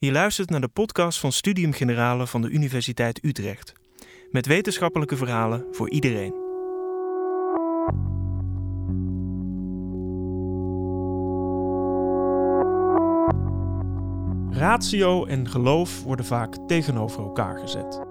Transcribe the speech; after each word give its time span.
Je 0.00 0.12
luistert 0.12 0.50
naar 0.50 0.60
de 0.60 0.68
podcast 0.68 1.18
van 1.18 1.32
Studium 1.32 1.72
Generale 1.72 2.26
van 2.26 2.42
de 2.42 2.48
Universiteit 2.48 3.24
Utrecht. 3.24 3.72
Met 4.30 4.46
wetenschappelijke 4.46 5.16
verhalen 5.16 5.66
voor 5.70 5.90
iedereen. 5.90 6.34
Ratio 14.50 15.24
en 15.24 15.48
geloof 15.48 16.02
worden 16.02 16.24
vaak 16.26 16.56
tegenover 16.66 17.22
elkaar 17.22 17.58
gezet. 17.58 18.02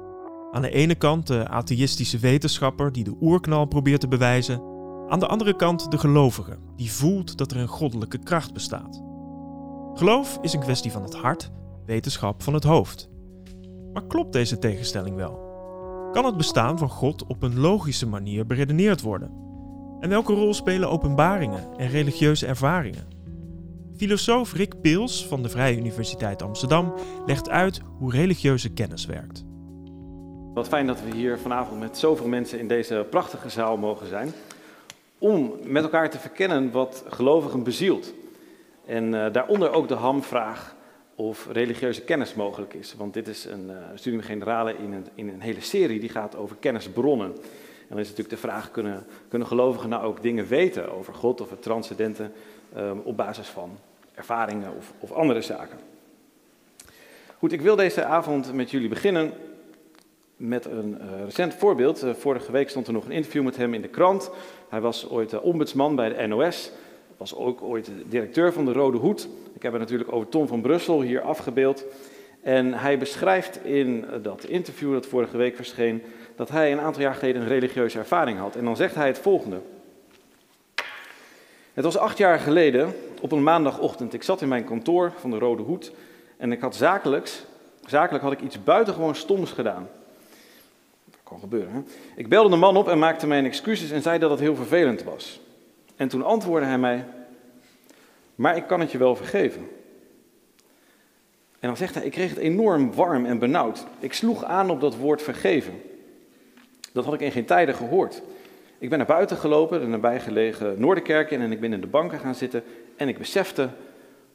Aan 0.52 0.62
de 0.62 0.72
ene 0.72 0.96
kant 0.96 1.28
de 1.28 1.48
atheïstische 1.48 2.20
wetenschapper 2.20 2.92
die 2.92 3.04
de 3.04 3.18
oerknal 3.22 3.66
probeert 3.66 4.02
te 4.02 4.08
bewijzen. 4.08 4.62
Aan 5.08 5.20
de 5.20 5.28
andere 5.28 5.56
kant 5.56 5.92
de 5.92 5.98
gelovige 5.98 6.58
die 6.76 6.92
voelt 6.92 7.38
dat 7.38 7.52
er 7.52 7.58
een 7.58 7.68
goddelijke 7.68 8.18
kracht 8.18 8.54
bestaat. 8.54 9.04
Geloof 9.94 10.38
is 10.42 10.54
een 10.54 10.60
kwestie 10.60 10.92
van 10.92 11.04
het 11.04 11.16
hart 11.16 11.52
wetenschap 11.88 12.44
van 12.44 12.54
het 12.54 12.64
hoofd. 12.64 13.10
Maar 13.94 14.08
klopt 14.08 14.34
deze 14.34 14.60
tegenstelling 14.60 15.16
wel? 15.16 15.46
Kan 16.12 16.26
het 16.26 16.38
bestaan 16.38 16.78
van 16.78 16.90
God 16.90 17.26
op 17.26 17.44
een 17.44 17.60
logische 17.60 18.08
manier 18.08 18.46
beredeneerd 18.46 19.02
worden? 19.02 19.32
En 20.00 20.10
welke 20.10 20.34
rol 20.34 20.54
spelen 20.54 20.90
openbaringen 20.90 21.68
en 21.78 21.90
religieuze 21.90 22.46
ervaringen? 22.46 23.08
Filosoof 23.96 24.54
Rick 24.54 24.82
Peels 24.82 25.28
van 25.28 25.44
de 25.44 25.50
Vrije 25.50 25.78
Universiteit 25.78 26.42
Amsterdam 26.42 26.94
legt 27.26 27.50
uit 27.50 27.82
hoe 27.98 28.12
religieuze 28.12 28.74
kennis 28.74 29.06
werkt. 29.06 29.44
Wat 30.54 30.68
fijn 30.68 30.88
dat 30.88 31.02
we 31.02 31.16
hier 31.16 31.40
vanavond 31.40 31.80
met 31.80 31.98
zoveel 31.98 32.28
mensen 32.28 32.60
in 32.60 32.68
deze 32.68 33.06
prachtige 33.10 33.50
zaal 33.50 33.78
mogen 33.78 34.08
zijn. 34.08 34.32
Om 35.18 35.54
met 35.64 35.84
elkaar 35.84 36.10
te 36.10 36.20
verkennen 36.20 36.72
wat 36.72 37.04
gelovigen 37.08 37.64
bezielt. 37.64 38.14
En 38.86 39.14
uh, 39.14 39.26
daaronder 39.32 39.72
ook 39.72 39.88
de 39.88 39.94
hamvraag: 39.94 40.76
of 41.20 41.48
religieuze 41.52 42.02
kennis 42.02 42.34
mogelijk 42.34 42.74
is. 42.74 42.96
Want 42.98 43.14
dit 43.14 43.28
is 43.28 43.46
een 43.46 43.70
uh, 43.70 43.78
studium 43.96 44.22
generale 44.22 44.74
in 44.78 44.94
een, 44.94 45.06
in 45.16 45.28
een 45.28 45.42
hele 45.42 45.62
serie 45.62 46.00
die 46.00 46.10
gaat 46.10 46.36
over 46.36 46.56
kennisbronnen. 46.60 47.28
En 47.28 47.88
dan 47.90 48.00
is 48.00 48.10
natuurlijk 48.10 48.36
de 48.36 48.48
vraag, 48.48 48.72
kunnen, 48.72 49.06
kunnen 49.28 49.48
gelovigen 49.48 49.90
nou 49.90 50.04
ook 50.04 50.22
dingen 50.22 50.48
weten 50.48 50.92
over 50.92 51.14
God 51.14 51.42
of 51.42 51.50
het 51.50 51.62
transcendente 51.62 52.32
um, 52.78 53.00
op 53.04 53.18
basis 53.18 53.48
van 53.48 53.78
ervaringen 54.14 54.76
of, 54.78 54.94
of 55.00 55.12
andere 55.12 55.42
zaken? 55.42 55.80
Goed, 57.38 57.52
ik 57.52 57.62
wil 57.62 57.76
deze 57.76 58.04
avond 58.04 58.54
met 58.54 58.72
jullie 58.72 58.90
beginnen 58.90 59.34
met 60.36 60.66
een 60.66 60.98
uh, 61.02 61.24
recent 61.24 61.54
voorbeeld. 61.54 62.04
Uh, 62.04 62.14
vorige 62.14 62.52
week 62.52 62.70
stond 62.70 62.88
er 62.88 62.94
nog 62.94 63.06
een 63.06 63.12
interview 63.12 63.44
met 63.44 63.58
hem 63.58 63.74
in 63.74 63.82
de 63.82 63.88
krant. 63.88 64.30
Hij 64.70 64.82
was 64.82 65.10
ooit 65.10 65.40
ombudsman 65.40 65.96
bij 65.96 66.14
de 66.14 66.28
NOS 66.28 66.72
was 67.18 67.36
ook 67.36 67.62
ooit 67.62 67.90
directeur 68.06 68.54
van 68.54 68.66
de 68.66 68.72
Rode 68.72 68.98
Hoed. 68.98 69.28
Ik 69.54 69.62
heb 69.62 69.72
het 69.72 69.82
natuurlijk 69.82 70.12
over 70.12 70.30
Tom 70.30 70.48
van 70.48 70.62
Brussel 70.62 71.02
hier 71.02 71.22
afgebeeld. 71.22 71.84
En 72.42 72.74
hij 72.74 72.98
beschrijft 72.98 73.66
in 73.66 74.06
dat 74.22 74.44
interview 74.44 74.94
dat 74.94 75.06
vorige 75.06 75.38
week 75.38 75.56
verscheen, 75.56 76.04
dat 76.36 76.50
hij 76.50 76.72
een 76.72 76.80
aantal 76.80 77.02
jaar 77.02 77.16
geleden 77.16 77.42
een 77.42 77.48
religieuze 77.48 77.98
ervaring 77.98 78.40
had. 78.40 78.56
En 78.56 78.66
dan 78.66 78.76
zegt 78.76 78.96
hij 78.96 79.08
het 79.08 79.20
volgende. 79.20 79.60
Het 81.74 81.86
was 81.86 81.98
acht 81.98 82.18
jaar 82.18 82.40
geleden, 82.40 82.96
op 83.22 83.32
een 83.32 83.44
maandagochtend. 83.44 84.14
Ik 84.14 84.24
zat 84.24 84.42
in 84.42 84.48
mijn 84.48 84.64
kantoor 84.64 85.14
van 85.20 85.32
de 85.32 85.38
Rode 85.38 85.64
Hoed 85.64 85.92
en 86.38 86.52
ik 86.52 86.62
had 86.62 86.76
zakelijks, 86.76 87.46
zakelijk 87.86 88.24
had 88.24 88.34
ik 88.34 88.42
iets 88.42 88.64
buitengewoon 88.64 89.16
stoms 89.16 89.52
gedaan. 89.52 89.90
Dat 91.06 91.20
kan 91.24 91.40
gebeuren, 91.40 91.74
hè? 91.74 91.82
Ik 92.16 92.30
belde 92.30 92.50
de 92.50 92.56
man 92.56 92.78
op 92.78 92.88
en 92.88 93.00
maakte 93.00 93.28
mijn 93.28 93.46
excuses 93.46 93.92
en 93.92 94.02
zei 94.02 94.20
dat 94.20 94.30
het 94.30 94.40
heel 94.40 94.56
vervelend 94.56 95.04
was. 95.04 95.40
En 95.98 96.08
toen 96.08 96.24
antwoordde 96.24 96.68
hij 96.68 96.78
mij, 96.78 97.06
maar 98.36 98.56
ik 98.56 98.68
kan 98.68 98.80
het 98.80 98.92
je 98.92 98.98
wel 98.98 99.16
vergeven. 99.16 99.68
En 101.60 101.68
dan 101.68 101.78
zegt 101.78 101.96
hij, 101.96 102.04
ik 102.04 102.12
kreeg 102.12 102.30
het 102.30 102.38
enorm 102.38 102.94
warm 102.94 103.26
en 103.26 103.40
benauwd. 103.40 103.86
Ik 104.00 104.14
sloeg 104.14 104.44
aan 104.44 104.70
op 104.70 104.82
dat 104.82 104.96
woord 104.96 105.22
vergeven. 105.22 105.82
Dat 106.92 107.06
had 107.06 107.14
ik 107.14 107.20
in 107.20 107.32
geen 107.32 107.46
tijden 107.46 107.76
gehoord. 107.76 108.22
Ik 108.78 108.90
ben 108.90 108.98
naar 108.98 109.08
buiten 109.08 109.38
gelopen, 109.38 109.80
de 109.80 109.88
nabijgelegen 109.88 110.80
Noorderkerk 110.80 111.32
in, 111.32 111.42
en 111.42 111.52
ik 111.52 111.60
ben 111.60 111.74
in 111.74 111.82
de 111.82 111.88
banken 111.88 112.20
gaan 112.20 112.36
zitten. 112.36 112.64
En 112.96 113.08
ik 113.08 113.18
besefte, 113.18 113.70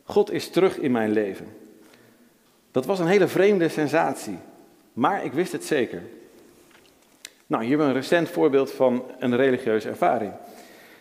God 0.05 0.31
is 0.33 0.51
terug 0.51 0.79
in 0.79 0.93
mijn 0.93 1.11
leven. 1.11 1.47
Dat 2.71 2.87
was 2.87 2.99
een 2.99 3.07
hele 3.07 3.29
vreemde 3.29 3.69
sensatie, 3.69 4.39
maar 4.93 5.25
ik 5.25 5.33
wist 5.33 5.53
het 5.53 5.65
zeker. 5.65 6.03
Nou, 7.47 7.63
hier 7.63 7.71
hebben 7.71 7.89
we 7.89 7.95
een 7.95 8.01
recent 8.01 8.29
voorbeeld 8.29 8.73
van 8.73 9.05
een 9.19 9.37
religieuze 9.37 9.89
ervaring. 9.89 10.33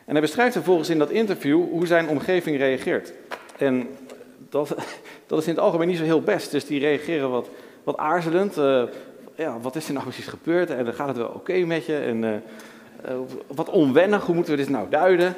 En 0.05 0.11
hij 0.11 0.21
beschrijft 0.21 0.53
vervolgens 0.53 0.89
in 0.89 0.99
dat 0.99 1.09
interview 1.09 1.69
hoe 1.69 1.87
zijn 1.87 2.07
omgeving 2.07 2.57
reageert. 2.57 3.13
En 3.57 3.87
dat, 4.49 4.75
dat 5.27 5.39
is 5.39 5.47
in 5.47 5.53
het 5.53 5.63
algemeen 5.63 5.87
niet 5.87 5.97
zo 5.97 6.03
heel 6.03 6.21
best. 6.21 6.51
Dus 6.51 6.65
die 6.65 6.79
reageren 6.79 7.29
wat, 7.29 7.49
wat 7.83 7.97
aarzelend. 7.97 8.57
Uh, 8.57 8.83
ja, 9.35 9.59
wat 9.59 9.75
is 9.75 9.87
er 9.87 9.93
nou 9.93 10.05
precies 10.05 10.27
gebeurd? 10.27 10.69
En 10.69 10.85
dan 10.85 10.93
gaat 10.93 11.07
het 11.07 11.17
wel 11.17 11.27
oké 11.27 11.53
met 11.53 11.85
je? 11.85 11.97
En 11.97 12.23
uh, 12.23 12.29
uh, 12.29 13.19
wat 13.47 13.69
onwennig, 13.69 14.25
hoe 14.25 14.35
moeten 14.35 14.53
we 14.53 14.59
dit 14.59 14.69
nou 14.69 14.89
duiden? 14.89 15.35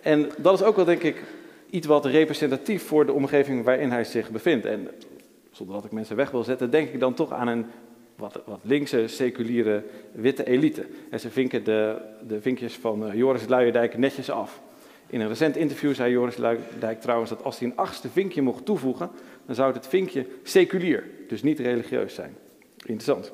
En 0.00 0.30
dat 0.36 0.54
is 0.54 0.62
ook 0.62 0.76
wel, 0.76 0.84
denk 0.84 1.02
ik, 1.02 1.22
iets 1.70 1.86
wat 1.86 2.04
representatief 2.04 2.86
voor 2.86 3.06
de 3.06 3.12
omgeving 3.12 3.64
waarin 3.64 3.90
hij 3.90 4.04
zich 4.04 4.30
bevindt. 4.30 4.66
En 4.66 4.88
zonder 5.50 5.74
dat 5.74 5.84
ik 5.84 5.92
mensen 5.92 6.16
weg 6.16 6.30
wil 6.30 6.44
zetten, 6.44 6.70
denk 6.70 6.92
ik 6.92 7.00
dan 7.00 7.14
toch 7.14 7.32
aan 7.32 7.48
een 7.48 7.66
wat, 8.16 8.42
wat 8.44 8.60
linkse, 8.62 9.08
seculiere, 9.08 9.82
witte 10.12 10.46
elite. 10.46 10.86
En 11.10 11.20
ze 11.20 11.30
vinken 11.30 11.64
de, 11.64 11.96
de 12.26 12.40
vinkjes 12.40 12.74
van 12.74 13.06
uh, 13.06 13.14
Joris 13.14 13.48
Luijendijk 13.48 13.98
netjes 13.98 14.30
af. 14.30 14.60
In 15.06 15.20
een 15.20 15.28
recent 15.28 15.56
interview 15.56 15.94
zei 15.94 16.12
Joris 16.12 16.36
Luijendijk 16.36 17.00
trouwens 17.00 17.30
dat 17.30 17.44
als 17.44 17.58
hij 17.58 17.68
een 17.68 17.76
achtste 17.76 18.08
vinkje 18.08 18.42
mocht 18.42 18.64
toevoegen, 18.64 19.10
dan 19.46 19.54
zou 19.54 19.72
het 19.72 19.86
vinkje 19.86 20.26
seculier, 20.42 21.04
dus 21.28 21.42
niet 21.42 21.58
religieus 21.58 22.14
zijn. 22.14 22.36
Interessant. 22.76 23.32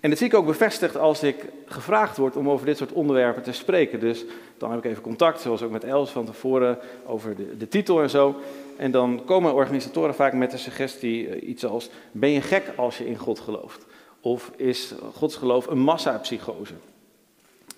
En 0.00 0.10
dat 0.10 0.18
zie 0.18 0.26
ik 0.26 0.34
ook 0.34 0.46
bevestigd 0.46 0.96
als 0.96 1.22
ik 1.22 1.36
gevraagd 1.66 2.16
word 2.16 2.36
om 2.36 2.50
over 2.50 2.66
dit 2.66 2.76
soort 2.76 2.92
onderwerpen 2.92 3.42
te 3.42 3.52
spreken. 3.52 4.00
Dus 4.00 4.24
dan 4.58 4.70
heb 4.70 4.84
ik 4.84 4.90
even 4.90 5.02
contact, 5.02 5.40
zoals 5.40 5.62
ook 5.62 5.70
met 5.70 5.84
Els 5.84 6.10
van 6.10 6.24
tevoren, 6.24 6.78
over 7.06 7.36
de, 7.36 7.56
de 7.56 7.68
titel 7.68 8.02
en 8.02 8.10
zo. 8.10 8.36
En 8.82 8.90
dan 8.90 9.22
komen 9.24 9.54
organisatoren 9.54 10.14
vaak 10.14 10.32
met 10.32 10.50
de 10.50 10.56
suggestie 10.56 11.28
uh, 11.28 11.48
iets 11.48 11.64
als: 11.64 11.90
ben 12.12 12.30
je 12.30 12.40
gek 12.40 12.72
als 12.76 12.98
je 12.98 13.06
in 13.06 13.16
God 13.16 13.40
gelooft? 13.40 13.86
Of 14.20 14.50
is 14.56 14.94
godsgeloof 15.14 15.66
een 15.66 15.78
massapsychose? 15.78 16.74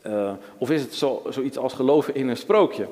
Uh, 0.07 0.33
of 0.59 0.71
is 0.71 0.83
het 0.83 0.95
zo, 0.95 1.23
zoiets 1.29 1.57
als 1.57 1.73
geloven 1.73 2.15
in 2.15 2.29
een 2.29 2.37
sprookje? 2.37 2.83
En 2.83 2.91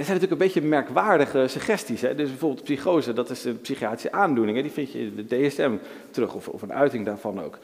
dat 0.00 0.04
zijn 0.04 0.20
natuurlijk 0.20 0.32
een 0.32 0.46
beetje 0.46 0.62
merkwaardige 0.62 1.48
suggesties. 1.48 2.00
Hè? 2.00 2.14
Dus 2.14 2.28
bijvoorbeeld 2.28 2.64
psychose, 2.64 3.12
dat 3.12 3.30
is 3.30 3.44
een 3.44 3.60
psychiatrische 3.60 4.12
aandoening. 4.12 4.56
Hè? 4.56 4.62
Die 4.62 4.72
vind 4.72 4.92
je 4.92 4.98
in 4.98 5.26
de 5.26 5.46
DSM 5.46 5.72
terug, 6.10 6.34
of, 6.34 6.48
of 6.48 6.62
een 6.62 6.72
uiting 6.72 7.04
daarvan 7.04 7.42
ook. 7.42 7.58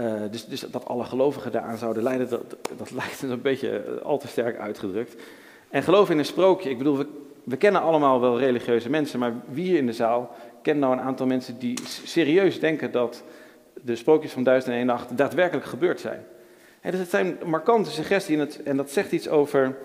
Uh, 0.00 0.22
dus, 0.30 0.46
dus, 0.46 0.60
dat 0.60 0.84
alle 0.84 1.04
gelovigen 1.04 1.52
daaraan 1.52 1.78
zouden 1.78 2.02
leiden, 2.02 2.28
dat, 2.28 2.56
dat 2.76 2.90
lijkt 2.90 3.22
een 3.22 3.42
beetje 3.42 4.00
al 4.02 4.18
te 4.18 4.28
sterk 4.28 4.58
uitgedrukt. 4.58 5.22
En 5.70 5.82
geloof 5.82 6.10
in 6.10 6.18
een 6.18 6.24
sprookje, 6.24 6.70
ik 6.70 6.78
bedoel, 6.78 6.96
we, 6.96 7.06
we 7.44 7.56
kennen 7.56 7.80
allemaal 7.80 8.20
wel 8.20 8.38
religieuze 8.38 8.90
mensen, 8.90 9.18
maar 9.18 9.32
wie 9.48 9.64
hier 9.64 9.78
in 9.78 9.86
de 9.86 9.92
zaal 9.92 10.36
kent 10.62 10.80
nou 10.80 10.92
een 10.92 11.00
aantal 11.00 11.26
mensen 11.26 11.58
die 11.58 11.78
serieus 12.04 12.60
denken 12.60 12.90
dat 12.90 13.22
de 13.82 13.96
sprookjes 13.96 14.32
van 14.32 14.42
Duizend 14.42 14.72
en 14.72 14.78
één 14.78 14.86
Nacht 14.86 15.16
daadwerkelijk 15.16 15.66
gebeurd 15.66 16.00
zijn? 16.00 16.24
He, 16.80 16.90
dus 16.90 17.00
het 17.00 17.10
zijn 17.10 17.38
markante 17.44 17.90
suggesties 17.90 18.34
en, 18.34 18.40
het, 18.40 18.62
en 18.62 18.76
dat 18.76 18.90
zegt 18.90 19.12
iets 19.12 19.28
over 19.28 19.76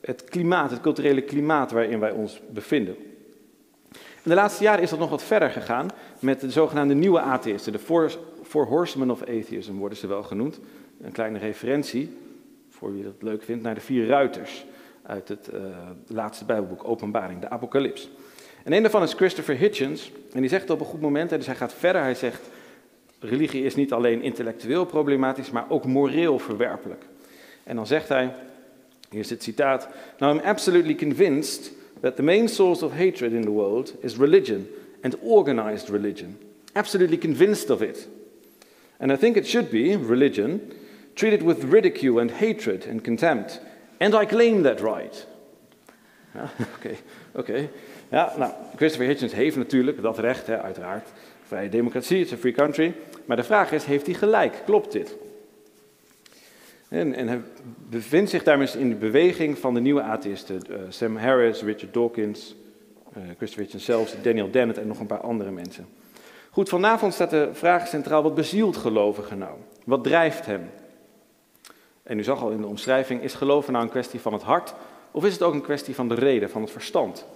het 0.00 0.24
klimaat, 0.24 0.70
het 0.70 0.80
culturele 0.80 1.22
klimaat 1.22 1.70
waarin 1.70 2.00
wij 2.00 2.10
ons 2.10 2.40
bevinden. 2.50 2.96
In 3.92 4.30
de 4.30 4.34
laatste 4.34 4.62
jaren 4.62 4.82
is 4.82 4.90
dat 4.90 4.98
nog 4.98 5.10
wat 5.10 5.22
verder 5.22 5.50
gegaan 5.50 5.88
met 6.18 6.40
de 6.40 6.50
zogenaamde 6.50 6.94
nieuwe 6.94 7.20
atheïsten, 7.20 7.72
de 7.72 7.78
Four, 7.78 8.10
four 8.42 8.66
Horsemen 8.66 9.10
of 9.10 9.20
Atheism 9.20 9.72
worden 9.72 9.98
ze 9.98 10.06
wel 10.06 10.22
genoemd. 10.22 10.60
Een 11.00 11.12
kleine 11.12 11.38
referentie, 11.38 12.16
voor 12.68 12.92
wie 12.92 13.02
dat 13.02 13.14
leuk 13.18 13.42
vindt, 13.42 13.62
naar 13.62 13.74
de 13.74 13.80
vier 13.80 14.06
ruiters 14.06 14.66
uit 15.02 15.28
het 15.28 15.50
uh, 15.54 15.60
laatste 16.06 16.44
Bijbelboek, 16.44 16.88
Openbaring, 16.88 17.40
de 17.40 17.50
Apocalyps. 17.50 18.08
En 18.64 18.72
een 18.72 18.82
daarvan 18.82 19.02
is 19.02 19.12
Christopher 19.12 19.56
Hitchens, 19.56 20.12
en 20.32 20.40
die 20.40 20.50
zegt 20.50 20.70
op 20.70 20.80
een 20.80 20.86
goed 20.86 21.00
moment, 21.00 21.30
dus 21.30 21.46
hij 21.46 21.54
gaat 21.54 21.74
verder, 21.74 22.02
hij 22.02 22.14
zegt, 22.14 22.40
religie 23.20 23.64
is 23.64 23.74
niet 23.74 23.92
alleen 23.92 24.22
intellectueel 24.22 24.84
problematisch, 24.84 25.50
maar 25.50 25.64
ook 25.68 25.84
moreel 25.84 26.38
verwerpelijk. 26.38 27.04
En 27.64 27.76
dan 27.76 27.86
zegt 27.86 28.08
hij, 28.08 28.34
hier 29.10 29.20
is 29.20 29.30
het 29.30 29.42
citaat, 29.42 29.88
Now 30.18 30.34
I'm 30.34 30.40
absolutely 30.44 30.94
convinced 30.94 31.72
that 32.00 32.16
the 32.16 32.22
main 32.22 32.48
source 32.48 32.84
of 32.84 32.92
hatred 32.92 33.32
in 33.32 33.42
the 33.42 33.50
world 33.50 33.94
is 34.00 34.16
religion, 34.16 34.66
and 35.02 35.16
organized 35.18 35.88
religion. 35.88 36.38
Absolutely 36.72 37.18
convinced 37.18 37.70
of 37.70 37.82
it. 37.82 38.08
And 38.98 39.10
I 39.10 39.16
think 39.16 39.36
it 39.36 39.46
should 39.48 39.70
be, 39.70 39.96
religion, 39.96 40.72
treated 41.14 41.42
with 41.42 41.64
ridicule 41.64 42.20
and 42.20 42.30
hatred 42.30 42.86
and 42.90 43.02
contempt. 43.02 43.60
And 44.00 44.14
I 44.14 44.26
claim 44.26 44.62
that 44.62 44.80
right. 44.80 45.26
Oké, 46.76 46.88
ja, 46.88 46.94
oké. 47.32 47.50
Okay. 47.50 47.70
Ja, 48.08 48.32
nou, 48.38 48.52
Christopher 48.76 49.08
Hitchens 49.08 49.32
heeft 49.32 49.56
natuurlijk 49.56 50.02
dat 50.02 50.18
recht, 50.18 50.46
hè, 50.46 50.62
uiteraard. 50.62 51.08
Vrije 51.46 51.68
democratie, 51.68 52.20
it's 52.20 52.32
a 52.32 52.36
free 52.36 52.52
country. 52.52 52.94
Maar 53.24 53.36
de 53.36 53.44
vraag 53.44 53.72
is, 53.72 53.84
heeft 53.84 54.06
hij 54.06 54.14
gelijk? 54.14 54.62
Klopt 54.64 54.92
dit? 54.92 55.16
En, 56.88 57.14
en 57.14 57.28
hij 57.28 57.40
bevindt 57.90 58.30
zich 58.30 58.42
daarmee 58.42 58.68
in 58.78 58.88
de 58.88 58.94
beweging 58.94 59.58
van 59.58 59.74
de 59.74 59.80
nieuwe 59.80 60.02
atheïsten. 60.02 60.62
Uh, 60.70 60.76
Sam 60.88 61.16
Harris, 61.16 61.62
Richard 61.62 61.94
Dawkins, 61.94 62.54
Uh, 63.16 63.22
Christopher 63.36 63.80
zelfs, 63.80 64.14
Daniel 64.22 64.50
Dennett 64.50 64.78
en 64.78 64.86
nog 64.86 65.00
een 65.00 65.06
paar 65.06 65.20
andere 65.20 65.50
mensen. 65.50 65.86
Goed, 66.50 66.68
vanavond 66.68 67.14
staat 67.14 67.30
de 67.30 67.48
vraag 67.52 67.86
centraal, 67.88 68.22
wat 68.22 68.34
bezielt 68.34 68.76
gelovigen 68.76 69.38
nou? 69.38 69.58
Wat 69.84 70.04
drijft 70.04 70.46
hem? 70.46 70.70
En 72.10 72.18
u 72.18 72.22
zag 72.22 72.42
al 72.42 72.50
in 72.50 72.60
de 72.60 72.66
omschrijving, 72.66 73.22
is 73.22 73.34
geloven 73.34 73.72
nou 73.72 73.84
een 73.84 73.90
kwestie 73.90 74.20
van 74.20 74.32
het 74.32 74.42
hart 74.42 74.74
of 75.10 75.24
is 75.24 75.32
het 75.32 75.42
ook 75.42 75.54
een 75.54 75.62
kwestie 75.62 75.94
van 75.94 76.08
de 76.08 76.14
reden, 76.14 76.50
van 76.50 76.62
het 76.62 76.70
verstand? 76.70 77.26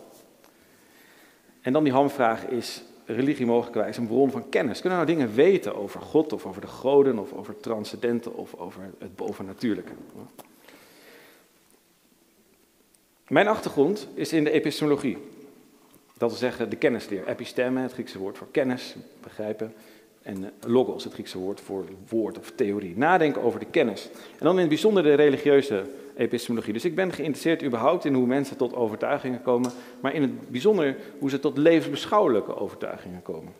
En 1.60 1.72
dan 1.72 1.84
die 1.84 1.92
hamvraag, 1.92 2.46
is 2.46 2.82
religie 3.04 3.46
mogelijkwijs 3.46 3.96
een 3.96 4.06
bron 4.06 4.30
van 4.30 4.48
kennis? 4.48 4.80
Kunnen 4.80 4.98
we 4.98 5.04
nou 5.04 5.18
dingen 5.18 5.34
weten 5.34 5.76
over 5.76 6.00
God 6.00 6.32
of 6.32 6.46
over 6.46 6.60
de 6.60 6.66
goden 6.66 7.18
of 7.18 7.32
over 7.32 7.60
transcendente 7.60 8.30
of 8.30 8.54
over 8.54 8.90
het 8.98 9.16
bovennatuurlijke? 9.16 9.92
Mijn 13.28 13.48
achtergrond 13.48 14.08
is 14.14 14.32
in 14.32 14.44
de 14.44 14.50
epistemologie. 14.50 15.18
Dat 16.16 16.30
wil 16.30 16.38
zeggen 16.38 16.70
de 16.70 16.76
kennisleer. 16.76 17.28
Episteme, 17.28 17.80
het 17.80 17.92
Griekse 17.92 18.18
woord 18.18 18.38
voor 18.38 18.50
kennis, 18.50 18.94
begrijpen. 19.22 19.74
En 20.24 20.44
eh, 20.44 20.70
logos, 20.70 21.04
het 21.04 21.12
Griekse 21.12 21.38
woord 21.38 21.60
voor 21.60 21.84
woord 22.08 22.38
of 22.38 22.52
theorie. 22.54 22.96
Nadenken 22.96 23.42
over 23.42 23.60
de 23.60 23.66
kennis. 23.66 24.08
En 24.38 24.44
dan 24.44 24.54
in 24.54 24.60
het 24.60 24.68
bijzonder 24.68 25.02
de 25.02 25.14
religieuze 25.14 25.84
epistemologie. 26.16 26.72
Dus 26.72 26.84
ik 26.84 26.94
ben 26.94 27.12
geïnteresseerd 27.12 27.62
überhaupt 27.62 28.04
in 28.04 28.14
hoe 28.14 28.26
mensen 28.26 28.56
tot 28.56 28.74
overtuigingen 28.74 29.42
komen, 29.42 29.70
maar 30.00 30.14
in 30.14 30.22
het 30.22 30.50
bijzonder 30.50 30.96
hoe 31.18 31.30
ze 31.30 31.40
tot 31.40 31.58
levensbeschouwelijke 31.58 32.56
overtuigingen 32.56 33.22
komen. 33.22 33.52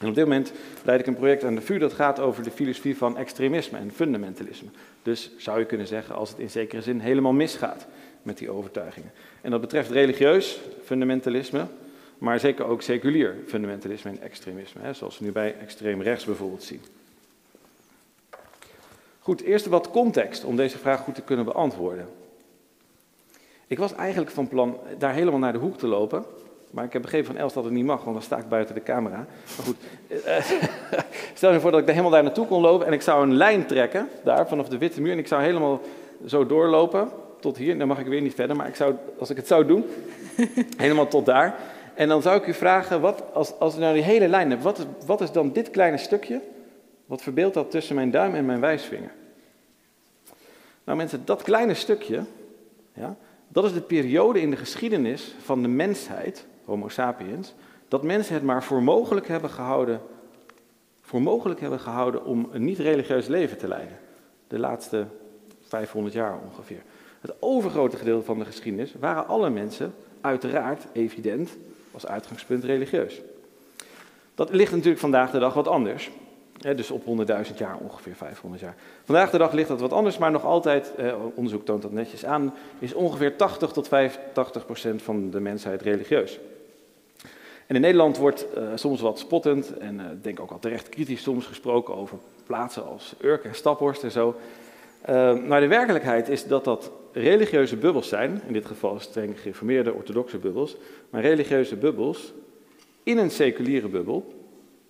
En 0.00 0.08
op 0.08 0.14
dit 0.14 0.24
moment 0.24 0.52
leid 0.84 1.00
ik 1.00 1.06
een 1.06 1.16
project 1.16 1.44
aan 1.44 1.54
de 1.54 1.60
VU 1.60 1.78
dat 1.78 1.92
gaat 1.92 2.20
over 2.20 2.42
de 2.42 2.50
filosofie 2.50 2.96
van 2.96 3.16
extremisme 3.16 3.78
en 3.78 3.92
fundamentalisme. 3.92 4.68
Dus 5.02 5.30
zou 5.36 5.58
je 5.58 5.64
kunnen 5.64 5.86
zeggen, 5.86 6.14
als 6.14 6.30
het 6.30 6.38
in 6.38 6.50
zekere 6.50 6.82
zin 6.82 7.00
helemaal 7.00 7.32
misgaat 7.32 7.86
met 8.22 8.38
die 8.38 8.50
overtuigingen. 8.50 9.12
En 9.40 9.50
dat 9.50 9.60
betreft 9.60 9.90
religieus 9.90 10.60
fundamentalisme, 10.84 11.66
maar 12.18 12.40
zeker 12.40 12.64
ook 12.64 12.82
seculier 12.82 13.34
fundamentalisme 13.46 14.10
en 14.10 14.20
extremisme, 14.20 14.80
hè, 14.82 14.92
zoals 14.92 15.18
we 15.18 15.24
nu 15.24 15.32
bij 15.32 15.54
extreem 15.60 16.02
rechts 16.02 16.24
bijvoorbeeld 16.24 16.62
zien. 16.62 16.80
Goed, 19.20 19.40
eerst 19.40 19.66
wat 19.66 19.90
context 19.90 20.44
om 20.44 20.56
deze 20.56 20.78
vraag 20.78 21.00
goed 21.00 21.14
te 21.14 21.22
kunnen 21.22 21.44
beantwoorden. 21.44 22.08
Ik 23.66 23.78
was 23.78 23.94
eigenlijk 23.94 24.30
van 24.30 24.48
plan 24.48 24.78
daar 24.98 25.12
helemaal 25.12 25.38
naar 25.38 25.52
de 25.52 25.58
hoek 25.58 25.78
te 25.78 25.86
lopen, 25.86 26.24
maar 26.70 26.84
ik 26.84 26.92
heb 26.92 27.02
begrepen 27.02 27.26
van 27.26 27.36
Els 27.36 27.52
dat 27.52 27.64
het 27.64 27.72
niet 27.72 27.84
mag, 27.84 28.02
want 28.02 28.16
dan 28.16 28.24
sta 28.24 28.36
ik 28.36 28.48
buiten 28.48 28.74
de 28.74 28.82
camera. 28.82 29.26
Maar 29.56 29.66
goed, 29.66 29.76
eh, 30.24 30.44
stel 31.34 31.52
je 31.52 31.60
voor 31.60 31.70
dat 31.70 31.80
ik 31.80 31.86
helemaal 31.86 32.10
daar 32.10 32.22
naartoe 32.22 32.46
kon 32.46 32.60
lopen 32.60 32.86
en 32.86 32.92
ik 32.92 33.02
zou 33.02 33.22
een 33.22 33.34
lijn 33.34 33.66
trekken, 33.66 34.08
daar 34.24 34.48
vanaf 34.48 34.68
de 34.68 34.78
witte 34.78 35.00
muur, 35.00 35.12
en 35.12 35.18
ik 35.18 35.26
zou 35.26 35.42
helemaal 35.42 35.80
zo 36.26 36.46
doorlopen 36.46 37.08
tot 37.40 37.56
hier. 37.56 37.78
Dan 37.78 37.88
mag 37.88 37.98
ik 37.98 38.06
weer 38.06 38.20
niet 38.20 38.34
verder, 38.34 38.56
maar 38.56 38.68
ik 38.68 38.74
zou, 38.74 38.94
als 39.18 39.30
ik 39.30 39.36
het 39.36 39.46
zou 39.46 39.66
doen, 39.66 39.84
helemaal 40.76 41.08
tot 41.08 41.26
daar. 41.26 41.58
En 41.96 42.08
dan 42.08 42.22
zou 42.22 42.40
ik 42.40 42.46
u 42.46 42.54
vragen, 42.54 43.00
wat, 43.00 43.22
als, 43.32 43.58
als 43.58 43.76
nou 43.76 43.94
die 43.94 44.02
hele 44.02 44.28
lijn 44.28 44.60
wat 44.60 44.78
is, 44.78 44.84
wat 45.06 45.20
is 45.20 45.32
dan 45.32 45.52
dit 45.52 45.70
kleine 45.70 45.96
stukje? 45.96 46.40
Wat 47.06 47.22
verbeeldt 47.22 47.54
dat 47.54 47.70
tussen 47.70 47.94
mijn 47.94 48.10
duim 48.10 48.34
en 48.34 48.46
mijn 48.46 48.60
wijsvinger? 48.60 49.10
Nou 50.84 50.98
mensen, 50.98 51.22
dat 51.24 51.42
kleine 51.42 51.74
stukje, 51.74 52.22
ja, 52.92 53.16
dat 53.48 53.64
is 53.64 53.72
de 53.72 53.80
periode 53.80 54.40
in 54.40 54.50
de 54.50 54.56
geschiedenis 54.56 55.34
van 55.42 55.62
de 55.62 55.68
mensheid, 55.68 56.46
Homo 56.64 56.88
sapiens, 56.88 57.54
dat 57.88 58.02
mensen 58.02 58.34
het 58.34 58.42
maar 58.42 58.62
voor 58.62 58.82
mogelijk 58.82 59.28
hebben 59.28 59.50
gehouden, 59.50 60.00
voor 61.00 61.22
mogelijk 61.22 61.60
hebben 61.60 61.80
gehouden 61.80 62.24
om 62.24 62.48
een 62.52 62.64
niet-religieus 62.64 63.26
leven 63.26 63.58
te 63.58 63.68
leiden. 63.68 63.98
De 64.48 64.58
laatste 64.58 65.06
500 65.60 66.14
jaar 66.14 66.38
ongeveer. 66.44 66.82
Het 67.20 67.34
overgrote 67.40 67.96
gedeelte 67.96 68.24
van 68.24 68.38
de 68.38 68.44
geschiedenis 68.44 68.94
waren 69.00 69.26
alle 69.26 69.50
mensen 69.50 69.94
uiteraard, 70.20 70.86
evident, 70.92 71.56
als 71.96 72.06
uitgangspunt 72.06 72.64
religieus. 72.64 73.20
Dat 74.34 74.50
ligt 74.50 74.72
natuurlijk 74.72 75.00
vandaag 75.00 75.30
de 75.30 75.38
dag 75.38 75.54
wat 75.54 75.68
anders. 75.68 76.10
dus 76.58 76.90
op 76.90 77.04
100.000 77.04 77.56
jaar 77.56 77.76
ongeveer 77.76 78.14
500 78.14 78.62
jaar. 78.62 78.74
Vandaag 79.04 79.30
de 79.30 79.38
dag 79.38 79.52
ligt 79.52 79.68
dat 79.68 79.80
wat 79.80 79.92
anders, 79.92 80.18
maar 80.18 80.30
nog 80.30 80.44
altijd, 80.44 80.94
eh, 80.94 81.14
onderzoek 81.34 81.64
toont 81.64 81.82
dat 81.82 81.92
netjes 81.92 82.24
aan, 82.24 82.54
is 82.78 82.94
ongeveer 82.94 83.36
80 83.36 83.72
tot 83.72 83.88
85 83.88 84.66
procent 84.66 85.02
van 85.02 85.30
de 85.30 85.40
mensheid 85.40 85.82
religieus. 85.82 86.38
En 87.66 87.74
in 87.74 87.80
Nederland 87.80 88.16
wordt 88.16 88.46
uh, 88.56 88.68
soms 88.74 89.00
wat 89.00 89.18
spottend 89.18 89.78
en 89.78 89.94
uh, 89.94 90.04
denk 90.22 90.40
ook 90.40 90.50
al 90.50 90.58
terecht 90.58 90.88
kritisch 90.88 91.22
soms 91.22 91.46
gesproken 91.46 91.94
over 91.94 92.18
plaatsen 92.46 92.86
als 92.86 93.14
Urk 93.20 93.44
en 93.44 93.54
Staphorst 93.54 94.02
en 94.02 94.10
zo. 94.10 94.36
Uh, 95.08 95.38
maar 95.46 95.60
de 95.60 95.66
werkelijkheid 95.66 96.28
is 96.28 96.46
dat 96.46 96.64
dat 96.64 96.90
religieuze 97.12 97.76
bubbels 97.76 98.08
zijn, 98.08 98.40
in 98.46 98.52
dit 98.52 98.66
geval 98.66 99.00
streng 99.00 99.40
gereformeerde 99.40 99.94
orthodoxe 99.94 100.38
bubbels, 100.38 100.76
maar 101.10 101.20
religieuze 101.20 101.76
bubbels 101.76 102.32
in 103.02 103.18
een 103.18 103.30
seculiere 103.30 103.88
bubbel, 103.88 104.34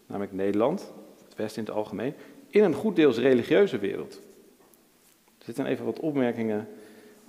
namelijk 0.07 0.33
Nederland, 0.33 0.93
het 1.25 1.37
Westen 1.37 1.63
in 1.63 1.69
het 1.69 1.77
algemeen, 1.77 2.15
in 2.49 2.65
een 2.65 2.75
goed 2.75 2.97
deels 2.97 3.19
religieuze 3.19 3.79
wereld. 3.79 4.21
Er 5.39 5.45
zitten 5.45 5.67
even 5.67 5.85
wat 5.85 6.01
opmerkingen 6.01 6.69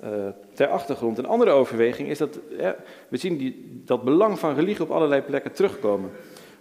uh, 0.04 0.28
ter 0.54 0.68
achtergrond. 0.68 1.18
Een 1.18 1.25
andere 1.25 1.51
overweging 1.51 2.10
is 2.10 2.18
dat 2.18 2.39
we 3.07 3.18
zien 3.18 3.38
die, 3.38 3.81
dat 3.86 4.04
belang 4.04 4.39
van 4.39 4.56
religie 4.56 4.84
op 4.84 4.92
allerlei 4.92 5.22
plekken 5.22 5.51
terugkomen. 5.51 6.10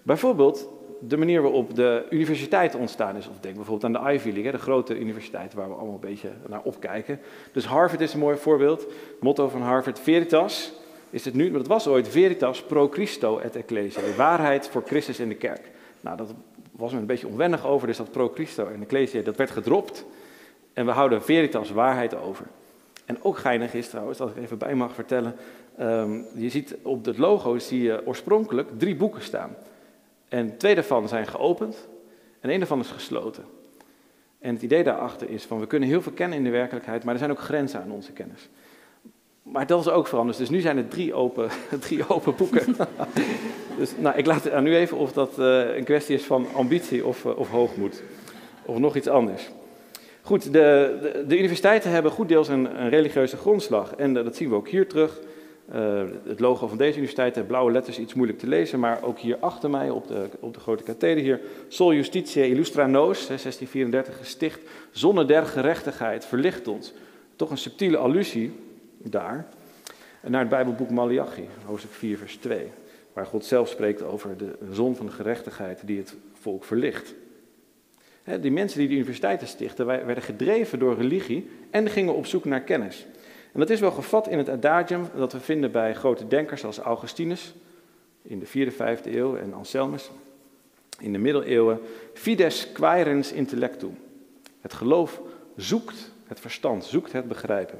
Bijvoorbeeld 0.03 0.69
de 1.01 1.17
manier 1.17 1.43
waarop 1.43 1.75
de 1.75 2.07
universiteit 2.11 2.75
ontstaan 2.75 3.17
is. 3.17 3.29
Of 3.29 3.41
denk 3.41 3.55
bijvoorbeeld 3.55 3.97
aan 3.97 4.05
de 4.05 4.13
Ivy 4.13 4.31
League, 4.31 4.51
de 4.51 4.59
grote 4.59 4.99
universiteit 4.99 5.55
waar 5.55 5.69
we 5.69 5.75
allemaal 5.75 5.95
een 5.95 6.01
beetje 6.01 6.31
naar 6.47 6.63
opkijken. 6.63 7.21
Dus 7.53 7.67
Harvard 7.67 8.01
is 8.01 8.13
een 8.13 8.21
mooi 8.21 8.37
voorbeeld. 8.37 8.87
Motto 9.21 9.49
van 9.49 9.63
Harvard, 9.63 10.01
Veritas, 10.01 10.73
is 11.11 11.25
het 11.25 11.35
nu, 11.35 11.51
maar 11.51 11.59
het 11.59 11.69
was 11.69 11.87
ooit 11.87 12.09
Veritas 12.09 12.63
pro 12.63 12.89
Christo 12.89 13.39
et 13.39 13.57
Ecclesia. 13.57 14.01
De 14.01 14.15
waarheid 14.15 14.69
voor 14.69 14.83
Christus 14.87 15.21
in 15.21 15.29
de 15.29 15.35
kerk. 15.35 15.71
Nou, 16.01 16.17
dat 16.17 16.35
was 16.73 16.93
me 16.93 16.99
een 16.99 17.07
beetje 17.07 17.29
onwennig 17.29 17.67
over, 17.67 17.87
dus 17.87 17.97
dat 17.97 18.11
pro 18.11 18.31
Christo 18.35 18.67
en 18.67 18.83
Ecclesia, 18.83 19.23
dat 19.23 19.37
werd 19.37 19.51
gedropt. 19.51 20.05
En 20.73 20.87
we 20.87 20.93
houden 20.93 21.23
Veritas 21.23 21.71
waarheid 21.71 22.15
over. 22.17 22.47
En 23.05 23.23
ook 23.23 23.39
geinig 23.39 23.75
is 23.75 23.89
trouwens, 23.89 24.19
dat 24.19 24.29
ik 24.29 24.37
even 24.37 24.59
bij 24.59 24.75
mag 24.75 24.95
vertellen. 24.95 25.35
Um, 25.81 26.27
je 26.35 26.49
ziet 26.49 26.77
op 26.83 27.05
het 27.05 27.19
logo 27.19 27.59
zie 27.59 27.83
je 27.83 28.07
oorspronkelijk 28.07 28.69
drie 28.79 28.97
boeken 28.97 29.23
staan. 29.23 29.57
En 30.29 30.57
twee 30.57 30.75
daarvan 30.75 31.09
zijn 31.09 31.27
geopend 31.27 31.89
en 32.41 32.51
één 32.51 32.59
daarvan 32.59 32.81
is 32.81 32.91
gesloten. 32.91 33.45
En 34.39 34.55
het 34.55 34.63
idee 34.63 34.85
daarachter 34.85 35.31
is 35.31 35.45
van 35.45 35.61
we 35.61 35.67
kunnen 35.67 35.89
heel 35.89 36.03
veel 36.03 36.13
kennen 36.13 36.39
in 36.39 36.45
de 36.45 36.51
werkelijkheid, 36.51 37.05
maar 37.05 37.13
er 37.13 37.19
zijn 37.19 37.31
ook 37.31 37.41
grenzen 37.41 37.83
aan 37.83 37.91
onze 37.91 38.13
kennis. 38.13 38.49
Maar 39.43 39.67
dat 39.67 39.81
is 39.81 39.89
ook 39.89 40.07
veranderd. 40.07 40.39
Dus 40.39 40.49
nu 40.49 40.61
zijn 40.61 40.77
er 40.77 40.89
drie 40.89 41.15
open, 41.15 41.51
drie 41.81 42.09
open 42.09 42.35
boeken. 42.37 42.77
dus 43.79 43.93
nou, 43.99 44.17
ik 44.17 44.27
laat 44.27 44.45
het 44.45 44.53
aan 44.53 44.67
u 44.67 44.77
even 44.77 44.97
of 44.97 45.13
dat 45.13 45.39
uh, 45.39 45.77
een 45.77 45.85
kwestie 45.85 46.15
is 46.15 46.25
van 46.25 46.47
ambitie 46.55 47.07
of, 47.07 47.25
uh, 47.25 47.39
of 47.39 47.51
hoogmoed. 47.51 48.03
Of 48.65 48.79
nog 48.79 48.97
iets 48.97 49.09
anders. 49.09 49.51
Goed, 50.23 50.53
de, 50.53 51.25
de, 51.29 51.39
universiteiten 51.39 51.91
hebben 51.91 52.13
goed 52.13 52.29
deels 52.29 52.49
een, 52.49 52.81
een 52.81 52.89
religieuze 52.89 53.37
grondslag. 53.37 53.95
En 53.95 54.17
uh, 54.17 54.25
dat 54.25 54.37
zien 54.37 54.49
we 54.49 54.55
ook 54.55 54.69
hier 54.69 54.89
terug. 54.89 55.21
Uh, 55.75 56.03
het 56.25 56.41
logo 56.41 56.67
van 56.67 56.79
deze 56.79 56.93
universiteit 56.93 57.35
heeft 57.35 57.47
blauwe 57.47 57.73
letters, 57.73 57.99
iets 57.99 58.15
moeilijk 58.15 58.39
te 58.39 58.47
lezen, 58.47 58.81
maar 58.81 59.03
ook 59.03 59.19
hier 59.19 59.37
achter 59.41 59.71
mij 59.71 59.91
op 59.91 60.09
de, 60.09 60.29
op 60.41 60.55
de 60.55 60.61
grote 60.61 60.83
katheder 60.83 61.23
hier. 61.23 61.41
Sol 61.69 61.95
Justitiae 61.95 62.49
Illustra 62.49 62.87
Nos, 62.87 63.27
1634 63.27 64.17
gesticht. 64.17 64.61
Zonne 64.91 65.25
der 65.25 65.47
gerechtigheid 65.47 66.25
verlicht 66.25 66.69
ons. 66.69 66.93
Toch 67.37 67.51
een 67.51 67.59
subtiele 67.59 67.97
allusie 67.97 68.53
daar 68.99 69.47
naar 70.21 70.41
het 70.41 70.49
Bijbelboek 70.49 70.91
Malachi, 70.91 71.49
hoofdstuk 71.65 71.93
4, 71.93 72.19
vers 72.19 72.37
2. 72.37 72.71
Waar 73.13 73.27
God 73.27 73.45
zelf 73.45 73.69
spreekt 73.69 74.03
over 74.03 74.37
de 74.37 74.59
zon 74.73 74.97
van 74.97 75.07
de 75.07 75.13
gerechtigheid 75.13 75.81
die 75.85 75.99
het 75.99 76.17
volk 76.33 76.65
verlicht. 76.65 77.15
die 78.41 78.51
mensen 78.51 78.79
die 78.79 78.89
de 78.89 78.95
universiteiten 78.95 79.47
stichten, 79.47 79.87
werden 79.87 80.23
gedreven 80.23 80.79
door 80.79 80.97
religie 80.97 81.51
en 81.71 81.89
gingen 81.89 82.15
op 82.15 82.27
zoek 82.27 82.45
naar 82.45 82.61
kennis. 82.61 83.07
En 83.57 83.63
dat 83.63 83.71
is 83.71 83.81
wel 83.81 83.91
gevat 83.91 84.29
in 84.29 84.39
het 84.39 84.49
adagium 84.49 85.09
dat 85.15 85.33
we 85.33 85.41
vinden 85.41 85.73
bij 85.73 85.95
grote 85.95 86.27
denkers 86.27 86.65
als 86.65 86.79
Augustinus 86.79 87.55
in 88.23 88.39
de 88.39 88.47
4e, 88.47 88.73
5e 88.73 89.15
eeuw 89.15 89.37
en 89.37 89.55
Anselmus 89.55 90.11
in 90.99 91.13
de 91.13 91.19
middeleeuwen. 91.19 91.81
Fides 92.13 92.73
quaerens 92.73 93.33
intellectum. 93.33 93.99
Het 94.61 94.73
geloof 94.73 95.21
zoekt 95.57 96.11
het 96.27 96.41
verstand, 96.41 96.85
zoekt 96.85 97.13
het 97.13 97.29
begrijpen. 97.29 97.79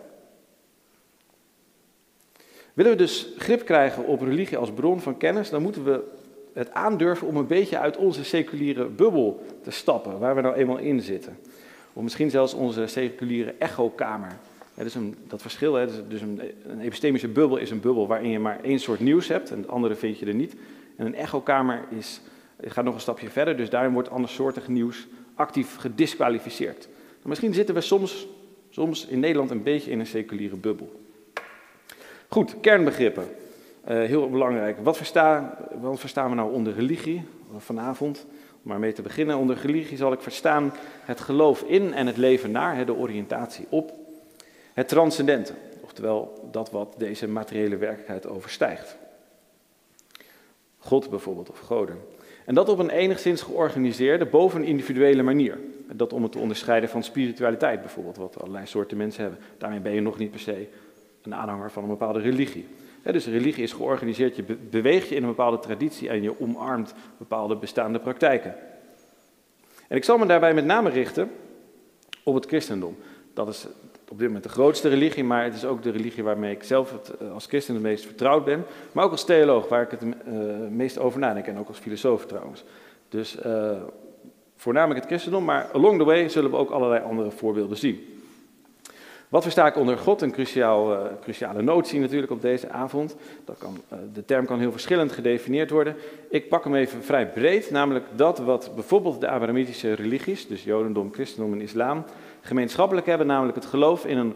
Willen 2.73 2.93
we 2.93 2.99
dus 2.99 3.29
grip 3.37 3.65
krijgen 3.65 4.05
op 4.05 4.21
religie 4.21 4.59
als 4.59 4.73
bron 4.73 5.01
van 5.01 5.17
kennis, 5.17 5.51
dan 5.51 5.63
moeten 5.63 5.85
we 5.85 6.03
het 6.53 6.73
aandurven 6.73 7.27
om 7.27 7.37
een 7.37 7.47
beetje 7.47 7.79
uit 7.79 7.97
onze 7.97 8.25
seculiere 8.25 8.85
bubbel 8.85 9.45
te 9.63 9.71
stappen, 9.71 10.19
waar 10.19 10.35
we 10.35 10.41
nou 10.41 10.55
eenmaal 10.55 10.79
in 10.79 11.01
zitten. 11.01 11.39
Of 11.93 12.03
misschien 12.03 12.31
zelfs 12.31 12.55
onze 12.55 12.87
seculiere 12.87 13.55
echokamer 13.59 14.39
dus 14.85 14.95
een, 14.95 15.17
dat 15.27 15.43
verschil, 15.43 15.75
hè, 15.75 15.87
dus, 15.87 15.97
dus 16.09 16.21
een, 16.21 16.41
een, 16.63 16.81
epistemische 16.81 17.29
bubbel 17.29 17.57
is 17.57 17.71
een 17.71 17.81
bubbel 17.81 18.07
waarin 18.07 18.31
je 18.31 18.39
maar 18.39 18.61
één 18.63 18.79
soort 18.79 19.01
nieuws 19.01 19.29
hebt 19.29 19.51
en 19.51 19.59
het 19.59 19.69
andere 19.69 19.95
vind 19.95 20.19
je 20.19 20.27
er 20.27 20.35
niet. 20.35 20.57
En 20.97 21.07
een 21.07 21.15
echokamer 21.15 21.85
is, 21.89 22.21
gaat 22.61 22.85
nog 22.85 22.95
een 22.95 23.01
stapje 23.01 23.31
verder, 23.31 23.57
dus 23.57 23.71
daarin 23.71 23.93
wordt 23.93 24.11
andersoortig 24.11 24.69
nieuws 24.69 25.07
actief 25.35 25.77
gedisqualificeerd. 25.77 26.89
misschien 27.23 27.55
zitten 27.55 27.75
we 27.75 27.81
soms, 27.81 28.27
soms 28.71 29.07
in 29.07 29.21
Nederland 29.21 29.51
een 29.51 29.63
beetje 29.63 29.91
in 29.91 30.01
een 30.01 30.07
seculiere 30.07 30.57
bubbel. 30.57 31.01
Goed, 32.29 32.61
kernbegrippen. 32.61 33.25
Uh, 33.89 34.05
heel 34.05 34.31
belangrijk. 34.31 34.79
Wat, 34.83 34.97
versta, 34.97 35.59
wat 35.81 36.01
verstaan 36.01 36.31
we 36.31 36.37
nou 36.37 36.53
onder 36.53 36.75
religie 36.75 37.23
vanavond? 37.57 38.27
Om 38.63 38.71
maar 38.71 38.79
mee 38.79 38.93
te 38.93 39.03
beginnen. 39.03 39.37
Onder 39.37 39.59
religie 39.63 39.97
zal 39.97 40.13
ik 40.13 40.21
verstaan 40.21 40.73
het 41.05 41.21
geloof 41.21 41.63
in 41.63 41.95
en 41.95 42.07
het 42.07 42.17
leven 42.17 42.51
naar, 42.51 42.87
de 42.87 42.95
oriëntatie 42.95 43.67
op. 43.69 44.06
Het 44.77 44.89
transcendente, 44.89 45.53
oftewel 45.81 46.49
dat 46.51 46.71
wat 46.71 46.95
deze 46.99 47.29
materiële 47.29 47.77
werkelijkheid 47.77 48.27
overstijgt. 48.27 48.97
God 50.79 51.11
bijvoorbeeld, 51.11 51.51
of 51.51 51.59
goden. 51.59 51.99
En 52.45 52.55
dat 52.55 52.69
op 52.69 52.79
een 52.79 52.91
enigszins 52.91 53.43
georganiseerde, 53.43 54.27
boven 54.27 54.65
individuele 54.65 55.23
manier. 55.23 55.59
Dat 55.93 56.13
om 56.13 56.23
het 56.23 56.33
te 56.33 56.39
onderscheiden 56.39 56.89
van 56.89 57.03
spiritualiteit 57.03 57.81
bijvoorbeeld, 57.81 58.17
wat 58.17 58.41
allerlei 58.41 58.67
soorten 58.67 58.97
mensen 58.97 59.23
hebben. 59.23 59.41
Daarmee 59.59 59.81
ben 59.81 59.93
je 59.93 60.01
nog 60.01 60.19
niet 60.19 60.31
per 60.31 60.41
se 60.41 60.69
een 61.23 61.35
aanhanger 61.35 61.71
van 61.71 61.83
een 61.83 61.89
bepaalde 61.89 62.21
religie. 62.21 62.67
dus 63.03 63.27
religie 63.27 63.63
is 63.63 63.73
georganiseerd, 63.73 64.37
je 64.37 64.43
beweegt 64.71 65.09
je 65.09 65.15
in 65.15 65.23
een 65.23 65.29
bepaalde 65.29 65.59
traditie 65.59 66.09
en 66.09 66.23
je 66.23 66.41
omarmt 66.41 66.95
bepaalde 67.19 67.57
bestaande 67.57 67.99
praktijken. 67.99 68.55
En 69.89 69.97
ik 69.97 70.05
zal 70.05 70.19
me 70.19 70.27
daarbij 70.27 70.55
met 70.55 70.65
name 70.65 70.91
richten 70.91 71.31
op 72.23 72.35
het 72.35 72.47
christendom. 72.47 72.97
Dat 73.35 73.49
is 73.49 73.67
op 74.09 74.19
dit 74.19 74.27
moment 74.27 74.45
de 74.45 74.51
grootste 74.51 74.89
religie, 74.89 75.25
maar 75.25 75.45
het 75.45 75.55
is 75.55 75.65
ook 75.65 75.83
de 75.83 75.91
religie 75.91 76.23
waarmee 76.23 76.55
ik 76.55 76.63
zelf 76.63 76.93
het, 76.93 77.17
eh, 77.17 77.33
als 77.33 77.47
christen 77.47 77.75
het 77.75 77.83
meest 77.83 78.05
vertrouwd 78.05 78.45
ben. 78.45 78.65
Maar 78.93 79.05
ook 79.05 79.11
als 79.11 79.25
theoloog, 79.25 79.69
waar 79.69 79.83
ik 79.83 79.91
het 79.91 80.03
uh, 80.03 80.13
meest 80.71 80.99
over 80.99 81.21
nadenk 81.21 81.47
en 81.47 81.59
ook 81.59 81.69
als 81.69 81.79
filosoof 81.79 82.27
trouwens. 82.27 82.65
Dus 83.09 83.37
uh, 83.47 83.71
voornamelijk 84.57 85.01
het 85.01 85.09
christendom, 85.09 85.45
maar 85.45 85.69
along 85.73 85.99
the 85.99 86.05
way 86.05 86.29
zullen 86.29 86.51
we 86.51 86.57
ook 86.57 86.71
allerlei 86.71 87.05
andere 87.05 87.31
voorbeelden 87.31 87.77
zien. 87.77 88.01
Wat 89.29 89.43
versta 89.43 89.67
ik 89.67 89.77
onder 89.77 89.99
God? 89.99 90.23
Een 90.23 90.33
cruciaal, 90.33 91.09
cruciale 91.23 91.63
notie 91.63 92.01
natuurlijk 92.01 92.33
op 92.33 92.41
deze 92.43 92.71
avond. 92.71 93.17
Dat 93.45 93.59
kan, 93.59 93.77
de 94.13 94.25
term 94.25 94.47
kan 94.47 94.59
heel 94.59 94.73
verschillend 94.73 95.13
gedefinieerd 95.13 95.71
worden. 95.71 95.97
Ik 96.29 96.49
pak 96.49 96.65
hem 96.65 96.75
even 96.75 97.03
vrij 97.03 97.29
breed, 97.29 97.71
namelijk 97.71 98.05
dat 98.17 98.39
wat 98.39 98.71
bijvoorbeeld 98.75 99.21
de 99.21 99.29
Abrahamitische 99.29 99.93
religies, 99.93 100.47
dus 100.47 100.65
Jodendom, 100.65 101.13
Christendom 101.13 101.53
en 101.53 101.61
Islam, 101.61 102.05
gemeenschappelijk 102.47 103.07
hebben, 103.07 103.27
namelijk 103.27 103.57
het 103.57 103.67
geloof 103.67 104.05
in 104.05 104.19
een, 104.19 104.35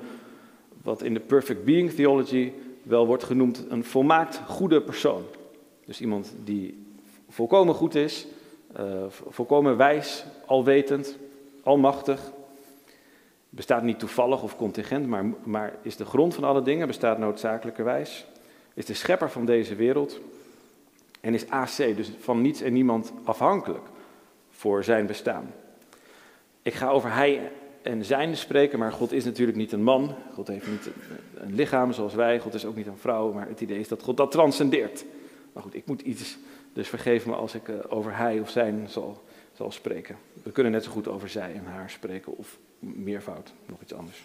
wat 0.83 1.02
in 1.02 1.14
de 1.14 1.21
Perfect 1.21 1.64
Being 1.64 1.90
Theology 1.90 2.52
wel 2.83 3.07
wordt 3.07 3.25
genoemd, 3.25 3.67
een 3.69 3.85
volmaakt 3.85 4.40
goede 4.47 4.83
persoon. 4.83 5.23
Dus 5.85 6.00
iemand 6.00 6.35
die 6.45 6.87
volkomen 7.29 7.75
goed 7.75 7.95
is, 7.95 8.26
uh, 8.81 9.05
volkomen 9.09 9.76
wijs, 9.76 10.25
alwetend, 10.47 11.19
almachtig. 11.62 12.33
Bestaat 13.49 13.83
niet 13.83 13.99
toevallig 13.99 14.43
of 14.43 14.57
contingent, 14.57 15.07
maar, 15.07 15.25
maar 15.45 15.75
is 15.83 15.97
de 15.97 16.05
grond 16.05 16.35
van 16.35 16.45
alle 16.45 16.62
dingen, 16.62 16.87
bestaat 16.87 17.19
noodzakelijkerwijs. 17.19 18.26
Is 18.75 18.87
de 18.87 18.95
schepper 18.95 19.31
van 19.31 19.45
deze 19.45 19.75
wereld 19.75 20.21
en 21.21 21.35
is 21.35 21.49
AC, 21.49 21.76
dus 21.76 22.11
van 22.19 22.40
niets 22.40 22.61
en 22.61 22.73
niemand 22.73 23.12
afhankelijk 23.25 23.87
voor 24.50 24.85
zijn 24.85 25.07
bestaan. 25.07 25.52
Ik 26.62 26.75
ga 26.75 26.88
over 26.88 27.14
hij 27.14 27.52
en 27.90 28.04
zijn 28.04 28.37
spreken, 28.37 28.78
maar 28.78 28.92
God 28.92 29.12
is 29.12 29.25
natuurlijk 29.25 29.59
niet 29.59 29.73
een 29.73 29.82
man. 29.82 30.14
God 30.35 30.49
heeft 30.49 30.68
niet 30.68 30.90
een 31.35 31.54
lichaam 31.54 31.92
zoals 31.92 32.14
wij. 32.14 32.38
God 32.38 32.54
is 32.54 32.64
ook 32.64 32.76
niet 32.76 32.87
een 32.87 32.99
vrouw, 32.99 33.32
maar 33.32 33.49
het 33.49 33.61
idee 33.61 33.78
is 33.78 33.88
dat 33.88 34.02
God 34.02 34.16
dat 34.16 34.30
transcendeert. 34.30 35.04
Maar 35.52 35.62
goed, 35.62 35.75
ik 35.75 35.87
moet 35.87 36.00
iets, 36.00 36.38
dus 36.73 36.88
vergeef 36.88 37.26
me 37.26 37.35
als 37.35 37.54
ik 37.54 37.68
eh, 37.68 37.75
over 37.88 38.16
hij 38.16 38.40
of 38.40 38.50
zijn 38.50 38.87
zal, 38.88 39.23
zal 39.56 39.73
spreken. 39.73 40.16
We 40.42 40.50
kunnen 40.50 40.73
net 40.73 40.85
zo 40.85 40.90
goed 40.90 41.09
over 41.09 41.28
zij 41.28 41.52
en 41.54 41.64
haar 41.64 41.90
spreken, 41.90 42.37
of 42.37 42.59
meervoud, 42.78 43.52
nog 43.66 43.82
iets 43.82 43.94
anders. 43.94 44.25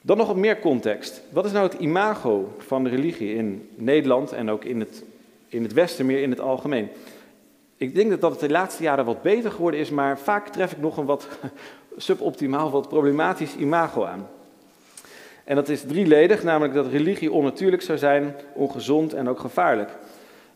Dan 0.00 0.16
nog 0.16 0.26
wat 0.26 0.36
meer 0.36 0.58
context. 0.58 1.22
Wat 1.30 1.44
is 1.44 1.52
nou 1.52 1.68
het 1.68 1.80
imago 1.80 2.54
van 2.58 2.84
de 2.84 2.90
religie 2.90 3.34
in 3.34 3.68
Nederland 3.74 4.32
en 4.32 4.50
ook 4.50 4.64
in 4.64 4.80
het, 4.80 5.04
in 5.48 5.62
het 5.62 5.72
Westen, 5.72 6.06
meer 6.06 6.22
in 6.22 6.30
het 6.30 6.40
algemeen? 6.40 6.88
Ik 7.78 7.94
denk 7.94 8.20
dat 8.20 8.30
het 8.30 8.40
de 8.40 8.50
laatste 8.50 8.82
jaren 8.82 9.04
wat 9.04 9.22
beter 9.22 9.50
geworden 9.50 9.80
is, 9.80 9.90
maar 9.90 10.18
vaak 10.18 10.48
tref 10.48 10.72
ik 10.72 10.78
nog 10.78 10.96
een 10.96 11.04
wat 11.04 11.28
suboptimaal, 11.96 12.70
wat 12.70 12.88
problematisch 12.88 13.56
imago 13.56 14.04
aan. 14.04 14.28
En 15.44 15.54
dat 15.54 15.68
is 15.68 15.82
drieledig, 15.82 16.42
namelijk 16.42 16.74
dat 16.74 16.86
religie 16.86 17.32
onnatuurlijk 17.32 17.82
zou 17.82 17.98
zijn, 17.98 18.34
ongezond 18.54 19.14
en 19.14 19.28
ook 19.28 19.40
gevaarlijk. 19.40 19.90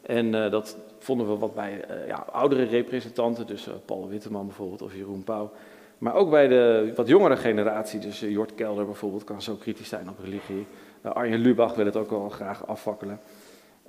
En 0.03 0.27
uh, 0.27 0.51
dat 0.51 0.77
vonden 0.99 1.29
we 1.29 1.39
wat 1.39 1.55
bij 1.55 1.85
uh, 1.91 2.07
ja, 2.07 2.27
oudere 2.33 2.63
representanten, 2.63 3.47
dus 3.47 3.69
uh, 3.69 3.75
Paul 3.85 4.09
Witteman 4.09 4.47
bijvoorbeeld 4.47 4.83
of 4.83 4.95
Jeroen 4.95 5.25
Pauw. 5.25 5.53
Maar 5.99 6.15
ook 6.15 6.31
bij 6.31 6.49
de 6.49 6.93
wat 6.97 7.09
jongere 7.09 7.37
generatie, 7.37 8.01
dus 8.01 8.21
Jort 8.21 8.55
Kelder 8.55 8.85
bijvoorbeeld, 8.85 9.25
kan 9.25 9.43
zo 9.43 9.55
kritisch 9.55 9.89
zijn 9.89 10.09
op 10.09 10.19
religie. 10.25 10.67
Arjen 11.03 11.41
Lubach 11.41 11.75
wil 11.75 11.85
het 11.85 11.97
ook 11.97 12.11
wel 12.11 12.29
graag 12.29 12.67
afvakkelen. 12.67 13.21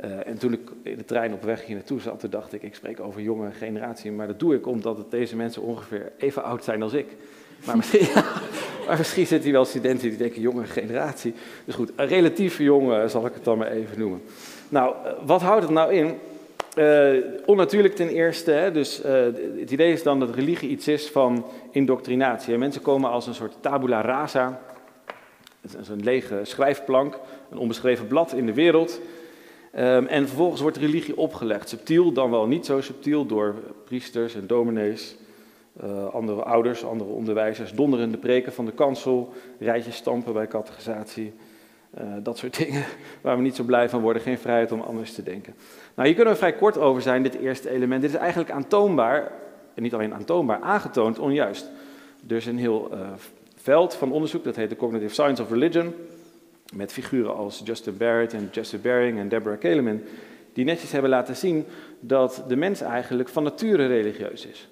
Uh, 0.01 0.27
en 0.27 0.37
toen 0.37 0.53
ik 0.53 0.59
in 0.83 0.97
de 0.97 1.05
trein 1.05 1.33
op 1.33 1.43
weg 1.43 1.65
hier 1.65 1.75
naartoe 1.75 1.99
zat, 1.99 2.19
toen 2.19 2.29
dacht 2.29 2.53
ik, 2.53 2.63
ik 2.63 2.75
spreek 2.75 2.99
over 2.99 3.21
jonge 3.21 3.51
generatie. 3.51 4.11
Maar 4.11 4.27
dat 4.27 4.39
doe 4.39 4.55
ik 4.55 4.67
omdat 4.67 4.97
het 4.97 5.11
deze 5.11 5.35
mensen 5.35 5.61
ongeveer 5.61 6.11
even 6.17 6.43
oud 6.43 6.63
zijn 6.63 6.81
als 6.81 6.93
ik. 6.93 7.07
Maar 7.65 7.77
misschien, 7.81 8.05
ja, 8.13 8.23
maar 8.87 8.97
misschien 8.97 9.27
zitten 9.27 9.43
hier 9.43 9.53
wel 9.53 9.65
studenten 9.65 10.09
die 10.09 10.17
denken, 10.17 10.41
jonge 10.41 10.65
generatie. 10.65 11.33
Dus 11.65 11.75
goed, 11.75 11.91
een 11.95 12.07
relatief 12.07 12.57
jong 12.57 13.09
zal 13.09 13.25
ik 13.25 13.33
het 13.33 13.43
dan 13.43 13.57
maar 13.57 13.71
even 13.71 13.99
noemen. 13.99 14.21
Nou, 14.69 14.95
uh, 15.05 15.11
wat 15.25 15.41
houdt 15.41 15.63
het 15.63 15.71
nou 15.71 15.93
in? 15.93 16.17
Uh, 16.77 17.23
onnatuurlijk 17.45 17.95
ten 17.95 18.09
eerste, 18.09 18.51
hè, 18.51 18.71
dus 18.71 19.01
het 19.59 19.71
idee 19.71 19.93
is 19.93 20.03
dan 20.03 20.19
dat 20.19 20.35
religie 20.35 20.69
iets 20.69 20.87
is 20.87 21.09
van 21.09 21.45
indoctrinatie. 21.71 22.53
En 22.53 22.59
mensen 22.59 22.81
komen 22.81 23.09
als 23.09 23.27
een 23.27 23.33
soort 23.33 23.55
tabula 23.59 24.01
rasa, 24.01 24.61
een 25.89 26.03
lege 26.03 26.39
schrijfplank, 26.43 27.17
een 27.51 27.57
onbeschreven 27.57 28.07
blad 28.07 28.33
in 28.33 28.45
de 28.45 28.53
wereld... 28.53 28.99
Um, 29.79 30.07
en 30.07 30.27
vervolgens 30.27 30.61
wordt 30.61 30.77
religie 30.77 31.17
opgelegd, 31.17 31.69
subtiel 31.69 32.11
dan 32.11 32.31
wel 32.31 32.47
niet 32.47 32.65
zo 32.65 32.81
subtiel, 32.81 33.25
door 33.25 33.55
priesters 33.85 34.35
en 34.35 34.47
dominees, 34.47 35.15
uh, 35.83 36.05
andere 36.05 36.43
ouders, 36.43 36.85
andere 36.85 37.09
onderwijzers, 37.09 37.71
donderende 37.71 38.17
preken 38.17 38.53
van 38.53 38.65
de 38.65 38.71
kansel, 38.71 39.33
rijtjes 39.59 39.95
stampen 39.95 40.33
bij 40.33 40.47
catechisatie, 40.47 41.33
uh, 41.97 42.03
dat 42.23 42.37
soort 42.37 42.57
dingen 42.65 42.83
waar 43.21 43.35
we 43.35 43.41
niet 43.41 43.55
zo 43.55 43.63
blij 43.63 43.89
van 43.89 44.01
worden, 44.01 44.21
geen 44.21 44.37
vrijheid 44.37 44.71
om 44.71 44.81
anders 44.81 45.13
te 45.13 45.23
denken. 45.23 45.55
Nou, 45.95 46.07
hier 46.07 46.15
kunnen 46.15 46.33
we 46.33 46.39
vrij 46.39 46.53
kort 46.53 46.77
over 46.77 47.01
zijn, 47.01 47.23
dit 47.23 47.35
eerste 47.35 47.69
element. 47.69 48.01
Dit 48.01 48.09
is 48.09 48.17
eigenlijk 48.17 48.51
aantoonbaar, 48.51 49.31
en 49.73 49.83
niet 49.83 49.93
alleen 49.93 50.13
aantoonbaar, 50.13 50.59
aangetoond 50.61 51.19
onjuist. 51.19 51.71
Is 52.27 52.45
een 52.45 52.57
heel 52.57 52.89
uh, 52.93 52.99
veld 53.55 53.95
van 53.95 54.11
onderzoek, 54.11 54.43
dat 54.43 54.55
heet 54.55 54.69
de 54.69 54.75
Cognitive 54.75 55.13
Science 55.13 55.41
of 55.41 55.49
Religion, 55.49 55.93
met 56.75 56.91
figuren 56.91 57.35
als 57.35 57.61
Justin 57.65 57.97
Barrett 57.97 58.33
en 58.33 58.49
Jesse 58.51 58.77
Baring 58.77 59.19
en 59.19 59.29
Deborah 59.29 59.59
Keleman, 59.59 60.01
die 60.53 60.65
netjes 60.65 60.91
hebben 60.91 61.09
laten 61.09 61.35
zien 61.35 61.65
dat 61.99 62.43
de 62.47 62.55
mens 62.55 62.81
eigenlijk 62.81 63.29
van 63.29 63.43
nature 63.43 63.85
religieus 63.85 64.45
is. 64.45 64.67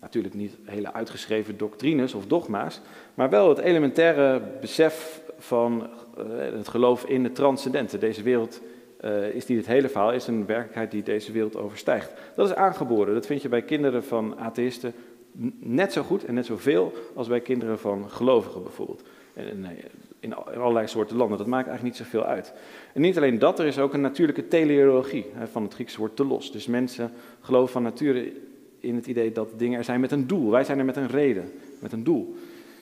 Natuurlijk 0.00 0.34
niet 0.34 0.56
hele 0.64 0.92
uitgeschreven 0.92 1.56
doctrines 1.56 2.14
of 2.14 2.26
dogma's, 2.26 2.80
maar 3.14 3.30
wel 3.30 3.48
het 3.48 3.58
elementaire 3.58 4.42
besef 4.60 5.20
van 5.38 5.88
uh, 6.18 6.24
het 6.38 6.68
geloof 6.68 7.04
in 7.04 7.24
het 7.24 7.34
transcendente. 7.34 7.98
Deze 7.98 8.22
wereld 8.22 8.60
uh, 9.04 9.28
is 9.28 9.46
niet 9.46 9.58
het 9.58 9.66
hele 9.66 9.88
verhaal, 9.88 10.12
is 10.12 10.26
een 10.26 10.46
werkelijkheid 10.46 10.90
die 10.90 11.02
deze 11.02 11.32
wereld 11.32 11.56
overstijgt. 11.56 12.12
Dat 12.36 12.48
is 12.48 12.54
aangeboren. 12.54 13.14
Dat 13.14 13.26
vind 13.26 13.42
je 13.42 13.48
bij 13.48 13.62
kinderen 13.62 14.04
van 14.04 14.38
atheïsten 14.38 14.94
net 15.58 15.92
zo 15.92 16.02
goed 16.02 16.24
en 16.24 16.34
net 16.34 16.46
zoveel 16.46 16.92
als 17.14 17.28
bij 17.28 17.40
kinderen 17.40 17.78
van 17.78 18.10
gelovigen 18.10 18.62
bijvoorbeeld. 18.62 19.02
En, 19.34 19.66
in 20.20 20.34
allerlei 20.34 20.86
soorten 20.86 21.16
landen. 21.16 21.38
Dat 21.38 21.46
maakt 21.46 21.68
eigenlijk 21.68 21.98
niet 21.98 22.06
zoveel 22.06 22.24
uit. 22.24 22.52
En 22.92 23.00
niet 23.00 23.16
alleen 23.16 23.38
dat, 23.38 23.58
er 23.58 23.66
is 23.66 23.78
ook 23.78 23.94
een 23.94 24.00
natuurlijke 24.00 24.48
teleologie 24.48 25.26
van 25.50 25.62
het 25.62 25.74
Griekse 25.74 25.98
woord 25.98 26.16
telos. 26.16 26.52
Dus 26.52 26.66
mensen 26.66 27.12
geloven 27.40 27.72
van 27.72 27.82
nature 27.82 28.32
in 28.80 28.94
het 28.94 29.06
idee 29.06 29.32
dat 29.32 29.48
dingen 29.56 29.78
er 29.78 29.84
zijn 29.84 30.00
met 30.00 30.12
een 30.12 30.26
doel. 30.26 30.50
Wij 30.50 30.64
zijn 30.64 30.78
er 30.78 30.84
met 30.84 30.96
een 30.96 31.08
reden, 31.08 31.52
met 31.78 31.92
een 31.92 32.04
doel 32.04 32.34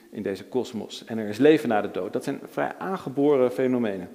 in 0.09 0.21
deze 0.21 0.43
kosmos. 0.43 1.05
En 1.05 1.17
er 1.17 1.27
is 1.27 1.37
leven 1.37 1.69
na 1.69 1.81
de 1.81 1.91
dood. 1.91 2.13
Dat 2.13 2.23
zijn 2.23 2.39
vrij 2.49 2.73
aangeboren 2.77 3.51
fenomenen. 3.51 4.09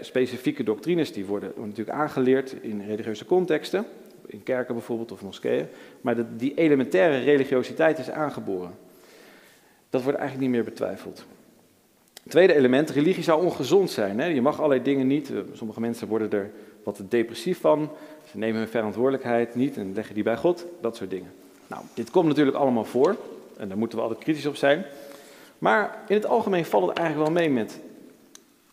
Specifieke 0.00 0.62
doctrines 0.62 1.12
die 1.12 1.24
worden 1.24 1.52
natuurlijk 1.56 1.98
aangeleerd 1.98 2.56
in 2.60 2.84
religieuze 2.86 3.24
contexten, 3.24 3.84
in 4.26 4.42
kerken 4.42 4.74
bijvoorbeeld 4.74 5.12
of 5.12 5.22
moskeeën. 5.22 5.66
Maar 6.00 6.36
die 6.36 6.54
elementaire 6.54 7.18
religiositeit 7.18 7.98
is 7.98 8.10
aangeboren. 8.10 8.74
Dat 9.90 10.02
wordt 10.02 10.18
eigenlijk 10.18 10.48
niet 10.48 10.56
meer 10.56 10.70
betwijfeld. 10.70 11.24
Tweede 12.28 12.54
element, 12.54 12.90
religie 12.90 13.22
zou 13.22 13.44
ongezond 13.44 13.90
zijn. 13.90 14.20
Hè? 14.20 14.26
Je 14.26 14.42
mag 14.42 14.56
allerlei 14.56 14.82
dingen 14.82 15.06
niet. 15.06 15.32
Sommige 15.52 15.80
mensen 15.80 16.08
worden 16.08 16.30
er 16.30 16.50
wat 16.84 17.00
depressief 17.08 17.60
van. 17.60 17.90
Ze 18.30 18.38
nemen 18.38 18.58
hun 18.58 18.68
verantwoordelijkheid 18.68 19.54
niet 19.54 19.76
en 19.76 19.94
leggen 19.94 20.14
die 20.14 20.24
bij 20.24 20.36
God. 20.36 20.66
Dat 20.80 20.96
soort 20.96 21.10
dingen. 21.10 21.32
Nou, 21.66 21.82
dit 21.94 22.10
komt 22.10 22.26
natuurlijk 22.26 22.56
allemaal 22.56 22.84
voor. 22.84 23.16
En 23.56 23.68
daar 23.68 23.78
moeten 23.78 23.98
we 23.98 24.04
altijd 24.04 24.22
kritisch 24.22 24.46
op 24.46 24.56
zijn. 24.56 24.84
Maar 25.58 25.98
in 26.08 26.14
het 26.14 26.26
algemeen 26.26 26.64
valt 26.64 26.88
het 26.88 26.98
eigenlijk 26.98 27.28
wel 27.28 27.42
mee 27.42 27.50
met 27.50 27.80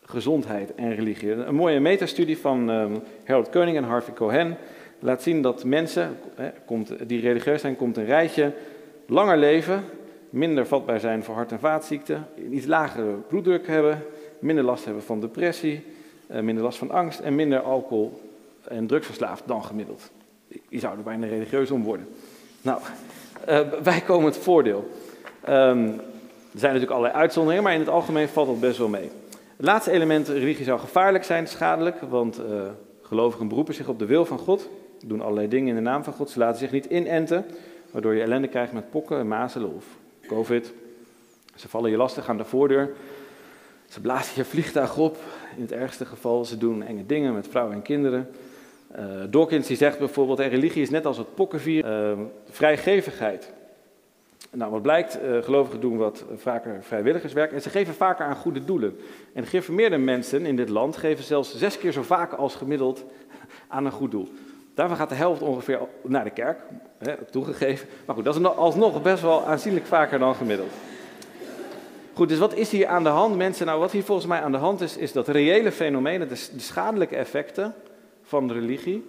gezondheid 0.01 0.75
en 0.75 0.95
religie. 0.95 1.31
Een 1.31 1.55
mooie 1.55 1.79
metastudie 1.79 2.37
van 2.37 2.69
um, 2.69 3.01
Harold 3.25 3.49
Koenig 3.49 3.75
en 3.75 3.83
Harvey 3.83 4.13
Cohen 4.13 4.57
laat 4.99 5.23
zien 5.23 5.41
dat 5.41 5.63
mensen, 5.63 6.17
hè, 6.35 6.49
komt, 6.65 6.93
die 7.07 7.21
religieus 7.21 7.61
zijn, 7.61 7.75
komt 7.75 7.97
een 7.97 8.05
rijtje 8.05 8.53
langer 9.07 9.37
leven 9.37 9.83
minder 10.31 10.67
vatbaar 10.67 10.99
zijn 10.99 11.23
voor 11.23 11.35
hart- 11.35 11.51
en 11.51 11.59
vaatziekten, 11.59 12.27
iets 12.51 12.65
lagere 12.65 13.11
bloeddruk 13.27 13.67
hebben, 13.67 14.03
minder 14.39 14.63
last 14.63 14.85
hebben 14.85 15.03
van 15.03 15.19
depressie, 15.19 15.83
minder 16.27 16.63
last 16.63 16.77
van 16.77 16.91
angst 16.91 17.19
en 17.19 17.35
minder 17.35 17.59
alcohol 17.59 18.21
en 18.67 18.87
drugsverslaafd 18.87 19.43
dan 19.45 19.63
gemiddeld. 19.63 20.11
Je 20.69 20.79
zou 20.79 20.97
er 20.97 21.03
bijna 21.03 21.27
religieus 21.27 21.71
om 21.71 21.83
worden. 21.83 22.07
Nou, 22.61 22.81
wij 23.83 24.01
komen 24.05 24.25
het 24.25 24.37
voordeel. 24.37 24.89
Um, 25.49 25.99
er 26.51 26.59
zijn 26.59 26.73
natuurlijk 26.73 26.91
allerlei 26.91 27.13
uitzonderingen, 27.13 27.63
maar 27.63 27.73
in 27.73 27.79
het 27.79 27.89
algemeen 27.89 28.27
valt 28.27 28.47
dat 28.47 28.59
best 28.59 28.77
wel 28.77 28.87
mee. 28.87 29.09
Het 29.57 29.65
laatste 29.65 29.91
element, 29.91 30.27
religie 30.27 30.65
zou 30.65 30.79
gevaarlijk 30.79 31.23
zijn, 31.23 31.47
schadelijk, 31.47 32.01
want 32.01 32.39
uh, 32.39 32.61
gelovigen 33.01 33.47
beroepen 33.47 33.73
zich 33.73 33.87
op 33.87 33.99
de 33.99 34.05
wil 34.05 34.25
van 34.25 34.37
God, 34.37 34.69
doen 35.05 35.21
allerlei 35.21 35.47
dingen 35.47 35.67
in 35.67 35.75
de 35.75 35.81
naam 35.81 36.03
van 36.03 36.13
God, 36.13 36.29
ze 36.29 36.39
laten 36.39 36.59
zich 36.59 36.71
niet 36.71 36.85
inenten, 36.85 37.45
waardoor 37.91 38.13
je 38.13 38.21
ellende 38.21 38.47
krijgt 38.47 38.73
met 38.73 38.89
pokken, 38.89 39.27
mazelen 39.27 39.75
of 39.75 39.85
covid. 40.35 40.73
Ze 41.55 41.69
vallen 41.69 41.91
je 41.91 41.97
lastig 41.97 42.29
aan 42.29 42.37
de 42.37 42.45
voordeur, 42.45 42.89
ze 43.89 44.01
blazen 44.01 44.33
je 44.35 44.45
vliegtuig 44.45 44.97
op, 44.97 45.17
in 45.55 45.61
het 45.61 45.71
ergste 45.71 46.05
geval, 46.05 46.45
ze 46.45 46.57
doen 46.57 46.83
enge 46.83 47.05
dingen 47.05 47.33
met 47.33 47.47
vrouwen 47.47 47.75
en 47.75 47.81
kinderen. 47.81 48.29
Uh, 48.99 49.05
Dawkins 49.29 49.67
die 49.67 49.77
zegt 49.77 49.99
bijvoorbeeld, 49.99 50.39
religie 50.39 50.81
is 50.81 50.89
net 50.89 51.05
als 51.05 51.17
het 51.17 51.35
pokkenvier, 51.35 51.85
uh, 51.85 52.19
vrijgevigheid. 52.49 53.51
Nou, 54.51 54.71
wat 54.71 54.81
blijkt, 54.81 55.19
uh, 55.23 55.43
gelovigen 55.43 55.79
doen 55.79 55.97
wat 55.97 56.25
vaker 56.35 56.83
vrijwilligerswerk 56.83 57.51
en 57.51 57.61
ze 57.61 57.69
geven 57.69 57.93
vaker 57.93 58.25
aan 58.25 58.35
goede 58.35 58.65
doelen. 58.65 58.97
En 59.33 59.45
geïnformeerde 59.45 59.97
mensen 59.97 60.45
in 60.45 60.55
dit 60.55 60.69
land 60.69 60.97
geven 60.97 61.23
zelfs 61.23 61.57
zes 61.57 61.77
keer 61.77 61.91
zo 61.91 62.01
vaak 62.01 62.33
als 62.33 62.55
gemiddeld 62.55 63.05
aan 63.67 63.85
een 63.85 63.91
goed 63.91 64.11
doel. 64.11 64.29
Daarvan 64.73 64.97
gaat 64.97 65.09
de 65.09 65.15
helft 65.15 65.41
ongeveer 65.41 65.79
naar 66.03 66.23
de 66.23 66.29
kerk, 66.29 66.59
hè, 66.97 67.25
toegegeven. 67.25 67.87
Maar 68.05 68.15
goed, 68.15 68.25
dat 68.25 68.35
is 68.35 68.43
alsnog 68.43 69.01
best 69.01 69.21
wel 69.21 69.45
aanzienlijk 69.45 69.85
vaker 69.85 70.19
dan 70.19 70.35
gemiddeld. 70.35 70.71
Goed, 72.13 72.29
dus 72.29 72.39
wat 72.39 72.55
is 72.55 72.71
hier 72.71 72.87
aan 72.87 73.03
de 73.03 73.09
hand, 73.09 73.35
mensen? 73.35 73.65
Nou, 73.65 73.79
wat 73.79 73.91
hier 73.91 74.03
volgens 74.03 74.27
mij 74.27 74.41
aan 74.41 74.51
de 74.51 74.57
hand 74.57 74.81
is, 74.81 74.97
is 74.97 75.11
dat 75.11 75.27
reële 75.27 75.71
fenomenen, 75.71 76.27
de 76.27 76.35
schadelijke 76.57 77.15
effecten 77.15 77.73
van 78.21 78.51
religie, 78.51 79.05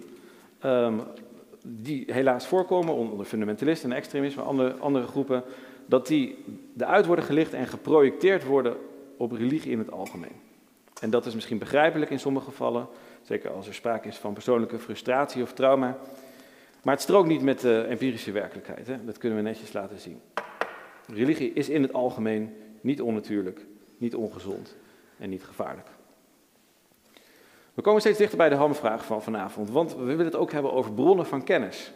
um, 0.65 1.01
die 1.65 2.03
helaas 2.07 2.47
voorkomen 2.47 2.93
onder 2.93 3.25
fundamentalisten 3.25 3.91
en 3.91 3.97
extremisme, 3.97 4.41
andere, 4.41 4.75
andere 4.79 5.07
groepen, 5.07 5.43
dat 5.85 6.07
die 6.07 6.43
eruit 6.77 7.05
worden 7.05 7.25
gelicht 7.25 7.53
en 7.53 7.67
geprojecteerd 7.67 8.43
worden 8.43 8.75
op 9.17 9.31
religie 9.31 9.71
in 9.71 9.79
het 9.79 9.91
algemeen. 9.91 10.41
En 11.01 11.09
dat 11.09 11.25
is 11.25 11.33
misschien 11.33 11.57
begrijpelijk 11.57 12.11
in 12.11 12.19
sommige 12.19 12.45
gevallen, 12.45 12.87
zeker 13.23 13.51
als 13.51 13.67
er 13.67 13.73
sprake 13.73 14.07
is 14.07 14.17
van 14.17 14.33
persoonlijke 14.33 14.79
frustratie 14.79 15.43
of 15.43 15.53
trauma. 15.53 15.97
Maar 16.81 16.93
het 16.93 17.03
strookt 17.03 17.27
niet 17.27 17.41
met 17.41 17.59
de 17.59 17.85
empirische 17.89 18.31
werkelijkheid. 18.31 18.87
Hè? 18.87 19.05
Dat 19.05 19.17
kunnen 19.17 19.37
we 19.37 19.43
netjes 19.43 19.73
laten 19.73 19.99
zien. 19.99 20.21
Religie 21.07 21.53
is 21.53 21.69
in 21.69 21.81
het 21.81 21.93
algemeen 21.93 22.55
niet 22.81 23.01
onnatuurlijk, 23.01 23.65
niet 23.97 24.15
ongezond 24.15 24.75
en 25.17 25.29
niet 25.29 25.43
gevaarlijk. 25.43 25.87
We 27.73 27.81
komen 27.81 28.01
steeds 28.01 28.17
dichter 28.17 28.37
bij 28.37 28.49
de 28.49 28.55
hamvraag 28.55 29.05
van 29.05 29.23
vanavond, 29.23 29.69
want 29.69 29.95
we 29.95 30.03
willen 30.03 30.25
het 30.25 30.35
ook 30.35 30.51
hebben 30.51 30.73
over 30.73 30.93
bronnen 30.93 31.25
van 31.25 31.43
kennis. 31.43 31.91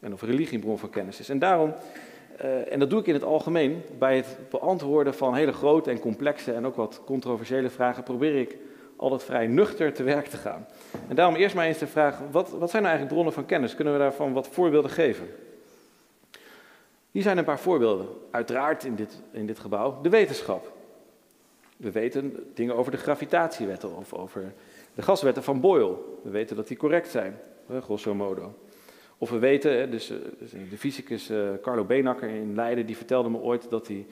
En 0.00 0.12
of 0.12 0.22
religie 0.22 0.54
een 0.54 0.60
bron 0.60 0.78
van 0.78 0.90
kennis 0.90 1.20
is. 1.20 1.28
En 1.28 1.38
daarom, 1.38 1.74
uh, 2.42 2.72
en 2.72 2.78
dat 2.78 2.90
doe 2.90 3.00
ik 3.00 3.06
in 3.06 3.14
het 3.14 3.22
algemeen, 3.22 3.82
bij 3.98 4.16
het 4.16 4.36
beantwoorden 4.50 5.14
van 5.14 5.34
hele 5.34 5.52
grote 5.52 5.90
en 5.90 5.98
complexe 5.98 6.52
en 6.52 6.66
ook 6.66 6.76
wat 6.76 7.00
controversiële 7.04 7.70
vragen, 7.70 8.02
probeer 8.02 8.36
ik 8.36 8.56
altijd 8.96 9.22
vrij 9.22 9.46
nuchter 9.46 9.92
te 9.92 10.02
werk 10.02 10.26
te 10.26 10.36
gaan. 10.36 10.66
En 11.08 11.16
daarom 11.16 11.34
eerst 11.34 11.54
maar 11.54 11.66
eens 11.66 11.78
de 11.78 11.86
vraag, 11.86 12.18
wat, 12.30 12.50
wat 12.50 12.70
zijn 12.70 12.82
nou 12.82 12.94
eigenlijk 12.94 13.12
bronnen 13.14 13.32
van 13.32 13.46
kennis? 13.46 13.74
Kunnen 13.74 13.92
we 13.92 13.98
daarvan 13.98 14.32
wat 14.32 14.48
voorbeelden 14.48 14.90
geven? 14.90 15.28
Hier 17.10 17.22
zijn 17.22 17.38
een 17.38 17.44
paar 17.44 17.60
voorbeelden. 17.60 18.06
Uiteraard 18.30 18.84
in 18.84 18.94
dit, 18.94 19.22
in 19.32 19.46
dit 19.46 19.58
gebouw 19.58 20.00
de 20.02 20.08
wetenschap. 20.08 20.72
We 21.76 21.90
weten 21.90 22.50
dingen 22.54 22.76
over 22.76 22.92
de 22.92 22.98
gravitatiewetten 22.98 23.96
of 23.96 24.12
over 24.12 24.52
de 24.94 25.02
gaswetten 25.02 25.42
van 25.42 25.60
Boyle, 25.60 25.96
we 26.22 26.30
weten 26.30 26.56
dat 26.56 26.68
die 26.68 26.76
correct 26.76 27.08
zijn, 27.08 27.38
grosso 27.82 28.14
modo. 28.14 28.54
Of 29.18 29.30
we 29.30 29.38
weten, 29.38 29.90
dus, 29.90 30.10
eh, 30.10 30.16
dus 30.38 30.50
de 30.70 30.78
fysicus 30.78 31.30
eh, 31.30 31.38
Carlo 31.62 31.84
Beenakker 31.84 32.28
in 32.28 32.54
Leiden, 32.54 32.86
die 32.86 32.96
vertelde 32.96 33.28
me 33.28 33.38
ooit 33.38 33.70
dat 33.70 33.86
hij 33.86 34.06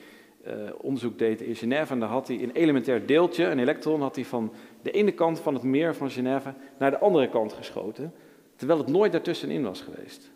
uh, 0.46 0.52
onderzoek 0.80 1.18
deed 1.18 1.40
in 1.40 1.56
Genève. 1.56 1.92
En 1.92 2.00
daar 2.00 2.08
had 2.08 2.28
hij 2.28 2.42
een 2.42 2.50
elementair 2.50 3.06
deeltje, 3.06 3.44
een 3.44 3.58
elektron, 3.58 4.00
had 4.00 4.14
hij 4.14 4.24
van 4.24 4.52
de 4.82 4.90
ene 4.90 5.12
kant 5.12 5.40
van 5.40 5.54
het 5.54 5.62
meer 5.62 5.94
van 5.94 6.10
Genève 6.10 6.54
naar 6.78 6.90
de 6.90 6.98
andere 6.98 7.28
kant 7.28 7.52
geschoten. 7.52 8.14
Terwijl 8.56 8.78
het 8.78 8.88
nooit 8.88 9.12
daartussenin 9.12 9.62
was 9.62 9.80
geweest. 9.80 10.30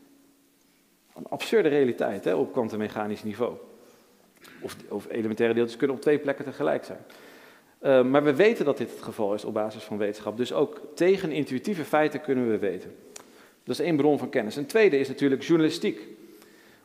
Een 1.15 1.27
absurde 1.29 1.69
realiteit 1.69 2.25
hè, 2.25 2.35
op 2.35 2.53
kwantummechanisch 2.53 3.23
niveau. 3.23 3.57
Of, 4.61 4.77
of 4.89 5.11
elementaire 5.11 5.55
deeltjes 5.55 5.79
kunnen 5.79 5.97
op 5.97 6.03
twee 6.03 6.19
plekken 6.19 6.45
tegelijk 6.45 6.85
zijn. 6.85 7.05
Uh, 7.83 8.03
maar 8.03 8.25
we 8.25 8.35
weten 8.35 8.65
dat 8.65 8.77
dit 8.77 8.91
het 8.91 9.03
geval 9.03 9.35
is 9.35 9.45
op 9.45 9.55
basis 9.55 9.83
van 9.83 9.99
wetenschap. 9.99 10.37
Dus 10.37 10.53
ook 10.53 10.81
tegen 10.95 11.33
intuïtieve 11.33 11.85
feiten 11.85 12.21
kunnen 12.21 12.51
we 12.51 12.59
weten. 12.59 12.95
Dat 13.65 13.79
is 13.79 13.85
één 13.85 13.97
bron 13.97 14.19
van 14.19 14.29
kennis. 14.29 14.57
Een 14.57 14.67
tweede 14.67 14.99
is 14.99 15.09
natuurlijk 15.09 15.43
journalistiek 15.43 16.09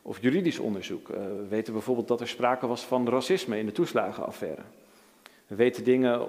of 0.01 0.21
juridisch 0.21 0.59
onderzoek. 0.59 1.09
Uh, 1.09 1.17
we 1.17 1.45
weten 1.49 1.73
bijvoorbeeld 1.73 2.07
dat 2.07 2.21
er 2.21 2.27
sprake 2.27 2.67
was 2.67 2.81
van 2.81 3.09
racisme 3.09 3.59
in 3.59 3.65
de 3.65 3.71
toeslagenaffaire. 3.71 4.61
We 5.51 5.57
weten 5.57 5.83
dingen 5.83 6.19
uh, 6.19 6.27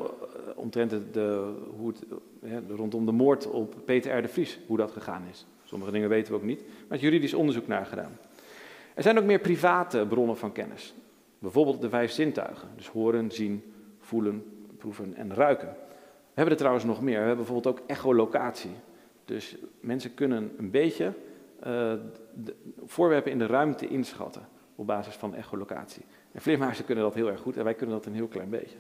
omtrent 0.55 0.91
de, 0.91 1.53
hoe 1.77 1.93
het, 2.41 2.63
rondom 2.71 3.07
de 3.07 3.13
moord 3.13 3.51
op 3.51 3.75
Peter 3.85 4.19
R. 4.19 4.23
de 4.23 4.29
Vries, 4.29 4.59
hoe 4.67 4.77
dat 4.77 4.91
gegaan 4.91 5.23
is. 5.31 5.47
Sommige 5.65 5.91
dingen 5.91 6.09
weten 6.09 6.33
we 6.33 6.39
ook 6.39 6.45
niet, 6.45 6.61
maar 6.61 6.89
het 6.89 7.01
juridisch 7.01 7.35
onderzoek 7.35 7.67
naar 7.67 7.87
gedaan. 7.87 8.19
Er 8.95 9.03
zijn 9.03 9.19
ook 9.19 9.25
meer 9.25 9.39
private 9.39 10.07
bronnen 10.09 10.37
van 10.37 10.53
kennis. 10.53 10.95
Bijvoorbeeld 11.39 11.81
de 11.81 11.89
vijf 11.89 12.11
zintuigen, 12.11 12.69
dus 12.77 12.89
horen, 12.89 13.31
zien, 13.31 13.73
voelen, 14.01 14.45
proeven 14.79 15.15
en 15.15 15.35
ruiken. 15.35 15.69
We 15.69 16.35
hebben 16.35 16.53
er 16.53 16.59
trouwens 16.61 16.85
nog 16.85 17.01
meer. 17.01 17.21
We 17.21 17.27
hebben 17.27 17.45
bijvoorbeeld 17.45 17.79
ook 17.79 17.87
echolocatie. 17.87 18.75
Dus 19.25 19.57
mensen 19.81 20.15
kunnen 20.15 20.53
een 20.59 20.71
beetje 20.71 21.05
uh, 21.07 21.13
de 22.35 22.55
voorwerpen 22.85 23.33
in 23.33 23.39
de 23.39 23.47
ruimte 23.47 23.89
inschatten 23.89 24.49
op 24.75 24.87
basis 24.87 25.15
van 25.15 25.35
echolocatie. 25.35 26.05
En 26.33 26.41
vleermuizen 26.41 26.85
kunnen 26.85 27.05
dat 27.05 27.15
heel 27.15 27.31
erg 27.31 27.41
goed 27.41 27.57
en 27.57 27.65
wij 27.65 27.75
kunnen 27.75 27.97
dat 27.97 28.07
een 28.07 28.15
heel 28.15 28.29
klein 28.29 28.51
beetje. 28.51 28.77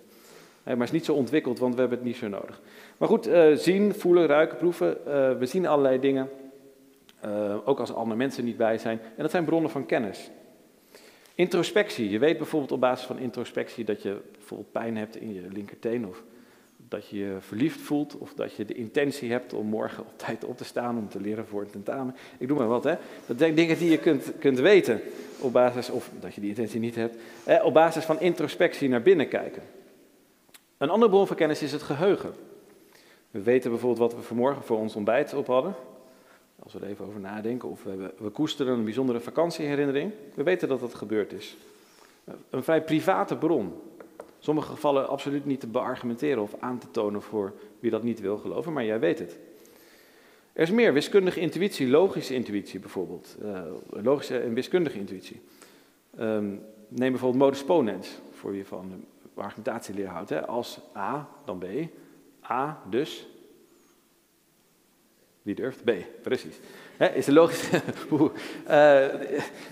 Maar 0.65 0.77
het 0.77 0.83
is 0.83 0.91
niet 0.91 1.05
zo 1.05 1.15
ontwikkeld, 1.15 1.59
want 1.59 1.75
we 1.75 1.81
hebben 1.81 1.99
het 1.99 2.07
niet 2.07 2.17
zo 2.17 2.29
nodig. 2.29 2.61
Maar 2.97 3.09
goed, 3.09 3.29
uh, 3.29 3.55
zien, 3.55 3.95
voelen, 3.95 4.27
ruiken, 4.27 4.57
proeven. 4.57 4.97
Uh, 5.07 5.39
we 5.39 5.47
zien 5.47 5.67
allerlei 5.67 6.01
dingen. 6.01 6.29
ook 7.65 7.81
als 7.81 7.95
andere 7.95 8.17
mensen 8.17 8.45
niet 8.45 8.57
bij 8.57 8.79
zijn. 8.79 9.01
En 9.01 9.23
dat 9.23 9.31
zijn 9.31 9.45
bronnen 9.45 9.71
van 9.71 9.87
kennis. 9.87 10.31
Introspectie. 11.35 12.11
Je 12.11 12.19
weet 12.19 12.37
bijvoorbeeld 12.37 12.73
op 12.73 12.81
basis 12.81 13.07
van 13.07 13.19
introspectie 13.19 13.85
dat 13.85 14.03
je 14.03 14.21
bijvoorbeeld 14.33 14.73
pijn 14.73 14.97
hebt 14.97 15.17
in 15.17 15.35
je 15.35 15.43
linkerteen 15.51 16.07
of 16.07 16.23
dat 16.93 17.09
je 17.09 17.19
je 17.19 17.37
verliefd 17.39 17.81
voelt 17.81 18.19
of 18.19 18.35
dat 18.35 18.55
je 18.55 18.65
de 18.65 18.75
intentie 18.75 19.31
hebt 19.31 19.53
om 19.53 19.67
morgen 19.67 20.03
op 20.03 20.19
tijd 20.19 20.45
op 20.45 20.57
te 20.57 20.65
staan 20.65 20.99
om 20.99 21.09
te 21.09 21.21
leren 21.21 21.47
voor 21.47 21.61
een 21.61 21.71
tentamen. 21.71 22.15
Ik 22.39 22.49
doe 22.49 22.59
maar 22.59 22.67
wat, 22.67 22.85
hè. 22.85 22.95
Dat 23.27 23.39
zijn 23.39 23.55
dingen 23.55 23.79
die 23.79 23.91
je 23.91 23.99
kunt, 23.99 24.33
kunt 24.39 24.59
weten 24.59 25.01
op 25.41 25.53
basis, 25.53 25.91
of 25.91 26.11
dat 26.21 26.35
je 26.35 26.41
die 26.41 26.51
intentie 26.51 26.81
niet 26.81 26.95
hebt, 26.95 27.17
eh, 27.45 27.65
op 27.65 27.75
basis 27.75 28.05
van 28.05 28.21
introspectie 28.21 28.89
naar 28.89 29.03
binnen 29.03 29.29
kijken. 29.29 29.63
Een 30.83 30.91
andere 30.91 31.11
bron 31.11 31.27
van 31.27 31.37
kennis 31.37 31.63
is 31.63 31.73
het 31.73 31.83
geheugen. 31.83 32.33
We 33.31 33.43
weten 33.43 33.71
bijvoorbeeld 33.71 34.11
wat 34.11 34.21
we 34.21 34.27
vanmorgen 34.27 34.63
voor 34.63 34.79
ons 34.79 34.97
ontbijt 34.97 35.35
op 35.35 35.47
hadden. 35.47 35.75
Als 36.63 36.73
we 36.73 36.79
er 36.79 36.87
even 36.87 37.07
over 37.07 37.21
nadenken, 37.21 37.69
of 37.69 37.83
we, 37.83 38.15
we 38.19 38.29
koesteren 38.29 38.73
een 38.73 38.85
bijzondere 38.85 39.21
vakantieherinnering. 39.21 40.13
We 40.35 40.43
weten 40.43 40.69
dat 40.69 40.81
dat 40.81 40.95
gebeurd 40.95 41.33
is. 41.33 41.57
Een 42.51 42.63
vrij 42.63 42.83
private 42.83 43.37
bron. 43.37 43.73
Sommige 44.39 44.71
gevallen 44.71 45.09
absoluut 45.09 45.45
niet 45.45 45.61
te 45.61 45.67
beargumenteren 45.67 46.43
of 46.43 46.55
aan 46.61 46.79
te 46.79 46.91
tonen 46.91 47.23
voor 47.23 47.53
wie 47.81 47.91
dat 47.91 48.03
niet 48.03 48.21
wil 48.21 48.39
geloven, 48.39 48.73
maar 48.73 48.85
jij 48.85 49.01
weet 49.01 49.19
het. 49.19 49.39
Er 50.53 50.63
is 50.63 50.71
meer, 50.71 50.93
wiskundige 50.93 51.41
intuïtie, 51.41 51.89
logische 51.89 52.35
intuïtie 52.35 52.81
bijvoorbeeld. 52.81 53.37
Uh, 53.43 53.61
logische 53.89 54.39
en 54.39 54.55
wiskundige 54.55 54.99
intuïtie. 54.99 55.41
Um, 56.21 56.61
neem 56.89 57.11
bijvoorbeeld 57.11 57.43
modus 57.43 57.65
ponens, 57.65 58.09
voor 58.33 58.51
wie 58.51 58.67
van 58.67 59.05
argumentatieleer 59.35 60.09
houdt. 60.09 60.31
Hè. 60.31 60.47
Als 60.47 60.81
A, 60.97 61.29
dan 61.45 61.59
B. 61.59 61.65
A, 62.51 62.83
dus 62.91 63.27
wie 65.43 65.55
durft? 65.55 65.85
B, 65.85 65.91
precies. 66.23 66.59
is, 67.15 67.27
een 67.27 67.35
logisch, 67.35 67.71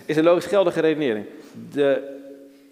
is 0.07 0.17
een 0.17 0.25
logisch 0.25 0.47
geldige 0.47 0.81
redenering. 0.81 1.27
De 1.73 2.19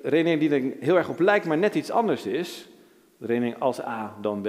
redenering 0.02 0.40
die 0.40 0.50
er 0.50 0.84
heel 0.84 0.96
erg 0.96 1.08
op 1.08 1.18
lijkt, 1.18 1.46
maar 1.46 1.58
net 1.58 1.74
iets 1.74 1.90
anders 1.90 2.26
is, 2.26 2.68
de 3.16 3.26
redenering 3.26 3.60
als 3.60 3.80
A 3.80 4.16
dan 4.20 4.42
B, 4.42 4.48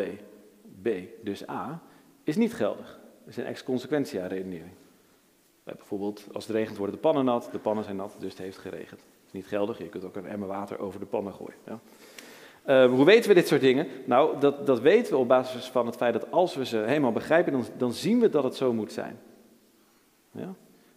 B 0.81 0.89
dus 1.23 1.49
A, 1.49 1.81
is 2.23 2.35
niet 2.35 2.53
geldig. 2.53 2.99
Dat 3.19 3.27
is 3.27 3.37
een 3.37 3.45
ex-consequentia 3.45 4.27
redenering. 4.27 4.73
Bijvoorbeeld, 5.63 6.27
als 6.31 6.47
het 6.47 6.55
regent 6.55 6.77
worden 6.77 6.95
de 6.95 7.01
pannen 7.01 7.25
nat, 7.25 7.49
de 7.51 7.59
pannen 7.59 7.83
zijn 7.83 7.95
nat, 7.95 8.15
dus 8.19 8.29
het 8.29 8.41
heeft 8.41 8.57
geregend. 8.57 8.99
Dat 8.99 9.27
is 9.27 9.31
niet 9.31 9.47
geldig, 9.47 9.77
je 9.77 9.89
kunt 9.89 10.03
ook 10.03 10.15
een 10.15 10.27
emmer 10.27 10.47
water 10.47 10.79
over 10.79 10.99
de 10.99 11.05
pannen 11.05 11.33
gooien. 11.33 11.57
Ja? 11.65 11.79
Uh, 12.69 12.85
hoe 12.85 13.05
weten 13.05 13.29
we 13.29 13.35
dit 13.35 13.47
soort 13.47 13.61
dingen? 13.61 13.87
Nou, 14.05 14.39
dat, 14.39 14.65
dat 14.65 14.79
weten 14.79 15.13
we 15.13 15.17
op 15.17 15.27
basis 15.27 15.65
van 15.65 15.85
het 15.85 15.95
feit 15.95 16.13
dat 16.13 16.31
als 16.31 16.55
we 16.55 16.65
ze 16.65 16.77
helemaal 16.77 17.11
begrijpen, 17.11 17.51
dan, 17.51 17.65
dan 17.77 17.93
zien 17.93 18.19
we 18.19 18.29
dat 18.29 18.43
het 18.43 18.55
zo 18.55 18.73
moet 18.73 18.91
zijn. 18.91 19.19
Ja? 20.31 20.53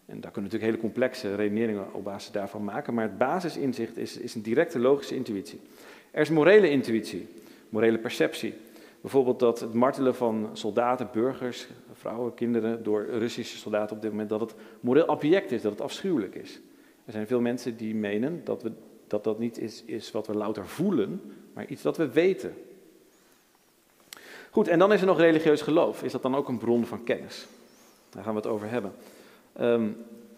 En 0.07 0.21
daar 0.21 0.31
kunnen 0.31 0.35
we 0.35 0.41
natuurlijk 0.41 0.71
hele 0.71 0.79
complexe 0.79 1.35
redeneringen 1.35 1.95
op 1.95 2.05
basis 2.05 2.31
daarvan 2.31 2.65
maken, 2.65 2.95
maar 2.95 3.05
het 3.05 3.19
basisinzicht 3.19 3.97
is, 3.97 4.17
is 4.17 4.35
een 4.35 4.43
directe 4.43 4.79
logische 4.79 5.15
intuïtie. 5.15 5.61
Er 6.11 6.21
is 6.21 6.31
morele 6.31 6.71
intuïtie, 6.71 7.29
morele 7.69 7.99
perceptie. 7.99 8.55
Bijvoorbeeld 9.01 9.39
dat 9.39 9.61
het 9.61 9.73
martelen 9.73 10.15
van 10.15 10.51
soldaten, 10.53 11.09
burgers, 11.13 11.69
vrouwen, 11.93 12.35
kinderen 12.35 12.83
door 12.83 13.07
Russische 13.07 13.57
soldaten 13.57 13.97
op 13.97 14.03
dit 14.03 14.11
moment, 14.11 14.29
dat 14.29 14.41
het 14.41 14.55
moreel 14.81 15.07
abject 15.07 15.53
is, 15.53 15.63
dat 15.63 15.73
het 15.73 15.81
afschuwelijk 15.81 16.35
is. 16.35 16.61
Er 17.05 17.13
zijn 17.13 17.27
veel 17.27 17.41
mensen 17.41 17.77
die 17.77 17.95
menen 17.95 18.41
dat 18.45 18.63
we, 18.63 18.73
dat, 19.13 19.25
dat 19.25 19.39
niet 19.39 19.59
is, 19.59 19.83
is 19.85 20.11
wat 20.11 20.27
we 20.27 20.35
louter 20.35 20.67
voelen, 20.67 21.21
maar 21.53 21.67
iets 21.67 21.83
dat 21.83 21.97
we 21.97 22.09
weten. 22.11 22.55
Goed, 24.51 24.69
en 24.69 24.79
dan 24.79 24.93
is 24.93 25.01
er 25.01 25.07
nog 25.07 25.19
religieus 25.19 25.63
geloof. 25.63 26.03
Is 26.03 26.13
dat 26.13 26.23
dan 26.23 26.37
ook 26.37 26.49
een 26.49 26.59
bron 26.59 26.87
van 26.87 27.05
kennis? 27.05 27.47
Daar 28.11 28.23
gaan 28.23 28.35
we 28.35 28.41
het 28.41 28.49
over 28.49 28.71
hebben. 28.71 28.93
Ehm, 29.53 29.89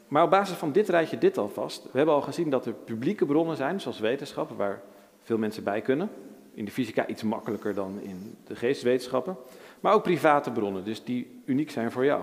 maar 0.08 0.24
op 0.24 0.30
basis 0.30 0.56
van 0.56 0.72
dit 0.72 0.88
rijtje 0.88 1.18
dit 1.18 1.38
alvast. 1.38 1.82
We 1.82 1.96
hebben 1.96 2.14
al 2.14 2.22
gezien 2.22 2.50
dat 2.50 2.66
er 2.66 2.72
publieke 2.72 3.26
bronnen 3.26 3.56
zijn, 3.56 3.80
zoals 3.80 3.98
wetenschap, 3.98 4.50
waar 4.50 4.82
veel 5.22 5.38
mensen 5.38 5.64
bij 5.64 5.80
kunnen. 5.80 6.10
In 6.54 6.64
de 6.64 6.70
fysica 6.70 7.06
iets 7.06 7.22
makkelijker 7.22 7.74
dan 7.74 8.00
in 8.00 8.36
de 8.46 8.56
geesteswetenschappen. 8.56 9.36
Maar 9.80 9.92
ook 9.94 10.02
private 10.02 10.50
bronnen, 10.50 10.84
dus 10.84 11.04
die 11.04 11.42
uniek 11.44 11.70
zijn 11.70 11.92
voor 11.92 12.04
jou. 12.04 12.22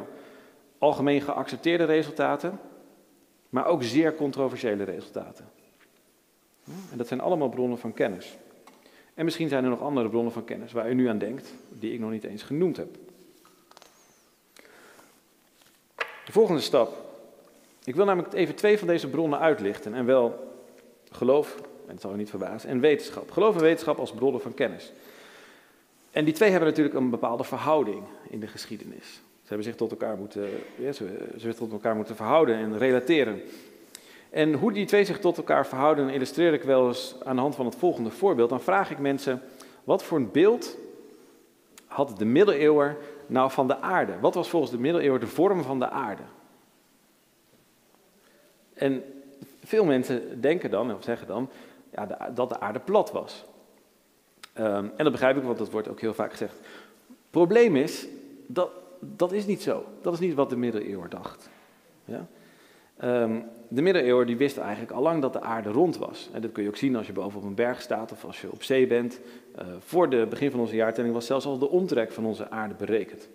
Algemeen 0.77 1.21
geaccepteerde 1.21 1.83
resultaten, 1.83 2.59
maar 3.49 3.65
ook 3.65 3.83
zeer 3.83 4.15
controversiële 4.15 4.83
resultaten. 4.83 5.45
En 6.91 6.97
dat 6.97 7.07
zijn 7.07 7.21
allemaal 7.21 7.49
bronnen 7.49 7.77
van 7.77 7.93
kennis. 7.93 8.37
En 9.13 9.25
misschien 9.25 9.49
zijn 9.49 9.63
er 9.63 9.69
nog 9.69 9.81
andere 9.81 10.09
bronnen 10.09 10.33
van 10.33 10.45
kennis 10.45 10.71
waar 10.71 10.89
u 10.89 10.93
nu 10.93 11.07
aan 11.07 11.17
denkt, 11.17 11.53
die 11.69 11.93
ik 11.93 11.99
nog 11.99 12.11
niet 12.11 12.23
eens 12.23 12.43
genoemd 12.43 12.77
heb. 12.77 12.97
De 16.25 16.31
volgende 16.31 16.61
stap. 16.61 17.09
Ik 17.83 17.95
wil 17.95 18.05
namelijk 18.05 18.33
even 18.33 18.55
twee 18.55 18.77
van 18.77 18.87
deze 18.87 19.09
bronnen 19.09 19.39
uitlichten. 19.39 19.93
En 19.93 20.05
wel 20.05 20.53
geloof, 21.11 21.55
en 21.57 21.93
het 21.93 22.01
zal 22.01 22.13
u 22.13 22.17
niet 22.17 22.29
verbazen, 22.29 22.69
en 22.69 22.79
wetenschap. 22.79 23.31
Geloof 23.31 23.55
en 23.55 23.61
wetenschap 23.61 23.97
als 23.97 24.11
bronnen 24.11 24.41
van 24.41 24.53
kennis. 24.53 24.91
En 26.11 26.25
die 26.25 26.33
twee 26.33 26.49
hebben 26.49 26.69
natuurlijk 26.69 26.95
een 26.95 27.09
bepaalde 27.09 27.43
verhouding 27.43 28.03
in 28.29 28.39
de 28.39 28.47
geschiedenis. 28.47 29.05
Ze 29.13 29.47
hebben 29.47 29.65
zich 29.65 29.75
tot 29.75 29.91
elkaar 29.91 30.17
moeten, 30.17 30.49
ja, 30.75 30.91
ze, 30.91 31.27
ze 31.37 31.53
tot 31.53 31.71
elkaar 31.71 31.95
moeten 31.95 32.15
verhouden 32.15 32.55
en 32.55 32.77
relateren. 32.77 33.41
En 34.31 34.53
hoe 34.53 34.71
die 34.71 34.85
twee 34.85 35.05
zich 35.05 35.19
tot 35.19 35.37
elkaar 35.37 35.67
verhouden, 35.67 36.09
illustreer 36.09 36.53
ik 36.53 36.63
wel 36.63 36.87
eens 36.87 37.15
aan 37.23 37.35
de 37.35 37.41
hand 37.41 37.55
van 37.55 37.65
het 37.65 37.75
volgende 37.75 38.09
voorbeeld. 38.09 38.49
Dan 38.49 38.61
vraag 38.61 38.91
ik 38.91 38.99
mensen, 38.99 39.41
wat 39.83 40.03
voor 40.03 40.17
een 40.17 40.31
beeld 40.31 40.77
had 41.87 42.17
de 42.17 42.25
middeleeuwer 42.25 42.97
nou 43.27 43.51
van 43.51 43.67
de 43.67 43.79
aarde? 43.79 44.19
Wat 44.19 44.35
was 44.35 44.49
volgens 44.49 44.71
de 44.71 44.79
middeleeuwer 44.79 45.19
de 45.19 45.27
vorm 45.27 45.63
van 45.63 45.79
de 45.79 45.89
aarde? 45.89 46.21
En 48.73 49.03
veel 49.63 49.85
mensen 49.85 50.41
denken 50.41 50.69
dan, 50.69 50.95
of 50.95 51.03
zeggen 51.03 51.27
dan, 51.27 51.49
ja, 51.91 52.31
dat 52.33 52.49
de 52.49 52.59
aarde 52.59 52.79
plat 52.79 53.11
was. 53.11 53.45
Ehm, 54.53 54.85
en 54.95 55.03
dat 55.03 55.11
begrijp 55.11 55.37
ik, 55.37 55.43
want 55.43 55.57
dat 55.57 55.71
wordt 55.71 55.87
ook 55.87 56.01
heel 56.01 56.13
vaak 56.13 56.31
gezegd. 56.31 56.55
Probleem 57.29 57.75
is, 57.75 58.07
dat, 58.47 58.69
dat 58.99 59.31
is 59.31 59.45
niet 59.45 59.61
zo. 59.61 59.85
Dat 60.01 60.13
is 60.13 60.19
niet 60.19 60.33
wat 60.33 60.49
de 60.49 60.57
middeleeuwer 60.57 61.09
dacht. 61.09 61.49
Ja? 62.05 62.27
Ehm, 62.97 63.39
de 63.73 63.81
middeleeuwen 63.81 64.25
die 64.25 64.37
wisten 64.37 64.61
eigenlijk 64.61 64.91
al 64.91 65.01
lang 65.01 65.21
dat 65.21 65.33
de 65.33 65.41
aarde 65.41 65.69
rond 65.69 65.97
was. 65.97 66.29
En 66.33 66.41
dat 66.41 66.51
kun 66.51 66.63
je 66.63 66.69
ook 66.69 66.75
zien 66.75 66.95
als 66.95 67.07
je 67.07 67.13
boven 67.13 67.39
op 67.39 67.45
een 67.45 67.55
berg 67.55 67.81
staat 67.81 68.11
of 68.11 68.25
als 68.25 68.41
je 68.41 68.51
op 68.51 68.63
zee 68.63 68.87
bent. 68.87 69.19
Uh, 69.59 69.65
voor 69.79 70.11
het 70.11 70.29
begin 70.29 70.51
van 70.51 70.59
onze 70.59 70.75
jaartelling 70.75 71.13
was 71.13 71.25
zelfs 71.25 71.45
al 71.45 71.57
de 71.57 71.69
omtrek 71.69 72.11
van 72.11 72.25
onze 72.25 72.49
aarde 72.49 72.73
berekend. 72.73 73.29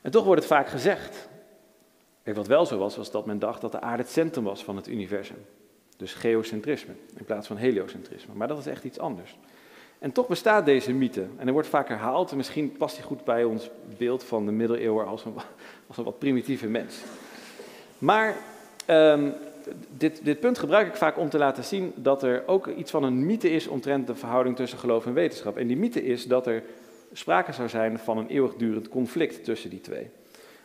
En 0.00 0.10
toch 0.10 0.24
wordt 0.24 0.40
het 0.40 0.50
vaak 0.50 0.68
gezegd. 0.68 1.28
Kijk, 2.22 2.36
wat 2.36 2.46
wel 2.46 2.66
zo 2.66 2.78
was, 2.78 2.96
was 2.96 3.10
dat 3.10 3.26
men 3.26 3.38
dacht 3.38 3.60
dat 3.60 3.72
de 3.72 3.80
aarde 3.80 4.02
het 4.02 4.12
centrum 4.12 4.44
was 4.44 4.64
van 4.64 4.76
het 4.76 4.88
universum. 4.88 5.44
Dus 5.96 6.14
geocentrisme 6.14 6.92
in 7.16 7.24
plaats 7.24 7.46
van 7.46 7.56
heliocentrisme. 7.56 8.34
Maar 8.34 8.48
dat 8.48 8.58
is 8.58 8.66
echt 8.66 8.84
iets 8.84 8.98
anders. 8.98 9.36
En 9.98 10.12
toch 10.12 10.26
bestaat 10.26 10.64
deze 10.64 10.92
mythe. 10.92 11.26
En 11.36 11.46
er 11.46 11.52
wordt 11.52 11.68
vaak 11.68 11.88
herhaald. 11.88 12.30
En 12.30 12.36
misschien 12.36 12.72
past 12.72 12.96
die 12.96 13.04
goed 13.04 13.24
bij 13.24 13.44
ons 13.44 13.70
beeld 13.98 14.24
van 14.24 14.46
de 14.46 14.52
middeleeuwen 14.52 15.06
als 15.06 15.24
een, 15.24 15.34
als 15.88 15.96
een 15.96 16.04
wat 16.04 16.18
primitieve 16.18 16.66
mens. 16.66 17.02
Maar 17.98 18.36
um, 18.86 19.34
dit, 19.96 20.24
dit, 20.24 20.40
punt 20.40 20.58
gebruik 20.58 20.86
ik 20.86 20.96
vaak 20.96 21.18
om 21.18 21.28
te 21.28 21.38
laten 21.38 21.64
zien 21.64 21.92
dat 21.94 22.22
er 22.22 22.42
ook 22.46 22.66
iets 22.66 22.90
van 22.90 23.02
een 23.02 23.26
mythe 23.26 23.50
is 23.50 23.66
omtrent 23.66 24.06
de 24.06 24.14
verhouding 24.14 24.56
tussen 24.56 24.78
geloof 24.78 25.06
en 25.06 25.14
wetenschap. 25.14 25.56
En 25.56 25.66
die 25.66 25.76
mythe 25.76 26.04
is 26.04 26.26
dat 26.26 26.46
er 26.46 26.62
sprake 27.12 27.52
zou 27.52 27.68
zijn 27.68 27.98
van 27.98 28.18
een 28.18 28.28
eeuwigdurend 28.28 28.88
conflict 28.88 29.44
tussen 29.44 29.70
die 29.70 29.80
twee. 29.80 30.08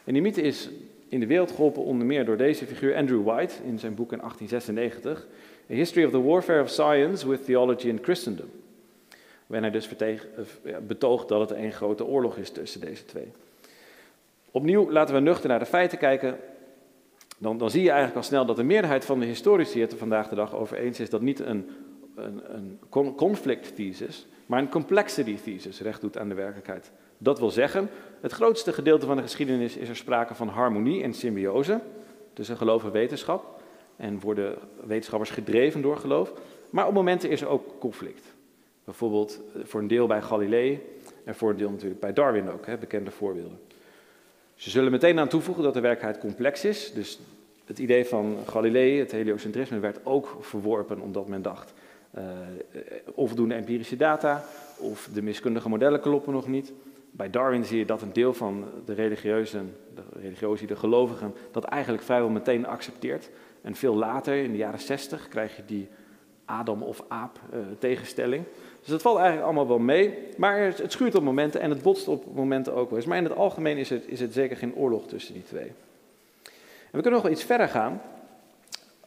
En 0.04 0.14
die 0.14 0.22
mythe 0.22 0.42
is 0.42 0.70
in 1.10 1.20
de 1.20 1.26
wereld 1.26 1.52
geholpen 1.52 1.84
onder 1.84 2.08
meer 2.08 2.26
door 2.26 2.38
deze 2.38 2.66
figuur 2.66 2.96
Andrew 2.96 3.24
White 3.24 3.54
in 3.66 3.80
zijn 3.80 3.96
boek 3.96 4.12
in 4.12 4.18
1896, 4.18 5.28
A 5.72 5.74
History 5.74 6.06
of 6.06 6.12
the 6.12 6.24
Warfare 6.24 6.62
of 6.62 6.70
Science 6.70 7.28
with 7.28 7.46
Theology 7.46 7.90
and 7.90 8.00
Christendom. 8.02 8.50
Waarin 9.48 9.72
hij 9.72 9.80
dus 9.80 9.90
betoogt 10.88 11.28
dat 11.28 11.50
het 11.50 11.60
een 11.60 11.72
grote 11.72 12.06
oorlog 12.06 12.38
is 12.38 12.50
tussen 12.50 12.82
deze 12.82 13.06
twee. 13.06 13.32
Opnieuw 14.52 14.92
laten 14.92 15.16
we 15.16 15.22
nuchter 15.22 15.50
naar 15.50 15.60
de 15.60 15.66
feiten 15.66 15.98
kijken 15.98 16.38
dan, 17.42 17.58
dan 17.58 17.70
zie 17.70 17.82
je 17.82 17.90
eigenlijk 17.90 18.18
al 18.18 18.24
snel 18.24 18.46
dat 18.46 18.56
de 18.56 18.64
meerderheid 18.64 19.06
van 19.06 19.20
de 19.20 19.26
historici 19.26 19.82
het 19.82 19.92
er 19.92 19.98
vandaag 19.98 20.30
de 20.30 20.36
dag 20.36 20.56
over 20.56 20.78
eens 20.78 21.00
is 21.00 21.10
dat 21.10 21.22
niet 21.22 21.40
een, 21.40 21.70
een, 22.16 22.42
een 22.90 23.16
conflict 23.16 23.76
thesis, 23.76 24.28
maar 24.46 24.60
een 24.60 24.70
complexity 24.70 25.36
thesis 25.36 25.82
recht 25.82 26.02
doet 26.02 26.18
aan 26.18 26.30
de 26.30 26.36
werkelijkheid. 26.36 26.92
Dat 27.18 27.40
wil 27.40 27.50
zeggen, 27.50 27.90
het 28.22 28.32
grootste 28.32 28.74
gedeelte 28.74 29.06
van 29.06 29.16
de 29.16 29.22
geschiedenis 29.22 29.78
is 29.78 29.90
er 29.90 29.96
sprake 29.96 30.36
van 30.36 30.48
harmonie 30.48 31.04
en 31.04 31.14
symbiose 31.14 31.82
tussen 32.34 32.58
geloof 32.58 32.84
en 32.84 32.92
wetenschap. 32.92 33.62
En 33.96 34.20
worden 34.20 34.58
wetenschappers 34.86 35.30
gedreven 35.30 35.82
door 35.82 35.98
geloof. 35.98 36.34
Maar 36.70 36.88
op 36.88 36.94
momenten 36.94 37.30
is 37.30 37.42
er 37.42 37.48
ook 37.48 37.80
conflict. 37.80 38.34
Bijvoorbeeld 38.84 39.42
eh, 39.56 39.62
voor 39.64 39.80
een 39.80 39.88
deel 39.88 40.08
bij 40.08 40.22
Galilei 40.22 40.82
en 41.26 41.36
voor 41.36 41.50
een 41.50 41.58
deel 41.58 41.70
natuurlijk 41.70 42.00
bij 42.00 42.14
Darwin 42.14 42.50
ook, 42.50 42.66
hè, 42.66 42.78
bekende 42.78 43.12
voorbeelden. 43.12 43.60
Ze 44.62 44.70
zullen 44.70 44.92
meteen 44.92 45.20
aan 45.20 45.28
toevoegen 45.28 45.64
dat 45.64 45.74
de 45.74 45.80
werkelijkheid 45.80 46.24
complex 46.24 46.66
is. 46.66 46.94
Dus 46.94 47.20
het 47.66 47.80
idee 47.80 48.06
van 48.06 48.38
Galilei, 48.48 49.00
het 49.00 49.12
heliocentrisme, 49.12 49.80
werd 49.80 50.00
ook 50.04 50.38
verworpen 50.42 51.00
omdat 51.00 51.28
men 51.28 51.42
dacht 51.42 51.74
uh, 52.18 52.24
onvoldoende 53.14 53.56
empirische 53.56 53.96
data 53.96 54.44
of 54.78 55.10
de 55.14 55.22
miskundige 55.22 55.70
modellen 55.70 56.00
kloppen 56.00 56.34
nog 56.34 56.48
niet. 56.48 56.74
Bij 57.12 57.30
Darwin 57.30 57.66
zie 57.66 57.78
je 57.78 57.86
dat 57.86 58.02
een 58.02 58.14
deel 58.14 58.34
van 58.34 58.66
de 58.86 58.94
religieuzen, 58.94 59.76
de 59.96 60.20
religiosi, 60.20 60.66
de 60.66 60.76
gelovigen, 60.76 61.34
dat 61.52 61.64
eigenlijk 61.64 62.04
vrijwel 62.04 62.30
meteen 62.30 62.66
accepteert. 62.66 63.30
En 63.62 63.76
veel 63.76 63.96
later, 63.96 64.36
in 64.36 64.52
de 64.52 64.58
jaren 64.58 64.80
60, 64.80 65.28
krijg 65.28 65.56
je 65.56 65.66
die 65.66 65.88
Adam 66.46 66.84
of 66.84 67.04
aap 67.08 67.40
uh, 67.54 67.60
tegenstelling. 67.80 68.44
Dus 68.82 68.90
dat 68.90 69.02
valt 69.02 69.18
eigenlijk 69.18 69.46
allemaal 69.46 69.68
wel 69.68 69.80
mee. 69.80 70.18
Maar 70.38 70.60
het 70.60 70.92
schuurt 70.92 71.16
op 71.16 71.24
momenten 71.24 71.62
en 71.62 71.70
het 71.70 71.82
botst 71.82 72.08
op 72.08 72.36
momenten 72.36 72.74
ook 72.74 72.90
wel 72.90 72.98
eens. 72.98 73.08
Maar 73.08 73.18
in 73.18 73.24
het 73.24 73.36
algemeen 73.36 73.78
is 73.78 73.90
het, 73.90 74.04
is 74.08 74.20
het 74.20 74.34
zeker 74.34 74.58
geen 74.58 74.76
oorlog 74.76 75.08
tussen 75.08 75.34
die 75.34 75.44
twee. 75.44 75.72
En 76.92 76.98
we 76.98 77.02
kunnen 77.02 77.12
nog 77.12 77.22
wel 77.22 77.32
iets 77.32 77.44
verder 77.44 77.68
gaan. 77.68 78.02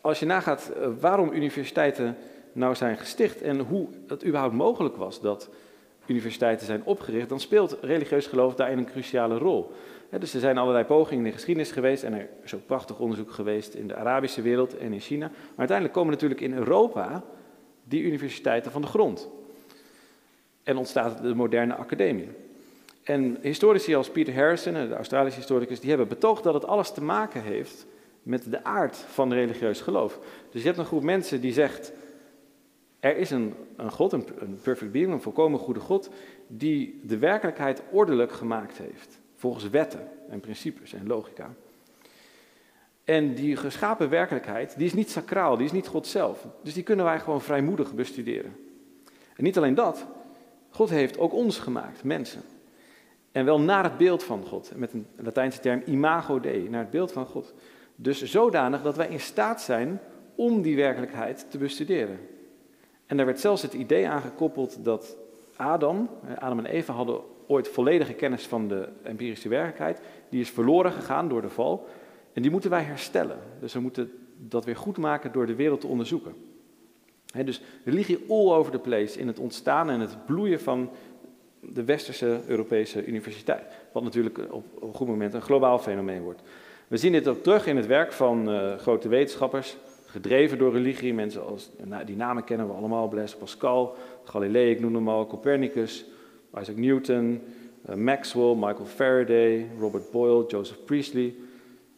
Als 0.01 0.19
je 0.19 0.27
nagaat 0.27 0.69
eh, 0.69 0.89
waarom 1.01 1.33
universiteiten 1.33 2.17
nou 2.53 2.75
zijn 2.75 2.97
gesticht 2.97 3.43
en 3.43 3.59
hoe 3.59 3.89
het 4.07 4.25
überhaupt 4.25 4.55
mogelijk 4.55 4.97
was 4.97 5.21
dat 5.21 5.49
universiteiten 6.07 6.67
zijn 6.67 6.85
opgericht, 6.85 7.29
dan 7.29 7.41
speelt 7.41 7.77
religieus 7.81 8.27
geloof 8.27 8.55
daarin 8.55 8.79
een 8.79 8.91
cruciale 8.91 9.39
rol. 9.39 9.73
dus 10.11 10.35
er 10.35 10.41
zijn 10.41 10.59
allerlei 10.59 10.85
pogingen 10.85 11.25
in 11.25 11.31
de 11.31 11.37
geschiedenis 11.37 11.71
geweest 11.71 12.03
en 12.03 12.13
er 12.13 12.29
is 12.43 12.55
ook 12.55 12.67
prachtig 12.67 12.99
onderzoek 12.99 13.31
geweest 13.31 13.75
in 13.75 13.89
de 13.89 13.95
Arabische 13.95 14.43
wereld 14.43 14.77
en 14.77 14.93
in 14.93 15.01
China. 15.01 15.27
Maar 15.29 15.57
uiteindelijk 15.57 15.97
komen 15.97 16.13
natuurlijk 16.13 16.41
in 16.41 16.55
Europa 16.55 17.25
die 17.85 18.03
universiteiten 18.03 18.73
van 18.73 18.81
de 18.81 18.87
grond 18.87 19.29
en 20.64 20.77
ontstaat 20.77 21.22
de 21.22 21.35
moderne 21.35 21.74
academie. 21.74 22.29
En 23.03 23.38
historici 23.40 23.94
als 23.94 24.11
Peter 24.11 24.35
Harrison, 24.35 24.72
de 24.72 24.94
Australische 24.94 25.38
historicus, 25.38 25.81
die 25.81 25.88
hebben 25.88 26.09
betoogd 26.09 26.42
dat 26.42 26.55
het 26.55 26.66
alles 26.66 26.90
te 26.90 27.03
maken 27.03 27.42
heeft 27.42 27.87
met 28.22 28.50
de 28.50 28.64
aard 28.64 28.96
van 28.96 29.33
religieus 29.33 29.81
geloof. 29.81 30.18
Dus 30.50 30.61
je 30.61 30.66
hebt 30.66 30.79
een 30.79 30.85
groep 30.85 31.03
mensen 31.03 31.40
die 31.40 31.53
zegt, 31.53 31.92
er 33.00 33.16
is 33.16 33.31
een, 33.31 33.55
een 33.77 33.90
God, 33.90 34.12
een, 34.12 34.27
een 34.38 34.59
perfect 34.62 34.92
being, 34.92 35.12
een 35.12 35.20
volkomen 35.20 35.59
goede 35.59 35.81
God, 35.81 36.11
die 36.46 37.00
de 37.03 37.18
werkelijkheid 37.18 37.83
ordelijk 37.90 38.33
gemaakt 38.33 38.79
heeft, 38.79 39.20
volgens 39.35 39.70
wetten 39.70 40.09
en 40.29 40.40
principes 40.40 40.92
en 40.92 41.07
logica. 41.07 41.55
En 43.05 43.35
die 43.35 43.57
geschapen 43.57 44.09
werkelijkheid, 44.09 44.77
die 44.77 44.87
is 44.87 44.94
niet 44.94 45.11
sacraal, 45.11 45.57
die 45.57 45.66
is 45.66 45.72
niet 45.72 45.87
God 45.87 46.07
zelf. 46.07 46.46
Dus 46.62 46.74
die 46.74 46.83
kunnen 46.83 47.05
wij 47.05 47.20
gewoon 47.20 47.42
vrijmoedig 47.42 47.94
bestuderen. 47.94 48.57
En 49.37 49.44
niet 49.44 49.57
alleen 49.57 49.74
dat, 49.74 50.07
God 50.75 50.91
heeft 50.91 51.19
ook 51.19 51.33
ons 51.33 51.59
gemaakt, 51.59 52.05
mensen. 52.05 52.43
En 53.33 53.45
wel 53.45 53.61
naar 53.61 53.85
het 53.85 53.97
beeld 53.97 54.23
van 54.23 54.45
God. 54.45 54.73
Met 54.77 54.93
een 54.93 55.07
Latijnse 55.17 55.61
term 55.61 55.83
imago 55.87 56.41
Dei, 56.41 56.69
naar 56.69 56.81
het 56.81 56.91
beeld 56.91 57.13
van 57.13 57.27
God. 57.27 57.55
Dus 57.97 58.23
zodanig 58.23 58.83
dat 58.83 58.97
wij 58.97 59.09
in 59.09 59.21
staat 59.21 59.63
zijn 59.63 60.01
om 60.35 60.63
die 60.63 60.77
werkelijkheid 60.77 61.47
te 61.51 61.59
bestuderen. 61.59 62.19
En 63.07 63.17
daar 63.17 63.27
werd 63.27 63.41
zelfs 63.41 63.63
het 63.63 63.73
idee 63.73 64.09
aangekoppeld 64.09 64.85
dat 64.85 65.17
Adam, 65.57 66.09
Adam 66.39 66.59
en 66.59 66.67
Eva 66.67 66.93
hadden 66.93 67.21
ooit 67.47 67.69
volledige 67.69 68.13
kennis 68.13 68.47
van 68.47 68.69
de 68.69 68.89
empirische 69.03 69.49
werkelijkheid. 69.49 70.01
Die 70.29 70.41
is 70.41 70.51
verloren 70.51 70.93
gegaan 70.93 71.29
door 71.29 71.43
de 71.43 71.51
val. 71.51 71.87
En 72.33 72.43
die 72.43 72.51
moeten 72.51 72.71
wij 72.71 72.83
herstellen. 72.83 73.39
Dus 73.61 73.73
we 73.73 73.81
moeten 73.81 74.13
dat 74.37 74.65
weer 74.65 74.77
goed 74.77 74.99
maken 74.99 75.33
door 75.33 75.47
de 75.47 75.55
wereld 75.55 75.81
te 75.81 75.87
onderzoeken 75.87 76.35
dus 77.44 77.61
religie 77.85 78.25
all 78.29 78.53
over 78.53 78.73
the 78.73 78.79
place 78.79 79.18
in 79.18 79.27
het 79.27 79.38
ontstaan 79.38 79.90
en 79.90 80.01
het 80.01 80.27
bloeien 80.27 80.61
van 80.61 80.90
de 81.61 81.85
westerse 81.85 82.40
Europese 82.47 83.05
universiteit. 83.05 83.62
Wat 83.92 84.03
natuurlijk 84.03 84.38
op, 84.51 84.64
een 84.83 84.94
goed 84.94 85.07
moment 85.07 85.35
een 85.35 85.42
globaal 85.42 85.79
fenomeen 85.79 86.23
wordt. 86.23 86.42
We 86.88 86.97
zien 86.97 87.12
dit 87.12 87.29
ook 87.29 87.42
terug 87.42 87.66
in 87.66 87.77
het 87.77 87.87
werk 87.87 88.12
van 88.12 88.51
uh, 88.51 88.77
grote 88.77 89.09
wetenschappers, 89.09 89.77
gedreven 90.07 90.59
door 90.59 90.73
religie. 90.73 91.14
Mensen 91.14 91.47
als, 91.47 91.70
nou, 91.85 92.05
die 92.05 92.16
namen 92.16 92.44
kennen 92.44 92.66
we 92.66 92.73
allemaal, 92.73 93.09
Blaise 93.09 93.37
Pascal, 93.37 93.97
Galilei, 94.25 94.70
ik 94.70 94.81
noem 94.81 94.94
hem 94.94 95.09
al, 95.09 95.27
Copernicus, 95.27 96.05
Isaac 96.61 96.77
Newton, 96.77 97.42
uh, 97.90 97.94
Maxwell, 97.94 98.55
Michael 98.55 98.87
Faraday, 98.87 99.66
Robert 99.79 100.11
Boyle, 100.11 100.44
Joseph 100.47 100.85
Priestley. 100.85 101.35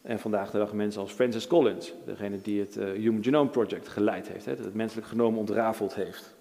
En 0.07 0.19
vandaag 0.19 0.51
de 0.51 0.57
dag 0.57 0.73
mensen 0.73 1.01
als 1.01 1.11
Francis 1.11 1.47
Collins, 1.47 1.93
degene 2.05 2.41
die 2.41 2.59
het 2.59 2.77
uh, 2.77 2.91
Human 2.91 3.23
Genome 3.23 3.49
Project 3.49 3.87
geleid 3.87 4.27
heeft, 4.27 4.45
hè, 4.45 4.51
het 4.51 4.73
menselijk 4.73 5.07
genoom 5.07 5.37
ontrafeld 5.37 5.95
heeft. 5.95 6.35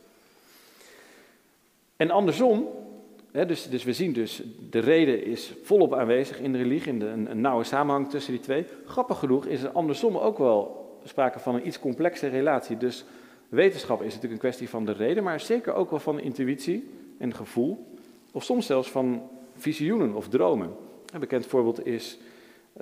En 1.97 2.11
andersom, 2.11 2.69
hè, 3.31 3.47
dus, 3.47 3.69
dus, 3.69 3.85
we 3.85 3.93
zien 3.93 4.13
dus, 4.13 4.43
de 4.71 4.79
reden 4.79 5.25
is 5.25 5.53
volop 5.63 5.95
aanwezig 5.95 6.41
in 6.41 6.53
de 6.53 6.59
religie, 6.59 6.93
in 6.93 7.01
een, 7.01 7.31
een 7.31 7.41
nauwe 7.41 7.65
samenhang 7.65 8.11
tussen 8.11 8.33
die 8.33 8.43
twee. 8.43 8.67
Grappig 8.85 9.19
genoeg 9.19 9.47
is 9.47 9.63
er 9.63 9.71
andersom 9.71 10.17
ook 10.17 10.39
wel 10.39 10.91
sprake 11.05 11.39
van 11.39 11.55
een 11.55 11.67
iets 11.67 11.79
complexere 11.79 12.31
relatie. 12.31 12.77
Dus 12.77 13.05
wetenschap 13.49 13.99
is 13.99 14.07
natuurlijk 14.07 14.33
een 14.33 14.49
kwestie 14.49 14.69
van 14.69 14.85
de 14.85 14.93
reden, 14.93 15.23
maar 15.23 15.41
zeker 15.41 15.75
ook 15.75 15.91
wel 15.91 16.01
van 16.01 16.21
intuïtie 16.21 16.91
en 17.19 17.35
gevoel. 17.35 17.87
Of 18.33 18.45
soms 18.45 18.67
zelfs 18.67 18.91
van 18.91 19.23
visioenen 19.57 20.15
of 20.15 20.29
dromen. 20.29 20.71
Een 21.13 21.21
bekend 21.21 21.47
voorbeeld 21.47 21.87
is 21.87 22.19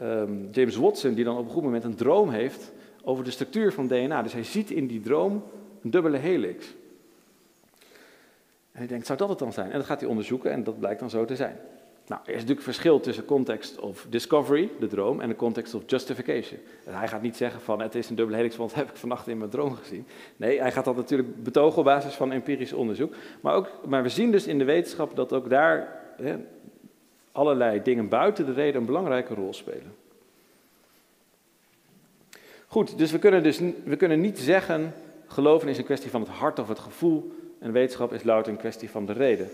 um, 0.03 0.49
James 0.53 0.77
Watson, 0.77 1.15
die 1.15 1.25
dan 1.25 1.37
op 1.37 1.45
een 1.45 1.51
goed 1.51 1.63
moment 1.63 1.85
een 1.85 1.95
droom 1.95 2.31
heeft 2.31 2.73
over 3.03 3.25
de 3.25 3.31
structuur 3.31 3.73
van 3.73 3.87
DNA. 3.87 4.23
Dus 4.23 4.33
hij 4.33 4.45
ziet 4.45 4.71
in 4.71 4.87
die 4.87 5.01
droom 5.01 5.45
een 5.83 5.91
dubbele 5.91 6.17
helix. 6.17 6.75
En 8.73 8.81
hij 8.81 8.87
denkt, 8.87 9.07
zou 9.07 9.19
dat 9.19 9.29
het 9.29 9.39
dan 9.39 9.53
zijn? 9.53 9.71
En 9.71 9.79
dat 9.79 9.87
gaat 9.87 10.01
hij 10.01 10.09
onderzoeken 10.09 10.51
en 10.51 10.65
dat 10.65 10.79
blijkt 10.79 11.01
dan 11.01 11.11
zo 11.11 11.25
te 11.25 11.37
zijn. 11.37 11.57
Nou, 12.07 12.21
er 12.25 12.31
is 12.31 12.35
natuurlijk 12.35 12.63
verschil 12.63 13.01
tussen 13.01 13.25
context 13.25 13.79
of 13.79 14.07
discovery, 14.09 14.71
de 14.81 14.87
droom, 14.87 15.21
en 15.21 15.29
de 15.29 15.37
context 15.37 15.75
of 15.75 15.83
justification. 15.87 16.61
En 16.85 16.95
hij 16.95 17.09
gaat 17.09 17.23
niet 17.23 17.37
zeggen 17.37 17.61
van 17.61 17.81
het 17.81 17.95
is 17.95 18.09
een 18.09 18.15
dubbele 18.15 18.37
helix, 18.37 18.57
want 18.57 18.71
dat 18.71 18.79
heb 18.79 18.91
ik 18.91 18.97
vannacht 18.97 19.29
in 19.29 19.39
mijn 19.39 19.51
droom 19.51 19.75
gezien. 19.75 20.07
Nee, 20.37 20.61
hij 20.61 20.73
gaat 20.73 20.85
dat 20.85 20.97
natuurlijk 20.97 21.43
betogen 21.43 21.79
op 21.79 21.85
basis 21.85 22.15
van 22.15 22.33
empirisch 22.33 22.73
onderzoek. 22.73 23.15
Maar, 23.41 23.55
ook, 23.55 23.71
maar 23.87 24.03
we 24.03 24.09
zien 24.09 24.31
dus 24.31 24.47
in 24.47 24.59
de 24.59 24.65
wetenschap 24.65 25.17
dat 25.17 25.33
ook 25.33 25.49
daar 25.49 26.01
hè, 26.17 26.37
allerlei 27.35 27.83
dingen 27.83 28.09
buiten 28.09 28.47
de 28.47 28.53
reden 28.53 28.81
een 28.81 28.87
belangrijke 28.87 29.35
rol 29.35 29.53
spelen. 29.53 29.95
Goed, 32.67 32.99
dus 32.99 33.11
we 33.11 33.19
kunnen, 33.19 33.43
dus, 33.43 33.61
we 33.85 33.97
kunnen 33.97 34.21
niet 34.21 34.39
zeggen, 34.39 34.95
geloven 35.27 35.69
is 35.69 35.79
een 35.79 35.85
kwestie 35.85 36.11
van 36.11 36.21
het 36.21 36.31
hart 36.31 36.59
of 36.59 36.69
het 36.69 36.79
gevoel, 36.79 37.33
en 37.59 37.73
wetenschap 37.73 38.13
is 38.13 38.23
louter 38.23 38.53
een 38.53 38.59
kwestie 38.59 38.91
van 38.91 39.07
de 39.07 39.13
reden. 39.13 39.49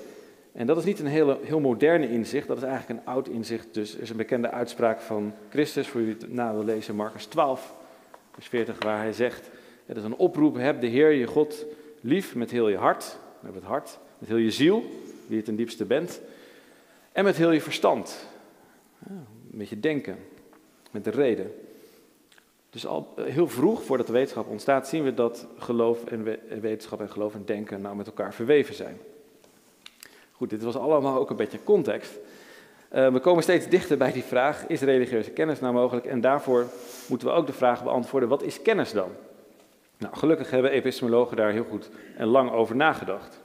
En 0.52 0.66
dat 0.66 0.76
is 0.76 0.84
niet 0.84 0.98
een 0.98 1.06
hele, 1.06 1.38
heel 1.42 1.60
moderne 1.60 2.10
inzicht, 2.10 2.46
dat 2.46 2.56
is 2.56 2.62
eigenlijk 2.62 3.00
een 3.00 3.12
oud 3.12 3.28
inzicht. 3.28 3.74
Dus 3.74 3.94
er 3.94 4.02
is 4.02 4.10
een 4.10 4.16
bekende 4.16 4.50
uitspraak 4.50 5.00
van 5.00 5.32
Christus, 5.48 5.88
voor 5.88 6.00
wie 6.00 6.14
het 6.18 6.32
na 6.32 6.52
wil 6.52 6.64
lezen, 6.64 6.94
Marcus 6.94 7.24
12, 7.24 7.72
vers 8.32 8.48
40, 8.48 8.76
waar 8.84 8.98
hij 8.98 9.12
zegt, 9.12 9.50
het 9.86 9.96
is 9.96 10.04
een 10.04 10.16
oproep, 10.16 10.56
heb 10.56 10.80
de 10.80 10.86
Heer 10.86 11.10
je 11.10 11.26
God 11.26 11.64
lief 12.00 12.34
met 12.34 12.50
heel 12.50 12.68
je 12.68 12.76
hart, 12.76 13.18
met 13.40 13.54
het 13.54 13.64
hart, 13.64 13.98
met 14.18 14.28
heel 14.28 14.38
je 14.38 14.50
ziel, 14.50 14.84
wie 15.26 15.36
het 15.36 15.44
ten 15.44 15.56
diepste 15.56 15.84
bent, 15.84 16.20
en 17.12 17.24
met 17.24 17.36
heel 17.36 17.50
je 17.50 17.60
verstand. 17.60 18.26
met 19.50 19.68
je 19.68 19.80
denken, 19.80 20.18
met 20.90 21.04
de 21.04 21.10
reden. 21.10 21.54
Dus 22.70 22.86
al 22.86 23.14
heel 23.20 23.48
vroeg, 23.48 23.82
voordat 23.82 24.06
de 24.06 24.12
wetenschap 24.12 24.48
ontstaat, 24.48 24.88
zien 24.88 25.04
we 25.04 25.14
dat 25.14 25.46
geloof 25.58 26.04
en 26.04 26.38
wetenschap 26.60 27.00
en 27.00 27.10
geloof 27.10 27.34
en 27.34 27.44
denken 27.44 27.80
nou 27.80 27.96
met 27.96 28.06
elkaar 28.06 28.34
verweven 28.34 28.74
zijn. 28.74 28.98
Goed, 30.32 30.50
dit 30.50 30.62
was 30.62 30.76
allemaal 30.76 31.18
ook 31.18 31.30
een 31.30 31.36
beetje 31.36 31.64
context. 31.64 32.18
Uh, 32.92 33.12
we 33.12 33.20
komen 33.20 33.42
steeds 33.42 33.68
dichter 33.68 33.96
bij 33.96 34.12
die 34.12 34.22
vraag, 34.22 34.66
is 34.66 34.80
religieuze 34.80 35.30
kennis 35.30 35.60
nou 35.60 35.74
mogelijk? 35.74 36.06
En 36.06 36.20
daarvoor 36.20 36.66
moeten 37.08 37.28
we 37.28 37.34
ook 37.34 37.46
de 37.46 37.52
vraag 37.52 37.82
beantwoorden, 37.82 38.28
wat 38.28 38.42
is 38.42 38.62
kennis 38.62 38.92
dan? 38.92 39.10
Nou, 39.98 40.16
gelukkig 40.16 40.50
hebben 40.50 40.70
epistemologen 40.70 41.36
daar 41.36 41.52
heel 41.52 41.64
goed 41.64 41.90
en 42.16 42.26
lang 42.26 42.50
over 42.50 42.76
nagedacht. 42.76 43.39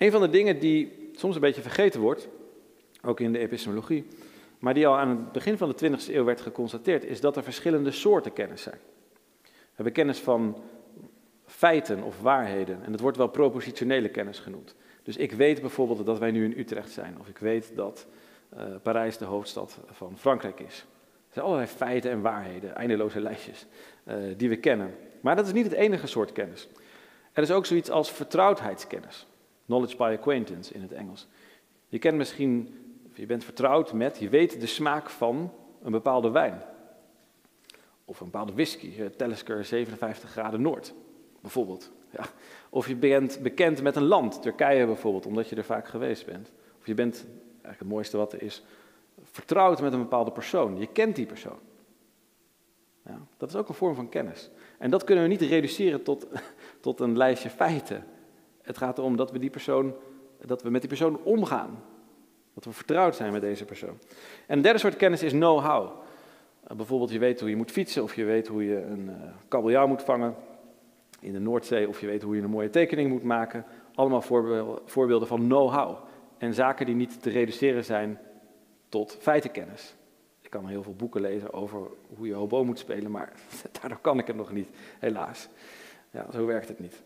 Een 0.00 0.10
van 0.10 0.20
de 0.20 0.30
dingen 0.30 0.58
die 0.58 1.10
soms 1.12 1.34
een 1.34 1.40
beetje 1.40 1.62
vergeten 1.62 2.00
wordt, 2.00 2.28
ook 3.02 3.20
in 3.20 3.32
de 3.32 3.38
epistemologie, 3.38 4.06
maar 4.58 4.74
die 4.74 4.86
al 4.86 4.96
aan 4.96 5.08
het 5.08 5.32
begin 5.32 5.58
van 5.58 5.74
de 5.76 5.90
20e 5.90 6.14
eeuw 6.14 6.24
werd 6.24 6.40
geconstateerd, 6.40 7.04
is 7.04 7.20
dat 7.20 7.36
er 7.36 7.42
verschillende 7.42 7.90
soorten 7.90 8.32
kennis 8.32 8.62
zijn. 8.62 8.78
We 9.42 9.50
hebben 9.74 9.92
kennis 9.92 10.18
van 10.18 10.62
feiten 11.46 12.02
of 12.02 12.20
waarheden. 12.20 12.84
En 12.84 12.90
dat 12.92 13.00
wordt 13.00 13.16
wel 13.16 13.28
propositionele 13.28 14.08
kennis 14.08 14.38
genoemd. 14.38 14.74
Dus 15.02 15.16
ik 15.16 15.32
weet 15.32 15.60
bijvoorbeeld 15.60 16.06
dat 16.06 16.18
wij 16.18 16.30
nu 16.30 16.44
in 16.44 16.58
Utrecht 16.58 16.90
zijn, 16.90 17.16
of 17.20 17.28
ik 17.28 17.38
weet 17.38 17.72
dat 17.74 18.06
uh, 18.54 18.62
Parijs 18.82 19.18
de 19.18 19.24
hoofdstad 19.24 19.78
van 19.86 20.18
Frankrijk 20.18 20.60
is. 20.60 20.78
Er 21.26 21.32
zijn 21.32 21.44
allerlei 21.44 21.68
feiten 21.68 22.10
en 22.10 22.20
waarheden, 22.20 22.74
eindeloze 22.74 23.20
lijstjes, 23.20 23.66
uh, 24.04 24.14
die 24.36 24.48
we 24.48 24.56
kennen. 24.56 24.94
Maar 25.20 25.36
dat 25.36 25.46
is 25.46 25.52
niet 25.52 25.64
het 25.64 25.74
enige 25.74 26.06
soort 26.06 26.32
kennis. 26.32 26.68
Er 27.32 27.42
is 27.42 27.50
ook 27.50 27.66
zoiets 27.66 27.90
als 27.90 28.10
vertrouwdheidskennis. 28.10 29.26
Knowledge 29.70 29.96
by 29.96 30.14
acquaintance 30.18 30.74
in 30.74 30.82
het 30.82 30.92
Engels. 30.92 31.26
Je 31.88 31.98
kent 31.98 32.16
misschien, 32.16 32.74
je 33.14 33.26
bent 33.26 33.44
vertrouwd 33.44 33.92
met, 33.92 34.18
je 34.18 34.28
weet 34.28 34.60
de 34.60 34.66
smaak 34.66 35.10
van 35.10 35.52
een 35.82 35.92
bepaalde 35.92 36.30
wijn. 36.30 36.62
Of 38.04 38.20
een 38.20 38.30
bepaalde 38.30 38.52
whisky, 38.52 38.92
uh, 38.98 39.06
Talisker 39.06 39.64
57 39.64 40.30
graden 40.30 40.60
Noord 40.62 40.94
bijvoorbeeld. 41.40 41.90
Ja. 42.10 42.24
Of 42.70 42.88
je 42.88 42.96
bent 42.96 43.38
bekend 43.42 43.82
met 43.82 43.96
een 43.96 44.04
land, 44.04 44.42
Turkije 44.42 44.86
bijvoorbeeld, 44.86 45.26
omdat 45.26 45.48
je 45.48 45.56
er 45.56 45.64
vaak 45.64 45.88
geweest 45.88 46.26
bent. 46.26 46.52
Of 46.80 46.86
je 46.86 46.94
bent, 46.94 47.26
eigenlijk 47.52 47.78
het 47.78 47.88
mooiste 47.88 48.16
wat 48.16 48.32
er 48.32 48.42
is, 48.42 48.62
vertrouwd 49.22 49.80
met 49.80 49.92
een 49.92 50.02
bepaalde 50.02 50.32
persoon. 50.32 50.78
Je 50.78 50.86
kent 50.86 51.16
die 51.16 51.26
persoon. 51.26 51.58
Ja, 53.04 53.18
dat 53.36 53.48
is 53.48 53.56
ook 53.56 53.68
een 53.68 53.74
vorm 53.74 53.94
van 53.94 54.08
kennis. 54.08 54.50
En 54.78 54.90
dat 54.90 55.04
kunnen 55.04 55.24
we 55.24 55.30
niet 55.30 55.40
reduceren 55.40 56.02
tot, 56.02 56.26
tot 56.80 57.00
een 57.00 57.16
lijstje 57.16 57.50
feiten. 57.50 58.04
Het 58.70 58.78
gaat 58.78 58.98
erom 58.98 59.16
dat 59.16 59.30
we, 59.30 59.38
die 59.38 59.50
persoon, 59.50 59.94
dat 60.44 60.62
we 60.62 60.70
met 60.70 60.80
die 60.80 60.90
persoon 60.90 61.20
omgaan. 61.22 61.82
Dat 62.54 62.64
we 62.64 62.72
vertrouwd 62.72 63.16
zijn 63.16 63.32
met 63.32 63.40
deze 63.40 63.64
persoon. 63.64 63.98
En 64.46 64.56
een 64.56 64.62
derde 64.62 64.78
soort 64.78 64.96
kennis 64.96 65.22
is 65.22 65.32
know-how. 65.32 65.84
Uh, 65.84 66.76
bijvoorbeeld 66.76 67.10
je 67.10 67.18
weet 67.18 67.40
hoe 67.40 67.48
je 67.48 67.56
moet 67.56 67.70
fietsen 67.70 68.02
of 68.02 68.14
je 68.14 68.24
weet 68.24 68.48
hoe 68.48 68.64
je 68.64 68.82
een 68.82 69.06
uh, 69.08 69.14
kabeljauw 69.48 69.86
moet 69.86 70.02
vangen 70.02 70.34
in 71.20 71.32
de 71.32 71.38
Noordzee 71.38 71.88
of 71.88 72.00
je 72.00 72.06
weet 72.06 72.22
hoe 72.22 72.36
je 72.36 72.42
een 72.42 72.50
mooie 72.50 72.70
tekening 72.70 73.10
moet 73.10 73.22
maken. 73.22 73.64
Allemaal 73.94 74.22
voorbeelden 74.84 75.28
van 75.28 75.40
know-how. 75.40 75.96
En 76.38 76.54
zaken 76.54 76.86
die 76.86 76.94
niet 76.94 77.22
te 77.22 77.30
reduceren 77.30 77.84
zijn 77.84 78.18
tot 78.88 79.16
feitenkennis. 79.20 79.94
Ik 80.40 80.50
kan 80.50 80.66
heel 80.66 80.82
veel 80.82 80.94
boeken 80.94 81.20
lezen 81.20 81.52
over 81.52 81.80
hoe 82.16 82.26
je 82.26 82.34
hobo 82.34 82.64
moet 82.64 82.78
spelen, 82.78 83.10
maar 83.10 83.32
daardoor 83.80 84.00
kan 84.00 84.18
ik 84.18 84.26
het 84.26 84.36
nog 84.36 84.52
niet, 84.52 84.68
helaas. 84.98 85.48
Ja, 86.10 86.26
zo 86.32 86.46
werkt 86.46 86.68
het 86.68 86.80
niet. 86.80 87.02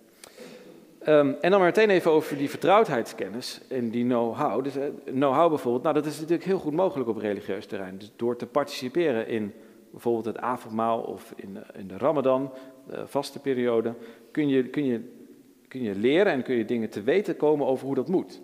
Um, 1.09 1.37
en 1.40 1.51
dan 1.51 1.61
maar 1.61 1.69
meteen 1.69 1.90
even 1.90 2.11
over 2.11 2.37
die 2.37 2.51
vertrouwdheidskennis 2.51 3.61
en 3.69 3.90
die 3.90 4.05
know-how. 4.05 4.64
Dus 4.64 4.77
uh, 4.77 4.85
know-how 5.05 5.49
bijvoorbeeld, 5.49 5.83
nou 5.83 5.95
dat 5.95 6.07
is 6.07 6.14
natuurlijk 6.14 6.45
heel 6.45 6.59
goed 6.59 6.73
mogelijk 6.73 7.09
op 7.09 7.17
religieus 7.17 7.67
terrein. 7.67 7.99
Dus 7.99 8.12
door 8.17 8.37
te 8.37 8.47
participeren 8.47 9.29
in 9.29 9.53
bijvoorbeeld 9.90 10.25
het 10.25 10.38
avondmaal 10.38 11.01
of 11.01 11.33
in, 11.37 11.59
in 11.75 11.88
de 11.88 11.99
ramadan, 11.99 12.53
de 12.87 13.07
vaste 13.07 13.40
periode, 13.40 13.95
kun 14.31 14.49
je, 14.49 14.64
kun, 14.69 14.85
je, 14.85 15.01
kun 15.69 15.83
je 15.83 15.95
leren 15.95 16.33
en 16.33 16.43
kun 16.43 16.55
je 16.55 16.64
dingen 16.64 16.90
te 16.90 17.03
weten 17.03 17.37
komen 17.37 17.67
over 17.67 17.87
hoe 17.87 17.95
dat 17.95 18.09
moet. 18.09 18.40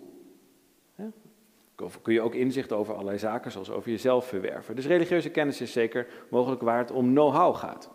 Kun 2.01 2.13
je 2.13 2.21
ook 2.21 2.35
inzicht 2.35 2.71
over 2.71 2.93
allerlei 2.93 3.17
zaken, 3.17 3.51
zoals 3.51 3.69
over 3.69 3.89
jezelf 3.89 4.25
verwerven. 4.25 4.75
Dus 4.75 4.85
religieuze 4.85 5.29
kennis 5.29 5.61
is 5.61 5.71
zeker 5.71 6.07
mogelijk 6.29 6.61
waar 6.61 6.77
het 6.77 6.91
om 6.91 7.09
know-how 7.09 7.55
gaat. 7.55 7.89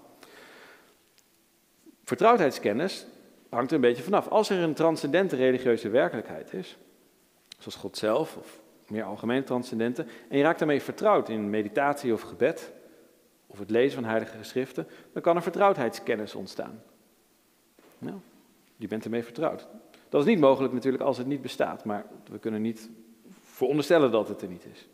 Vertrouwdheidskennis 2.05 3.07
hangt 3.49 3.71
er 3.71 3.77
een 3.77 3.83
beetje 3.83 4.03
vanaf. 4.03 4.29
Als 4.29 4.51
er 4.51 4.59
een 4.59 4.75
transcendente 4.75 5.37
religieuze 5.37 5.89
werkelijkheid 5.89 6.53
is, 6.53 6.77
zoals 7.59 7.77
God 7.77 7.97
zelf 7.97 8.37
of 8.37 8.61
meer 8.89 9.05
algemeen 9.05 9.45
transcendente, 9.45 10.07
en 10.29 10.37
je 10.37 10.43
raakt 10.43 10.59
daarmee 10.59 10.83
vertrouwd 10.83 11.29
in 11.29 11.51
meditatie 11.51 12.13
of 12.13 12.21
gebed, 12.21 12.73
of 13.47 13.59
het 13.59 13.71
lezen 13.71 14.01
van 14.01 14.11
heilige 14.11 14.37
geschriften, 14.37 14.87
dan 15.13 15.23
kan 15.23 15.37
er 15.37 15.43
vertrouwdheidskennis 15.43 16.35
ontstaan. 16.35 16.83
Nou, 17.99 18.17
je 18.77 18.89
bent 18.89 19.05
ermee 19.05 19.25
vertrouwd. 19.25 19.69
Dat 20.09 20.21
is 20.21 20.27
niet 20.27 20.41
mogelijk 20.41 20.73
natuurlijk 20.73 21.03
als 21.03 21.19
het 21.19 21.27
niet 21.27 21.43
bestaat, 21.43 21.85
maar 21.85 22.07
we 22.31 22.39
kunnen 22.39 22.63
niet 22.63 22.91
veronderstellen 23.43 24.11
dat 24.11 24.29
het 24.29 24.43
er 24.43 24.49
niet 24.49 24.67
is. 24.73 24.89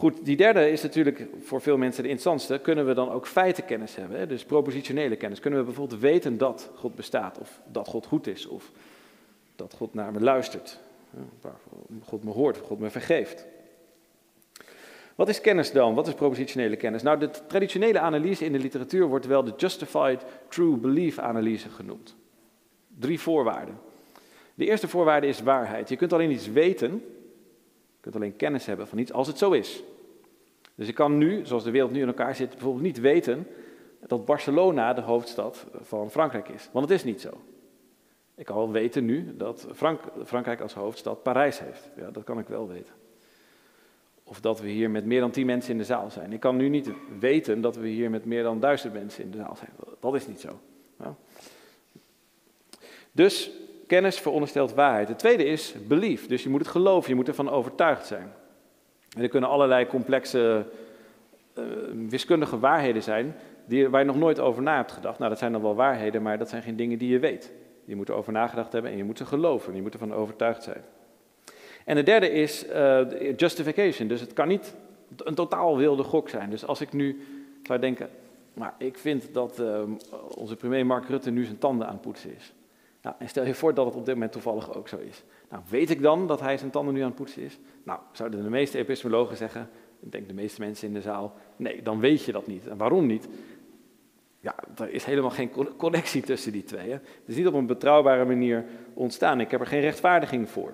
Goed, 0.00 0.24
die 0.24 0.36
derde 0.36 0.70
is 0.70 0.82
natuurlijk 0.82 1.26
voor 1.42 1.60
veel 1.60 1.76
mensen 1.76 2.02
de 2.02 2.08
interessantste. 2.08 2.58
Kunnen 2.58 2.86
we 2.86 2.94
dan 2.94 3.10
ook 3.10 3.26
feitenkennis 3.26 3.96
hebben? 3.96 4.28
Dus 4.28 4.44
propositionele 4.44 5.16
kennis. 5.16 5.40
Kunnen 5.40 5.58
we 5.58 5.64
bijvoorbeeld 5.64 6.00
weten 6.00 6.38
dat 6.38 6.70
God 6.74 6.94
bestaat, 6.94 7.38
of 7.38 7.60
dat 7.66 7.88
God 7.88 8.06
goed 8.06 8.26
is, 8.26 8.46
of 8.46 8.70
dat 9.56 9.74
God 9.76 9.94
naar 9.94 10.12
me 10.12 10.20
luistert, 10.20 10.80
God 12.04 12.24
me 12.24 12.30
hoort, 12.30 12.60
of 12.60 12.66
God 12.66 12.78
me 12.78 12.90
vergeeft. 12.90 13.46
Wat 15.14 15.28
is 15.28 15.40
kennis 15.40 15.72
dan? 15.72 15.94
Wat 15.94 16.06
is 16.06 16.14
propositionele 16.14 16.76
kennis? 16.76 17.02
Nou, 17.02 17.18
de 17.18 17.30
traditionele 17.46 17.98
analyse 17.98 18.44
in 18.44 18.52
de 18.52 18.58
literatuur 18.58 19.06
wordt 19.06 19.26
wel 19.26 19.44
de 19.44 19.52
justified 19.56 20.24
true 20.48 20.76
belief 20.76 21.18
analyse 21.18 21.68
genoemd. 21.68 22.16
Drie 22.98 23.20
voorwaarden. 23.20 23.78
De 24.54 24.66
eerste 24.66 24.88
voorwaarde 24.88 25.26
is 25.26 25.42
waarheid. 25.42 25.88
Je 25.88 25.96
kunt 25.96 26.12
alleen 26.12 26.30
iets 26.30 26.48
weten, 26.50 27.02
je 28.00 28.10
kunt 28.10 28.14
alleen 28.14 28.36
kennis 28.36 28.66
hebben 28.66 28.88
van 28.88 28.98
iets 28.98 29.12
als 29.12 29.26
het 29.26 29.38
zo 29.38 29.50
is. 29.50 29.82
Dus 30.74 30.88
ik 30.88 30.94
kan 30.94 31.18
nu, 31.18 31.46
zoals 31.46 31.64
de 31.64 31.70
wereld 31.70 31.90
nu 31.90 32.00
in 32.00 32.06
elkaar 32.06 32.34
zit, 32.34 32.50
bijvoorbeeld 32.50 32.82
niet 32.82 33.00
weten 33.00 33.46
dat 34.06 34.24
Barcelona 34.24 34.94
de 34.94 35.00
hoofdstad 35.00 35.66
van 35.80 36.10
Frankrijk 36.10 36.48
is. 36.48 36.68
Want 36.72 36.88
het 36.88 36.98
is 36.98 37.04
niet 37.04 37.20
zo. 37.20 37.30
Ik 38.34 38.46
kan 38.46 38.56
wel 38.56 38.70
weten 38.70 39.04
nu 39.04 39.36
dat 39.36 39.66
Frank 39.72 40.00
Frankrijk 40.24 40.60
als 40.60 40.74
hoofdstad 40.74 41.22
Parijs 41.22 41.58
heeft. 41.58 41.90
Ja, 41.96 42.10
dat 42.10 42.24
kan 42.24 42.38
ik 42.38 42.48
wel 42.48 42.68
weten. 42.68 42.94
Of 44.24 44.40
dat 44.40 44.60
we 44.60 44.68
hier 44.68 44.90
met 44.90 45.04
meer 45.04 45.20
dan 45.20 45.30
tien 45.30 45.46
mensen 45.46 45.72
in 45.72 45.78
de 45.78 45.84
zaal 45.84 46.10
zijn. 46.10 46.32
Ik 46.32 46.40
kan 46.40 46.56
nu 46.56 46.68
niet 46.68 46.90
weten 47.18 47.60
dat 47.60 47.76
we 47.76 47.88
hier 47.88 48.10
met 48.10 48.24
meer 48.24 48.42
dan 48.42 48.60
duizend 48.60 48.92
mensen 48.92 49.24
in 49.24 49.30
de 49.30 49.36
zaal 49.36 49.56
zijn. 49.56 49.70
Dat 50.00 50.14
is 50.14 50.26
niet 50.26 50.40
zo. 50.40 50.60
Dus 53.12 53.50
kennis 53.90 54.18
veronderstelt 54.18 54.74
waarheid. 54.74 55.08
Het 55.08 55.18
tweede 55.18 55.44
is 55.44 55.74
belief. 55.86 56.26
Dus 56.26 56.42
je 56.42 56.48
moet 56.48 56.60
het 56.60 56.68
geloven, 56.68 57.10
je 57.10 57.14
moet 57.14 57.28
ervan 57.28 57.50
overtuigd 57.50 58.06
zijn. 58.06 58.32
En 59.16 59.22
er 59.22 59.28
kunnen 59.28 59.50
allerlei 59.50 59.86
complexe 59.86 60.66
uh, 61.58 61.64
wiskundige 62.08 62.58
waarheden 62.58 63.02
zijn 63.02 63.34
die, 63.64 63.88
waar 63.88 64.00
je 64.00 64.06
nog 64.06 64.16
nooit 64.16 64.40
over 64.40 64.62
na 64.62 64.76
hebt 64.76 64.92
gedacht. 64.92 65.18
Nou, 65.18 65.30
dat 65.30 65.38
zijn 65.38 65.52
dan 65.52 65.62
wel 65.62 65.74
waarheden, 65.74 66.22
maar 66.22 66.38
dat 66.38 66.48
zijn 66.48 66.62
geen 66.62 66.76
dingen 66.76 66.98
die 66.98 67.10
je 67.10 67.18
weet. 67.18 67.52
Je 67.84 67.96
moet 67.96 68.08
erover 68.08 68.32
nagedacht 68.32 68.72
hebben 68.72 68.90
en 68.90 68.96
je 68.96 69.04
moet 69.04 69.18
ze 69.18 69.26
geloven. 69.26 69.74
Je 69.74 69.82
moet 69.82 69.92
ervan 69.92 70.14
overtuigd 70.14 70.62
zijn. 70.62 70.82
En 71.84 71.94
de 71.94 72.02
derde 72.02 72.30
is 72.30 72.66
uh, 72.68 73.00
justification. 73.36 74.08
Dus 74.08 74.20
het 74.20 74.32
kan 74.32 74.48
niet 74.48 74.74
een 75.16 75.34
totaal 75.34 75.76
wilde 75.76 76.02
gok 76.02 76.28
zijn. 76.28 76.50
Dus 76.50 76.66
als 76.66 76.80
ik 76.80 76.92
nu 76.92 77.20
zou 77.62 77.78
denken, 77.78 78.08
maar 78.54 78.74
ik 78.78 78.98
vind 78.98 79.34
dat 79.34 79.60
uh, 79.60 79.82
onze 80.34 80.56
premier 80.56 80.86
Mark 80.86 81.08
Rutte 81.08 81.30
nu 81.30 81.44
zijn 81.44 81.58
tanden 81.58 81.86
aan 81.86 81.92
het 81.92 82.02
poetsen 82.02 82.36
is. 82.36 82.52
Nou, 83.02 83.16
en 83.18 83.28
stel 83.28 83.44
je 83.44 83.54
voor 83.54 83.74
dat 83.74 83.86
het 83.86 83.94
op 83.94 84.04
dit 84.04 84.14
moment 84.14 84.32
toevallig 84.32 84.74
ook 84.74 84.88
zo 84.88 84.96
is. 84.96 85.24
Nou, 85.48 85.62
weet 85.68 85.90
ik 85.90 86.02
dan 86.02 86.26
dat 86.26 86.40
hij 86.40 86.56
zijn 86.56 86.70
tanden 86.70 86.94
nu 86.94 87.00
aan 87.00 87.06
het 87.06 87.14
poetsen 87.14 87.42
is? 87.42 87.58
Nou, 87.82 88.00
zouden 88.12 88.42
de 88.42 88.50
meeste 88.50 88.78
epistemologen 88.78 89.36
zeggen, 89.36 89.68
ik 90.00 90.12
denk 90.12 90.28
de 90.28 90.34
meeste 90.34 90.60
mensen 90.60 90.88
in 90.88 90.94
de 90.94 91.00
zaal, 91.00 91.34
nee, 91.56 91.82
dan 91.82 92.00
weet 92.00 92.24
je 92.24 92.32
dat 92.32 92.46
niet. 92.46 92.66
En 92.66 92.76
waarom 92.76 93.06
niet? 93.06 93.28
Ja, 94.40 94.54
er 94.76 94.90
is 94.90 95.04
helemaal 95.04 95.30
geen 95.30 95.50
connectie 95.76 96.22
tussen 96.22 96.52
die 96.52 96.64
twee. 96.64 96.86
Hè? 96.86 96.92
Het 96.92 97.24
is 97.26 97.36
niet 97.36 97.46
op 97.46 97.54
een 97.54 97.66
betrouwbare 97.66 98.24
manier 98.24 98.64
ontstaan. 98.94 99.40
Ik 99.40 99.50
heb 99.50 99.60
er 99.60 99.66
geen 99.66 99.80
rechtvaardiging 99.80 100.50
voor. 100.50 100.72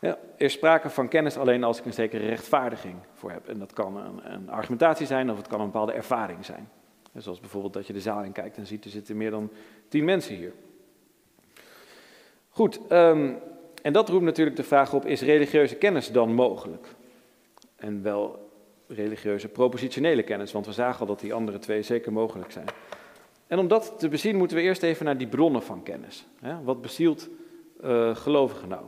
Ja, 0.00 0.18
er 0.36 0.44
is 0.44 0.52
sprake 0.52 0.90
van 0.90 1.08
kennis 1.08 1.36
alleen 1.36 1.64
als 1.64 1.78
ik 1.78 1.84
een 1.84 1.92
zekere 1.92 2.26
rechtvaardiging 2.26 2.94
voor 3.12 3.30
heb. 3.30 3.48
En 3.48 3.58
dat 3.58 3.72
kan 3.72 3.96
een, 3.96 4.32
een 4.32 4.50
argumentatie 4.50 5.06
zijn 5.06 5.30
of 5.30 5.36
het 5.36 5.46
kan 5.46 5.60
een 5.60 5.66
bepaalde 5.66 5.92
ervaring 5.92 6.44
zijn. 6.44 6.68
Zoals 7.16 7.40
bijvoorbeeld 7.40 7.72
dat 7.72 7.86
je 7.86 7.92
de 7.92 8.00
zaal 8.00 8.22
in 8.22 8.32
kijkt 8.32 8.56
en 8.56 8.66
ziet, 8.66 8.84
er 8.84 8.90
zitten 8.90 9.16
meer 9.16 9.30
dan 9.30 9.50
tien 9.88 10.04
mensen 10.04 10.34
hier. 10.34 10.52
Goed, 12.48 12.80
um, 12.90 13.38
en 13.82 13.92
dat 13.92 14.08
roept 14.08 14.24
natuurlijk 14.24 14.56
de 14.56 14.62
vraag 14.62 14.94
op, 14.94 15.06
is 15.06 15.20
religieuze 15.20 15.74
kennis 15.74 16.12
dan 16.12 16.34
mogelijk? 16.34 16.86
En 17.76 18.02
wel 18.02 18.50
religieuze 18.86 19.48
propositionele 19.48 20.22
kennis, 20.22 20.52
want 20.52 20.66
we 20.66 20.72
zagen 20.72 21.00
al 21.00 21.06
dat 21.06 21.20
die 21.20 21.34
andere 21.34 21.58
twee 21.58 21.82
zeker 21.82 22.12
mogelijk 22.12 22.50
zijn. 22.50 22.66
En 23.46 23.58
om 23.58 23.68
dat 23.68 23.94
te 23.98 24.08
bezien 24.08 24.36
moeten 24.36 24.56
we 24.56 24.62
eerst 24.62 24.82
even 24.82 25.04
naar 25.04 25.18
die 25.18 25.26
bronnen 25.26 25.62
van 25.62 25.82
kennis. 25.82 26.26
Wat 26.62 26.82
bezielt 26.82 27.28
uh, 27.84 28.16
gelovigen 28.16 28.68
nou? 28.68 28.84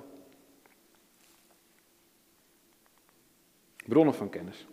Bronnen 3.87 4.15
van 4.15 4.29
kennis. 4.29 4.67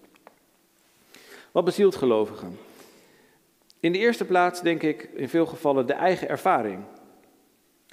Wat 1.51 1.65
bezielt 1.65 1.95
gelovigen? 1.95 2.57
In 3.83 3.91
de 3.91 3.97
eerste 3.97 4.25
plaats 4.25 4.61
denk 4.61 4.81
ik 4.83 5.09
in 5.13 5.29
veel 5.29 5.45
gevallen 5.45 5.85
de 5.85 5.93
eigen 5.93 6.29
ervaring. 6.29 6.83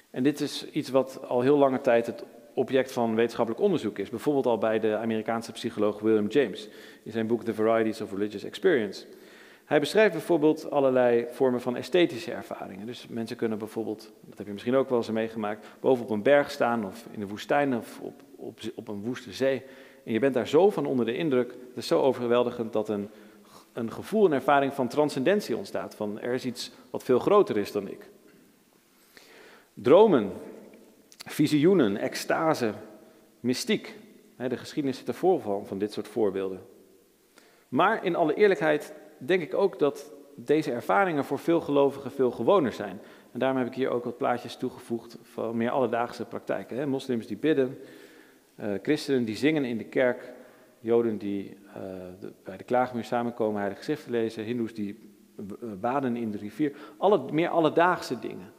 En 0.09 0.23
dit 0.23 0.39
is 0.39 0.69
iets 0.71 0.89
wat 0.89 1.27
al 1.27 1.41
heel 1.41 1.57
lange 1.57 1.81
tijd 1.81 2.05
het 2.05 2.23
object 2.53 2.91
van 2.91 3.15
wetenschappelijk 3.15 3.63
onderzoek 3.63 3.97
is. 3.97 4.09
Bijvoorbeeld 4.09 4.45
al 4.45 4.57
bij 4.57 4.79
de 4.79 4.95
Amerikaanse 4.95 5.51
psycholoog 5.51 5.99
William 5.99 6.27
James 6.27 6.69
in 7.03 7.11
zijn 7.11 7.27
boek 7.27 7.43
The 7.43 7.53
Varieties 7.53 8.01
of 8.01 8.11
Religious 8.11 8.43
Experience. 8.43 9.05
Hij 9.65 9.79
beschrijft 9.79 10.11
bijvoorbeeld 10.11 10.71
allerlei 10.71 11.25
vormen 11.31 11.61
van 11.61 11.75
esthetische 11.75 12.31
ervaringen. 12.31 12.85
Dus 12.85 13.07
mensen 13.09 13.37
kunnen 13.37 13.57
bijvoorbeeld, 13.57 14.11
dat 14.21 14.37
heb 14.37 14.47
je 14.47 14.53
misschien 14.53 14.75
ook 14.75 14.89
wel 14.89 14.97
eens 14.97 15.09
meegemaakt, 15.09 15.67
boven 15.79 16.03
op 16.03 16.09
een 16.09 16.23
berg 16.23 16.51
staan 16.51 16.85
of 16.85 17.05
in 17.11 17.19
de 17.19 17.27
woestijn 17.27 17.75
of 17.75 17.99
op, 18.01 18.21
op, 18.35 18.59
op 18.75 18.87
een 18.87 19.01
woeste 19.01 19.31
zee. 19.31 19.63
En 20.05 20.13
je 20.13 20.19
bent 20.19 20.33
daar 20.33 20.47
zo 20.47 20.69
van 20.69 20.85
onder 20.85 21.05
de 21.05 21.15
indruk, 21.17 21.51
het 21.51 21.77
is 21.77 21.87
zo 21.87 22.01
overweldigend 22.01 22.73
dat 22.73 22.89
een, 22.89 23.09
een 23.73 23.91
gevoel, 23.91 24.25
een 24.25 24.33
ervaring 24.33 24.73
van 24.73 24.87
transcendentie 24.87 25.57
ontstaat. 25.57 25.95
Van 25.95 26.19
er 26.19 26.33
is 26.33 26.45
iets 26.45 26.71
wat 26.89 27.03
veel 27.03 27.19
groter 27.19 27.57
is 27.57 27.71
dan 27.71 27.87
ik. 27.87 28.09
Dromen, 29.73 30.31
visioenen, 31.25 31.97
extase, 31.97 32.73
mystiek. 33.39 33.95
De 34.37 34.57
geschiedenis 34.57 34.97
zit 34.97 35.07
er 35.07 35.13
vol 35.13 35.39
van, 35.39 35.65
van 35.65 35.77
dit 35.77 35.93
soort 35.93 36.07
voorbeelden. 36.07 36.61
Maar 37.67 38.05
in 38.05 38.15
alle 38.15 38.33
eerlijkheid 38.33 38.93
denk 39.17 39.41
ik 39.41 39.53
ook 39.53 39.79
dat 39.79 40.11
deze 40.35 40.71
ervaringen 40.71 41.25
voor 41.25 41.39
veel 41.39 41.61
gelovigen 41.61 42.11
veel 42.11 42.31
gewoner 42.31 42.71
zijn. 42.71 43.01
En 43.31 43.39
daarom 43.39 43.57
heb 43.57 43.67
ik 43.67 43.73
hier 43.73 43.89
ook 43.89 44.03
wat 44.03 44.17
plaatjes 44.17 44.55
toegevoegd 44.55 45.17
van 45.21 45.57
meer 45.57 45.69
alledaagse 45.69 46.25
praktijken. 46.25 46.89
Moslims 46.89 47.27
die 47.27 47.37
bidden, 47.37 47.77
uh, 48.59 48.73
christenen 48.81 49.25
die 49.25 49.35
zingen 49.35 49.65
in 49.65 49.77
de 49.77 49.83
kerk, 49.83 50.31
joden 50.79 51.17
die 51.17 51.57
de, 52.19 52.33
bij 52.43 52.57
de 52.57 52.63
klaagmuur 52.63 53.03
samenkomen, 53.03 53.55
heilige 53.55 53.79
geschriften 53.83 54.11
lezen, 54.11 54.43
hindoes 54.43 54.73
die 54.73 55.09
baden 55.79 56.15
in 56.15 56.31
de 56.31 56.37
rivier. 56.37 56.75
Alle, 56.97 57.31
meer 57.31 57.49
alledaagse 57.49 58.19
dingen, 58.19 58.51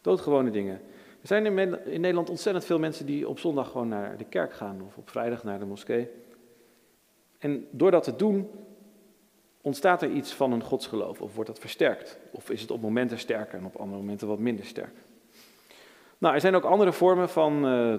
doodgewone 0.00 0.50
dingen. 0.50 0.80
Er 1.20 1.28
zijn 1.28 1.58
in 1.84 2.00
Nederland 2.00 2.30
ontzettend 2.30 2.64
veel 2.64 2.78
mensen 2.78 3.06
die 3.06 3.28
op 3.28 3.38
zondag 3.38 3.70
gewoon 3.70 3.88
naar 3.88 4.16
de 4.16 4.24
kerk 4.24 4.52
gaan 4.52 4.82
of 4.86 4.96
op 4.96 5.10
vrijdag 5.10 5.44
naar 5.44 5.58
de 5.58 5.64
moskee. 5.64 6.08
En 7.38 7.66
door 7.70 7.90
dat 7.90 8.02
te 8.02 8.16
doen, 8.16 8.50
ontstaat 9.60 10.02
er 10.02 10.10
iets 10.10 10.34
van 10.34 10.52
een 10.52 10.62
godsgeloof 10.62 11.20
of 11.20 11.34
wordt 11.34 11.50
dat 11.50 11.58
versterkt? 11.58 12.18
Of 12.30 12.50
is 12.50 12.60
het 12.60 12.70
op 12.70 12.80
momenten 12.80 13.18
sterker 13.18 13.58
en 13.58 13.64
op 13.64 13.76
andere 13.76 14.00
momenten 14.00 14.28
wat 14.28 14.38
minder 14.38 14.64
sterk? 14.64 14.94
Nou, 16.22 16.34
er 16.34 16.40
zijn 16.40 16.54
ook 16.54 16.64
andere 16.64 16.92
vormen 16.92 17.28
van 17.28 17.66
uh, 17.66 17.94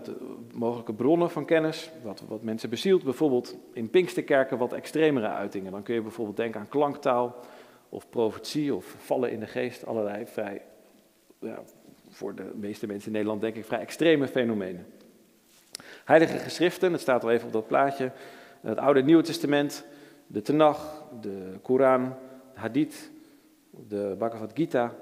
mogelijke 0.53 0.93
bronnen 0.93 1.29
van 1.29 1.45
kennis, 1.45 1.91
wat, 2.03 2.23
wat 2.27 2.43
mensen 2.43 2.69
bezielt. 2.69 3.03
Bijvoorbeeld 3.03 3.57
in 3.73 3.89
Pinksterkerken 3.89 4.57
wat 4.57 4.73
extremere 4.73 5.27
uitingen. 5.27 5.71
Dan 5.71 5.83
kun 5.83 5.95
je 5.95 6.01
bijvoorbeeld 6.01 6.37
denken 6.37 6.59
aan 6.59 6.69
klanktaal 6.69 7.35
of 7.89 8.09
profetie 8.09 8.75
of 8.75 8.95
vallen 8.97 9.31
in 9.31 9.39
de 9.39 9.47
geest. 9.47 9.85
Allerlei 9.85 10.25
vrij, 10.25 10.61
ja, 11.39 11.59
voor 12.09 12.35
de 12.35 12.51
meeste 12.55 12.87
mensen 12.87 13.07
in 13.07 13.13
Nederland 13.13 13.41
denk 13.41 13.55
ik, 13.55 13.65
vrij 13.65 13.79
extreme 13.79 14.27
fenomenen. 14.27 14.85
Heilige 16.05 16.37
geschriften, 16.37 16.91
het 16.91 17.01
staat 17.01 17.23
al 17.23 17.31
even 17.31 17.47
op 17.47 17.53
dat 17.53 17.67
plaatje. 17.67 18.11
Het 18.61 18.77
Oude 18.77 18.99
en 18.99 19.05
Nieuwe 19.05 19.23
Testament, 19.23 19.85
de 20.27 20.41
Tenach, 20.41 21.03
de 21.21 21.57
Koran, 21.61 22.15
de 22.53 22.59
Hadith, 22.59 23.11
de 23.87 24.15
Bhagavad 24.17 24.51
Gita. 24.53 24.95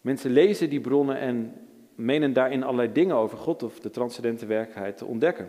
Mensen 0.00 0.30
lezen 0.30 0.70
die 0.70 0.80
bronnen 0.80 1.18
en 1.18 1.65
menen 1.96 2.32
daarin 2.32 2.62
allerlei 2.62 2.92
dingen 2.92 3.16
over 3.16 3.38
God 3.38 3.62
of 3.62 3.80
de 3.80 3.90
transcendente 3.90 4.46
werkelijkheid 4.46 4.96
te 4.96 5.04
ontdekken. 5.04 5.48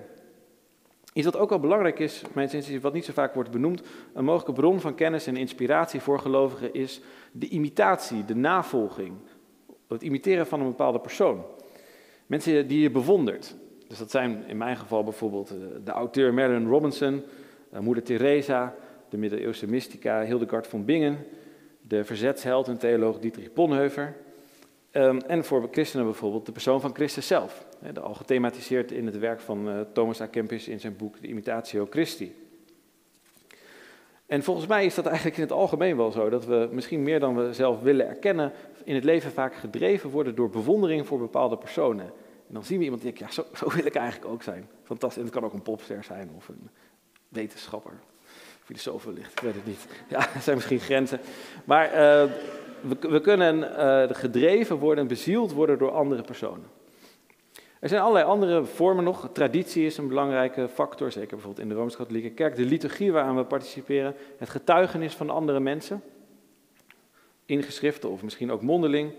Iets 1.14 1.26
wat 1.26 1.38
ook 1.38 1.50
wel 1.50 1.60
belangrijk 1.60 2.00
is, 2.00 2.24
mijn 2.34 2.82
wat 2.82 2.94
niet 2.94 3.06
zo 3.06 3.14
vaak 3.14 3.34
wordt 3.34 3.52
benoemd, 3.52 3.82
een 4.14 4.26
mogelijke 4.26 4.62
bron 4.62 4.80
van 4.80 4.96
kennis 4.96 5.28
en 5.28 5.38
inspiratie 5.38 6.00
voor 6.00 6.20
gelovigen 6.20 6.74
is 6.74 7.02
de 7.32 7.48
imitatie, 7.48 8.26
de 8.26 8.36
navolging, 8.36 9.14
het 9.88 10.02
imiteren 10.02 10.48
van 10.48 10.60
een 10.60 10.68
bepaalde 10.68 11.00
persoon. 11.00 11.46
Mensen 12.26 12.68
die 12.68 12.82
je 12.82 12.92
bewondert. 12.92 13.56
Dus 13.88 13.98
dat 13.98 14.12
zijn 14.12 14.44
in 14.48 14.58
mijn 14.58 14.78
geval 14.78 15.04
bijvoorbeeld 15.04 15.50
eh, 15.50 15.58
de 15.84 15.92
auteur 15.92 16.34
Marilyn 16.34 16.68
Robinson, 16.68 17.24
eh, 17.72 17.80
moeder 17.80 18.04
Teresa, 18.04 18.76
de 19.10 19.18
middeleeuwse 19.18 19.68
mystica 19.68 20.24
Hildegard 20.24 20.68
von 20.68 20.86
Bingen, 20.86 21.18
de 21.82 22.04
verzetsheld 22.04 22.68
en 22.68 22.78
theoloog 22.78 23.20
Dietrich 23.20 23.54
Bonhoeffer, 23.54 24.16
Um, 24.98 25.22
en 25.22 25.44
voor 25.44 25.68
christenen 25.72 26.06
bijvoorbeeld 26.06 26.46
de 26.46 26.52
persoon 26.52 26.82
van 26.82 26.96
Christus 26.96 27.28
zelf. 27.28 27.66
Hè, 27.80 28.02
al 28.02 28.14
gethematiseerd 28.14 28.92
in 28.92 29.06
het 29.06 29.18
werk 29.18 29.40
van 29.40 29.70
uh, 29.70 29.80
Thomas 29.94 30.22
A. 30.22 30.26
Kempis 30.26 30.68
in 30.68 30.80
zijn 30.80 30.96
boek 30.96 31.22
De 31.22 31.28
Imitatio 31.28 31.88
Christi. 31.90 32.36
En 34.26 34.44
volgens 34.44 34.68
mij 34.68 34.86
is 34.86 34.96
dat 34.96 35.06
eigenlijk 35.06 35.38
in 35.38 35.44
het 35.44 35.52
algemeen 35.52 35.98
wel 35.98 36.12
zo, 36.12 36.30
dat 36.30 36.46
we 36.46 36.70
misschien 36.72 37.04
meer 37.04 37.20
dan 37.20 37.36
we 37.36 37.54
zelf 37.54 37.82
willen 37.82 38.08
erkennen, 38.08 38.52
in 38.84 38.96
het 38.96 39.04
leven 39.04 39.32
vaak 39.32 39.56
gedreven 39.56 40.10
worden 40.10 40.36
door 40.36 40.50
bewondering 40.50 41.08
voor 41.08 41.20
bepaalde 41.20 41.58
personen. 41.58 42.06
En 42.48 42.54
dan 42.54 42.64
zien 42.64 42.78
we 42.78 42.84
iemand 42.84 43.02
die 43.02 43.14
denkt, 43.14 43.36
ja, 43.36 43.44
zo, 43.54 43.70
wil 43.76 43.86
ik 43.86 43.96
eigenlijk 43.96 44.32
ook 44.32 44.44
zijn. 44.44 44.70
Fantastisch. 44.84 45.18
En 45.18 45.26
het 45.26 45.34
kan 45.34 45.46
ook 45.46 45.54
een 45.54 45.62
popster 45.62 46.04
zijn 46.04 46.30
of 46.36 46.48
een 46.48 46.70
wetenschapper, 47.30 47.94
filosoof 48.64 49.04
wellicht, 49.04 49.32
ik 49.32 49.40
weet 49.40 49.56
het 49.56 49.66
niet. 49.66 49.88
Ja, 50.10 50.20
er 50.20 50.42
zijn 50.42 50.56
misschien 50.56 50.80
grenzen. 50.80 51.20
Maar 51.66 51.94
uh, 51.94 52.32
we, 53.00 53.22
kunnen 53.22 53.58
uh, 53.58 54.04
gedreven 54.18 54.78
worden, 54.78 55.08
bezield 55.08 55.54
worden 55.54 55.78
door 55.78 55.92
andere 55.92 56.22
personen. 56.22 56.66
Er 57.80 57.90
zijn 57.90 58.02
allerlei 58.02 58.26
andere 58.26 58.66
vormen 58.66 59.04
nog. 59.04 59.30
Traditie 59.34 59.86
is 59.86 59.98
een 59.98 60.08
belangrijke 60.08 60.68
factor, 60.68 61.12
zeker 61.12 61.30
bijvoorbeeld 61.30 61.64
in 61.64 61.70
de 61.70 61.76
Rooms-Katholieke 61.76 62.30
Kerk. 62.30 62.56
De 62.56 62.66
liturgie 62.66 63.12
waaraan 63.12 63.36
we 63.36 63.44
participeren, 63.44 64.16
het 64.38 64.50
getuigenis 64.50 65.14
van 65.14 65.30
andere 65.30 65.60
mensen, 65.60 66.04
in 67.46 67.64
geschriften 67.64 68.10
of 68.10 68.24
misschien 68.24 68.52
ook 68.52 68.62
mondeling. 68.62 69.12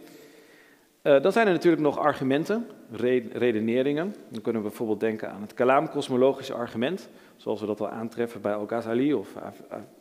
Uh, 1.02 1.22
dan 1.22 1.32
zijn 1.32 1.46
er 1.46 1.52
natuurlijk 1.52 1.82
nog 1.82 1.98
argumenten, 1.98 2.66
redeneringen. 3.32 4.14
Dan 4.28 4.42
kunnen 4.42 4.62
we 4.62 4.68
bijvoorbeeld 4.68 5.00
denken 5.00 5.30
aan 5.30 5.42
het 5.42 5.54
Kalaam-kosmologische 5.54 6.54
argument, 6.54 7.09
zoals 7.36 7.61
we 7.61 7.66
dat 7.66 7.80
al 7.80 7.88
aantreffen 7.88 8.40
bij 8.40 8.54
Al-Ghazali 8.54 9.14
of 9.14 9.28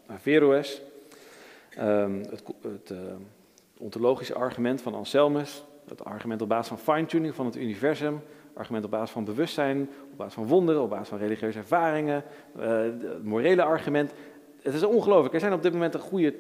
Averroes. 0.07 0.81
Um, 1.79 2.21
het, 2.29 2.43
het 2.61 2.89
uh, 2.91 2.97
ontologische 3.77 4.33
argument 4.33 4.81
van 4.81 4.93
Anselmus, 4.93 5.63
het 5.87 6.03
argument 6.03 6.41
op 6.41 6.49
basis 6.49 6.67
van 6.67 6.95
fine-tuning 6.95 7.35
van 7.35 7.45
het 7.45 7.55
universum, 7.55 8.21
argument 8.53 8.85
op 8.85 8.91
basis 8.91 9.09
van 9.09 9.25
bewustzijn, 9.25 9.89
op 10.11 10.17
basis 10.17 10.33
van 10.33 10.47
wonderen, 10.47 10.81
op 10.81 10.89
basis 10.89 11.07
van 11.07 11.17
religieuze 11.17 11.57
ervaringen, 11.57 12.23
uh, 12.57 12.63
het 12.81 13.23
morele 13.23 13.63
argument. 13.63 14.13
Het 14.61 14.73
is 14.73 14.83
ongelooflijk. 14.83 15.33
Er 15.33 15.39
zijn 15.39 15.53
op 15.53 15.61
dit 15.61 15.73
moment 15.73 15.93
een 15.93 15.99
goede 15.99 16.35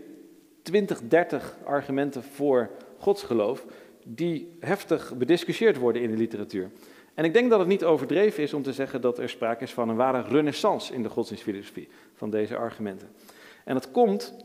20, 0.61 1.01
30 1.07 1.57
argumenten 1.63 2.23
voor 2.23 2.69
godsgeloof 2.97 3.65
die 4.03 4.57
heftig 4.59 5.15
bediscussieerd 5.17 5.77
worden 5.77 6.01
in 6.01 6.11
de 6.11 6.17
literatuur. 6.17 6.69
En 7.13 7.25
ik 7.25 7.33
denk 7.33 7.49
dat 7.49 7.59
het 7.59 7.67
niet 7.67 7.83
overdreven 7.83 8.43
is 8.43 8.53
om 8.53 8.63
te 8.63 8.73
zeggen 8.73 9.01
dat 9.01 9.17
er 9.17 9.29
sprake 9.29 9.63
is 9.63 9.73
van 9.73 9.89
een 9.89 9.95
ware 9.95 10.21
renaissance 10.21 10.93
in 10.93 11.03
de 11.03 11.09
godsdienstfilosofie 11.09 11.89
van 12.13 12.29
deze 12.29 12.57
argumenten. 12.57 13.07
En 13.65 13.73
dat 13.73 13.91
komt 13.91 14.35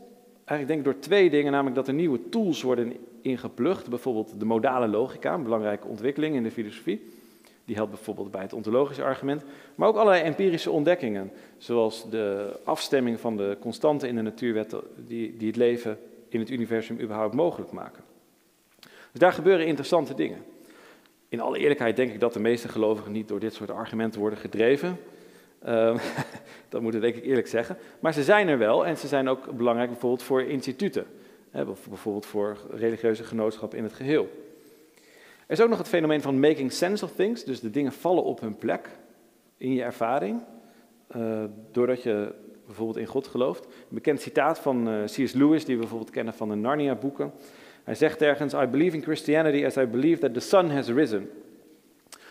eigenlijk 0.45 0.67
denk 0.67 0.79
ik 0.79 0.85
door 0.85 0.99
twee 1.11 1.29
dingen, 1.29 1.51
namelijk 1.51 1.75
dat 1.75 1.87
er 1.87 1.93
nieuwe 1.93 2.29
tools 2.29 2.61
worden 2.61 2.93
ingeplucht, 3.21 3.89
bijvoorbeeld 3.89 4.39
de 4.39 4.45
modale 4.45 4.87
logica, 4.87 5.33
een 5.33 5.43
belangrijke 5.43 5.87
ontwikkeling 5.87 6.35
in 6.35 6.43
de 6.43 6.51
filosofie. 6.51 7.11
Die 7.65 7.75
helpt 7.75 7.91
bijvoorbeeld 7.91 8.31
bij 8.31 8.41
het 8.41 8.53
ontologische 8.53 9.03
argument, 9.03 9.43
maar 9.75 9.87
ook 9.87 9.95
allerlei 9.95 10.23
empirische 10.23 10.71
ontdekkingen, 10.71 11.31
zoals 11.57 12.09
de 12.09 12.55
afstemming 12.63 13.19
van 13.19 13.37
de 13.37 13.57
constanten 13.59 14.07
in 14.09 14.15
de 14.15 14.21
natuurwetten 14.21 14.81
die, 15.07 15.37
die 15.37 15.47
het 15.47 15.55
leven 15.55 15.99
in 16.29 16.39
het 16.39 16.49
universum 16.49 16.99
überhaupt 16.99 17.33
mogelijk 17.33 17.71
maken. 17.71 18.03
Dus 18.79 19.21
daar 19.21 19.33
gebeuren 19.33 19.65
interessante 19.65 20.13
dingen. 20.13 20.43
In 21.29 21.39
alle 21.39 21.57
eerlijkheid 21.57 21.95
denk 21.95 22.13
ik 22.13 22.19
dat 22.19 22.33
de 22.33 22.39
meeste 22.39 22.67
gelovigen 22.67 23.11
niet 23.11 23.27
door 23.27 23.39
dit 23.39 23.53
soort 23.53 23.71
argumenten 23.71 24.19
worden 24.19 24.39
gedreven. 24.39 24.97
Uh, 25.67 25.99
dat 26.69 26.81
moet 26.81 26.95
ik 26.95 27.01
denk 27.01 27.15
ik 27.15 27.23
eerlijk 27.23 27.47
zeggen. 27.47 27.77
Maar 27.99 28.13
ze 28.13 28.23
zijn 28.23 28.47
er 28.47 28.57
wel 28.57 28.85
en 28.85 28.97
ze 28.97 29.07
zijn 29.07 29.27
ook 29.27 29.57
belangrijk 29.57 29.89
bijvoorbeeld 29.89 30.23
voor 30.23 30.41
instituten. 30.41 31.05
Hè, 31.51 31.65
bijvoorbeeld 31.65 32.25
voor 32.25 32.57
religieuze 32.71 33.23
genootschappen 33.23 33.77
in 33.77 33.83
het 33.83 33.93
geheel. 33.93 34.29
Er 35.45 35.59
is 35.59 35.61
ook 35.61 35.69
nog 35.69 35.77
het 35.77 35.87
fenomeen 35.87 36.21
van 36.21 36.39
making 36.39 36.71
sense 36.71 37.05
of 37.05 37.11
things. 37.11 37.43
Dus 37.43 37.59
de 37.59 37.69
dingen 37.69 37.91
vallen 37.91 38.23
op 38.23 38.39
hun 38.39 38.57
plek 38.57 38.89
in 39.57 39.73
je 39.73 39.83
ervaring. 39.83 40.41
Uh, 41.15 41.43
doordat 41.71 42.03
je 42.03 42.33
bijvoorbeeld 42.65 42.97
in 42.97 43.05
God 43.05 43.27
gelooft. 43.27 43.65
Een 43.65 43.71
bekend 43.89 44.21
citaat 44.21 44.59
van 44.59 44.89
uh, 44.89 45.03
C.S. 45.03 45.33
Lewis, 45.33 45.65
die 45.65 45.75
we 45.75 45.81
bijvoorbeeld 45.81 46.11
kennen 46.11 46.33
van 46.33 46.49
de 46.49 46.55
Narnia-boeken. 46.55 47.31
Hij 47.83 47.95
zegt 47.95 48.21
ergens: 48.21 48.53
I 48.53 48.65
believe 48.65 48.95
in 48.95 49.03
Christianity 49.03 49.65
as 49.65 49.77
I 49.77 49.85
believe 49.85 50.19
that 50.19 50.33
the 50.33 50.39
sun 50.39 50.69
has 50.69 50.87
risen. 50.87 51.29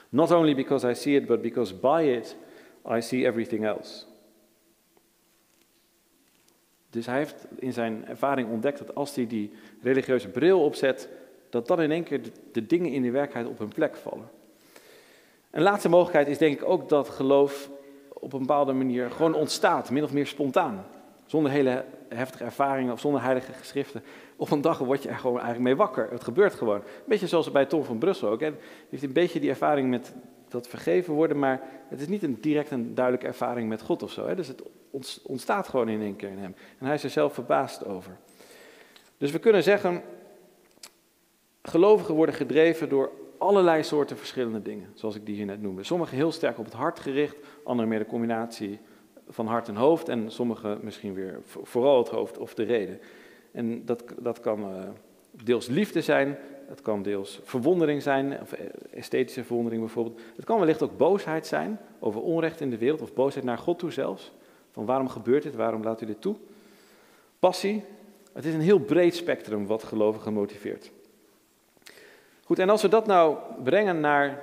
Not 0.08 0.30
only 0.30 0.54
because 0.54 0.90
I 0.90 0.94
see 0.94 1.16
it, 1.16 1.26
but 1.26 1.42
because 1.42 1.74
by 1.74 2.02
it 2.02 2.36
I 2.90 3.00
see 3.00 3.26
everything 3.26 3.66
else. 3.66 4.04
Dus 6.90 7.06
hij 7.06 7.16
heeft 7.16 7.46
in 7.58 7.72
zijn 7.72 8.06
ervaring 8.06 8.50
ontdekt 8.50 8.78
dat 8.78 8.94
als 8.94 9.14
hij 9.14 9.26
die 9.26 9.52
religieuze 9.82 10.28
bril 10.28 10.64
opzet, 10.64 11.08
dat 11.50 11.66
dan 11.66 11.80
in 11.80 11.90
één 11.90 12.02
keer 12.02 12.20
de, 12.52 12.66
dingen 12.66 12.92
in 12.92 13.02
de 13.02 13.10
werkelijkheid 13.10 13.54
op 13.54 13.58
hun 13.58 13.74
plek 13.74 13.96
vallen. 13.96 14.30
Een 15.50 15.62
laatste 15.62 15.88
mogelijkheid 15.88 16.28
is 16.28 16.38
denk 16.38 16.60
ik 16.60 16.68
ook 16.68 16.88
dat 16.88 17.08
geloof 17.08 17.70
op 18.08 18.32
een 18.32 18.38
bepaalde 18.38 18.72
manier 18.72 19.10
gewoon 19.10 19.34
ontstaat, 19.34 19.90
min 19.90 20.04
of 20.04 20.12
meer 20.12 20.26
spontaan. 20.26 20.86
Zonder 21.26 21.52
hele 21.52 21.84
heftige 22.08 22.44
ervaringen 22.44 22.92
of 22.92 23.00
zonder 23.00 23.22
heilige 23.22 23.52
geschriften. 23.52 24.02
Op 24.36 24.50
een 24.50 24.60
dag 24.60 24.78
word 24.78 25.02
je 25.02 25.08
er 25.08 25.18
gewoon 25.18 25.40
eigenlijk 25.40 25.64
mee 25.64 25.76
wakker. 25.76 26.08
Het 26.10 26.24
gebeurt 26.24 26.54
gewoon. 26.54 26.76
Een 26.76 26.82
beetje 27.04 27.26
zoals 27.26 27.50
bij 27.50 27.66
Tom 27.66 27.84
van 27.84 27.98
Brussel 27.98 28.28
ook. 28.28 28.40
Hij 28.40 28.54
heeft 28.88 29.02
een 29.02 29.12
beetje 29.12 29.40
die 29.40 29.50
ervaring 29.50 29.90
met 29.90 30.14
dat 30.52 30.68
vergeven 30.68 31.14
worden, 31.14 31.38
maar 31.38 31.60
het 31.88 32.00
is 32.00 32.08
niet 32.08 32.22
een 32.22 32.40
direct 32.40 32.70
een 32.70 32.94
duidelijke 32.94 33.26
ervaring 33.26 33.68
met 33.68 33.82
God 33.82 34.02
of 34.02 34.10
zo. 34.10 34.26
Hè? 34.26 34.34
Dus 34.34 34.48
het 34.48 34.62
ontstaat 35.22 35.68
gewoon 35.68 35.88
in 35.88 36.00
één 36.00 36.16
keer 36.16 36.28
in 36.28 36.38
hem. 36.38 36.54
En 36.78 36.86
hij 36.86 36.94
is 36.94 37.04
er 37.04 37.10
zelf 37.10 37.34
verbaasd 37.34 37.84
over. 37.84 38.16
Dus 39.18 39.30
we 39.30 39.38
kunnen 39.38 39.62
zeggen, 39.62 40.02
gelovigen 41.62 42.14
worden 42.14 42.34
gedreven 42.34 42.88
door 42.88 43.10
allerlei 43.38 43.82
soorten 43.82 44.16
verschillende 44.16 44.62
dingen, 44.62 44.90
zoals 44.94 45.14
ik 45.14 45.26
die 45.26 45.34
hier 45.34 45.46
net 45.46 45.62
noemde. 45.62 45.84
Sommige 45.84 46.14
heel 46.14 46.32
sterk 46.32 46.58
op 46.58 46.64
het 46.64 46.74
hart 46.74 47.00
gericht, 47.00 47.36
andere 47.64 47.88
meer 47.88 47.98
de 47.98 48.06
combinatie 48.06 48.78
van 49.28 49.46
hart 49.46 49.68
en 49.68 49.76
hoofd 49.76 50.08
en 50.08 50.30
sommige 50.30 50.78
misschien 50.82 51.14
weer 51.14 51.40
vooral 51.44 51.98
het 51.98 52.08
hoofd 52.08 52.38
of 52.38 52.54
de 52.54 52.62
reden. 52.62 53.00
En 53.52 53.84
dat, 53.84 54.04
dat 54.18 54.40
kan 54.40 54.60
uh, 54.60 54.82
deels 55.30 55.66
liefde 55.66 56.00
zijn, 56.00 56.38
het 56.68 56.82
kan 56.82 57.02
deels 57.02 57.40
verwondering 57.44 58.02
zijn, 58.02 58.40
of 58.40 58.52
eh, 58.52 58.66
esthetische 58.90 59.44
verwondering 59.44 59.82
bijvoorbeeld. 59.82 60.20
Het 60.36 60.44
kan 60.44 60.58
wellicht 60.58 60.82
ook 60.82 60.96
boosheid 60.96 61.46
zijn 61.46 61.78
over 61.98 62.20
onrecht 62.20 62.60
in 62.60 62.70
de 62.70 62.78
wereld, 62.78 63.02
of 63.02 63.14
boosheid 63.14 63.44
naar 63.44 63.58
God 63.58 63.78
toe 63.78 63.90
zelfs. 63.90 64.32
Van 64.72 64.84
waarom 64.84 65.08
gebeurt 65.08 65.42
dit, 65.42 65.54
waarom 65.54 65.82
laat 65.82 66.00
u 66.00 66.06
dit 66.06 66.20
toe? 66.20 66.36
Passie, 67.38 67.84
het 68.32 68.44
is 68.44 68.54
een 68.54 68.60
heel 68.60 68.78
breed 68.78 69.14
spectrum 69.14 69.66
wat 69.66 69.82
gelovigen 69.82 70.32
motiveert. 70.32 70.90
Goed, 72.44 72.58
en 72.58 72.70
als 72.70 72.82
we 72.82 72.88
dat 72.88 73.06
nou 73.06 73.36
brengen 73.62 74.00
naar 74.00 74.42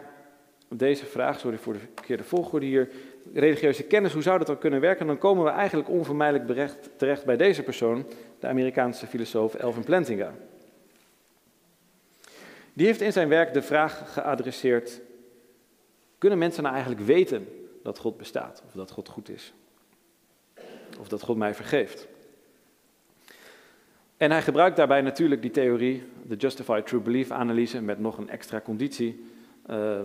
deze 0.67 1.05
vraag, 1.05 1.39
sorry 1.39 1.57
voor 1.57 1.73
de 1.73 1.79
verkeerde 1.79 2.23
volgorde 2.23 2.65
hier, 2.65 2.89
religieuze 3.33 3.83
kennis, 3.83 4.13
hoe 4.13 4.21
zou 4.21 4.37
dat 4.37 4.47
dan 4.47 4.57
kunnen 4.57 4.79
werken? 4.81 5.07
Dan 5.07 5.17
komen 5.17 5.43
we 5.43 5.49
eigenlijk 5.49 5.89
onvermijdelijk 5.89 6.69
terecht 6.95 7.25
bij 7.25 7.37
deze 7.37 7.63
persoon, 7.63 8.05
de 8.39 8.47
Amerikaanse 8.47 9.07
filosoof 9.07 9.53
Elvin 9.53 9.83
Plantinga. 9.83 10.33
Die 12.79 12.87
heeft 12.87 13.01
in 13.01 13.11
zijn 13.11 13.29
werk 13.29 13.53
de 13.53 13.61
vraag 13.61 14.13
geadresseerd: 14.13 15.01
kunnen 16.17 16.39
mensen 16.39 16.63
nou 16.63 16.75
eigenlijk 16.75 17.05
weten 17.05 17.47
dat 17.83 17.97
God 17.97 18.17
bestaat 18.17 18.63
of 18.65 18.71
dat 18.71 18.91
God 18.91 19.09
goed 19.09 19.29
is? 19.29 19.53
Of 20.99 21.07
dat 21.07 21.21
God 21.21 21.37
mij 21.37 21.53
vergeeft? 21.53 22.07
En 24.17 24.31
hij 24.31 24.41
gebruikt 24.41 24.77
daarbij 24.77 25.01
natuurlijk 25.01 25.41
die 25.41 25.51
theorie, 25.51 26.03
de 26.27 26.35
Justified 26.35 26.87
True 26.87 27.01
Belief 27.01 27.31
analyse, 27.31 27.81
met 27.81 27.99
nog 27.99 28.17
een 28.17 28.29
extra 28.29 28.61
conditie, 28.61 29.25
uh, 29.69 29.99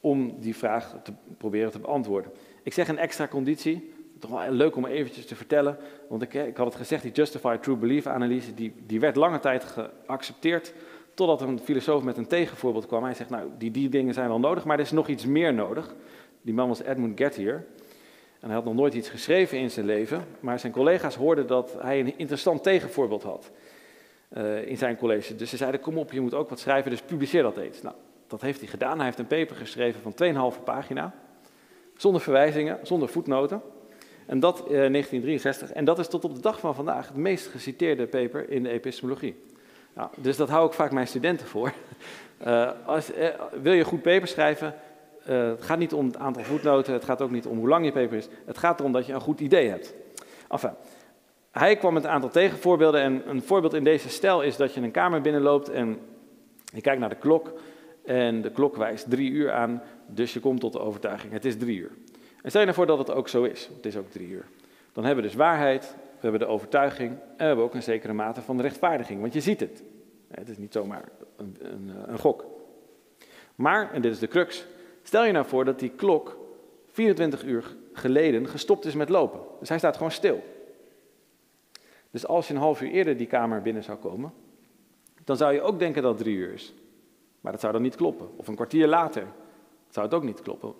om 0.00 0.40
die 0.40 0.56
vraag 0.56 0.96
te 1.02 1.12
proberen 1.38 1.70
te 1.70 1.78
beantwoorden. 1.78 2.32
Ik 2.62 2.72
zeg 2.72 2.88
een 2.88 2.98
extra 2.98 3.28
conditie, 3.28 3.92
toch 4.18 4.30
wel 4.30 4.50
leuk 4.50 4.76
om 4.76 4.86
eventjes 4.86 5.26
te 5.26 5.36
vertellen, 5.36 5.76
want 6.08 6.22
ik, 6.22 6.34
ik 6.34 6.56
had 6.56 6.66
het 6.66 6.76
gezegd, 6.76 7.02
die 7.02 7.12
Justified 7.12 7.62
True 7.62 7.76
Belief 7.76 8.06
analyse, 8.06 8.54
die, 8.54 8.74
die 8.86 9.00
werd 9.00 9.16
lange 9.16 9.38
tijd 9.38 9.64
geaccepteerd, 9.64 10.72
totdat 11.26 11.48
een 11.48 11.58
filosoof 11.58 12.02
met 12.02 12.16
een 12.16 12.26
tegenvoorbeeld 12.26 12.86
kwam. 12.86 13.04
Hij 13.04 13.14
zegt, 13.14 13.30
nou, 13.30 13.48
die, 13.58 13.70
die 13.70 13.88
dingen 13.88 14.14
zijn 14.14 14.28
wel 14.28 14.38
nodig, 14.38 14.64
maar 14.64 14.78
er 14.78 14.84
is 14.84 14.90
nog 14.90 15.08
iets 15.08 15.26
meer 15.26 15.54
nodig. 15.54 15.94
Die 16.42 16.54
man 16.54 16.68
was 16.68 16.82
Edmund 16.82 17.18
Gettier. 17.20 17.66
En 18.40 18.46
hij 18.46 18.54
had 18.54 18.64
nog 18.64 18.74
nooit 18.74 18.94
iets 18.94 19.08
geschreven 19.08 19.58
in 19.58 19.70
zijn 19.70 19.86
leven, 19.86 20.24
maar 20.40 20.58
zijn 20.58 20.72
collega's 20.72 21.14
hoorden 21.14 21.46
dat 21.46 21.76
hij 21.80 22.00
een 22.00 22.18
interessant 22.18 22.62
tegenvoorbeeld 22.62 23.22
had 23.22 23.50
uh, 24.36 24.66
in 24.66 24.76
zijn 24.76 24.96
college. 24.96 25.36
Dus 25.36 25.50
ze 25.50 25.56
zeiden, 25.56 25.80
kom 25.80 25.98
op, 25.98 26.12
je 26.12 26.20
moet 26.20 26.34
ook 26.34 26.48
wat 26.48 26.58
schrijven, 26.58 26.90
dus 26.90 27.02
publiceer 27.02 27.42
dat 27.42 27.56
eens. 27.56 27.82
Nou, 27.82 27.94
dat 28.26 28.40
heeft 28.40 28.60
hij 28.60 28.68
gedaan. 28.68 28.96
Hij 28.96 29.04
heeft 29.04 29.18
een 29.18 29.26
paper 29.26 29.56
geschreven 29.56 30.00
van 30.00 30.52
2,5 30.54 30.64
pagina, 30.64 31.14
zonder 31.96 32.20
verwijzingen, 32.20 32.78
zonder 32.82 33.08
voetnoten. 33.08 33.62
En 34.26 34.40
dat 34.40 34.58
in 34.58 34.64
uh, 34.64 34.90
1963. 34.90 35.72
En 35.72 35.84
dat 35.84 35.98
is 35.98 36.08
tot 36.08 36.24
op 36.24 36.34
de 36.34 36.40
dag 36.40 36.60
van 36.60 36.74
vandaag 36.74 37.06
het 37.06 37.16
meest 37.16 37.46
geciteerde 37.46 38.06
paper 38.06 38.50
in 38.50 38.62
de 38.62 38.70
epistemologie. 38.70 39.36
Nou, 40.00 40.12
dus 40.16 40.36
dat 40.36 40.48
hou 40.48 40.66
ik 40.66 40.72
vaak 40.72 40.92
mijn 40.92 41.06
studenten 41.06 41.46
voor. 41.46 41.72
Uh, 42.46 42.70
als, 42.84 43.14
uh, 43.14 43.26
wil 43.62 43.72
je 43.72 43.84
goed 43.84 44.02
paper 44.02 44.28
schrijven, 44.28 44.74
uh, 45.28 45.48
het 45.48 45.62
gaat 45.62 45.78
niet 45.78 45.92
om 45.92 46.06
het 46.06 46.16
aantal 46.16 46.42
voetnoten, 46.42 46.92
het 46.92 47.04
gaat 47.04 47.22
ook 47.22 47.30
niet 47.30 47.46
om 47.46 47.58
hoe 47.58 47.68
lang 47.68 47.84
je 47.84 47.92
paper 47.92 48.16
is. 48.16 48.28
Het 48.44 48.58
gaat 48.58 48.80
erom 48.80 48.92
dat 48.92 49.06
je 49.06 49.12
een 49.12 49.20
goed 49.20 49.40
idee 49.40 49.68
hebt. 49.68 49.94
Enfin, 50.48 50.70
hij 51.50 51.76
kwam 51.76 51.94
met 51.94 52.04
een 52.04 52.10
aantal 52.10 52.30
tegenvoorbeelden 52.30 53.00
en 53.00 53.22
een 53.26 53.42
voorbeeld 53.42 53.74
in 53.74 53.84
deze 53.84 54.08
stijl 54.08 54.42
is 54.42 54.56
dat 54.56 54.74
je 54.74 54.80
een 54.80 54.90
kamer 54.90 55.20
binnenloopt 55.20 55.68
en 55.68 55.98
je 56.74 56.80
kijkt 56.80 57.00
naar 57.00 57.08
de 57.08 57.14
klok 57.14 57.52
en 58.04 58.42
de 58.42 58.50
klok 58.50 58.76
wijst 58.76 59.10
drie 59.10 59.30
uur 59.30 59.52
aan, 59.52 59.82
dus 60.06 60.32
je 60.32 60.40
komt 60.40 60.60
tot 60.60 60.72
de 60.72 60.80
overtuiging, 60.80 61.32
het 61.32 61.44
is 61.44 61.56
drie 61.56 61.78
uur. 61.78 61.90
En 62.42 62.50
stel 62.50 62.60
je 62.60 62.66
ervoor 62.66 62.86
nou 62.86 62.98
dat 62.98 63.08
het 63.08 63.16
ook 63.16 63.28
zo 63.28 63.42
is, 63.42 63.70
het 63.76 63.86
is 63.86 63.96
ook 63.96 64.10
drie 64.10 64.28
uur. 64.28 64.44
Dan 64.92 65.04
hebben 65.04 65.24
we 65.24 65.30
dus 65.30 65.38
waarheid, 65.38 65.96
we 66.20 66.28
hebben 66.28 66.40
de 66.40 66.54
overtuiging 66.54 67.10
en 67.10 67.36
we 67.36 67.44
hebben 67.44 67.64
ook 67.64 67.74
een 67.74 67.82
zekere 67.82 68.12
mate 68.12 68.42
van 68.42 68.60
rechtvaardiging, 68.60 69.20
want 69.20 69.32
je 69.32 69.40
ziet 69.40 69.60
het. 69.60 69.82
Het 70.28 70.48
is 70.48 70.58
niet 70.58 70.72
zomaar 70.72 71.08
een, 71.36 71.56
een, 71.60 71.92
een 72.06 72.18
gok. 72.18 72.44
Maar, 73.54 73.92
en 73.92 74.02
dit 74.02 74.12
is 74.12 74.18
de 74.18 74.28
crux, 74.28 74.66
stel 75.02 75.24
je 75.24 75.32
nou 75.32 75.46
voor 75.46 75.64
dat 75.64 75.78
die 75.78 75.90
klok 75.90 76.38
24 76.86 77.44
uur 77.44 77.76
geleden 77.92 78.48
gestopt 78.48 78.84
is 78.84 78.94
met 78.94 79.08
lopen. 79.08 79.40
Dus 79.58 79.68
hij 79.68 79.78
staat 79.78 79.96
gewoon 79.96 80.10
stil. 80.10 80.42
Dus 82.10 82.26
als 82.26 82.48
je 82.48 82.54
een 82.54 82.60
half 82.60 82.82
uur 82.82 82.90
eerder 82.90 83.16
die 83.16 83.26
kamer 83.26 83.62
binnen 83.62 83.82
zou 83.82 83.98
komen, 83.98 84.32
dan 85.24 85.36
zou 85.36 85.52
je 85.52 85.62
ook 85.62 85.78
denken 85.78 86.02
dat 86.02 86.12
het 86.14 86.22
drie 86.22 86.36
uur 86.36 86.52
is. 86.52 86.74
Maar 87.40 87.52
dat 87.52 87.60
zou 87.60 87.72
dan 87.72 87.82
niet 87.82 87.96
kloppen. 87.96 88.28
Of 88.36 88.48
een 88.48 88.54
kwartier 88.54 88.86
later 88.86 89.26
zou 89.88 90.06
het 90.06 90.14
ook 90.14 90.24
niet 90.24 90.42
kloppen. 90.42 90.74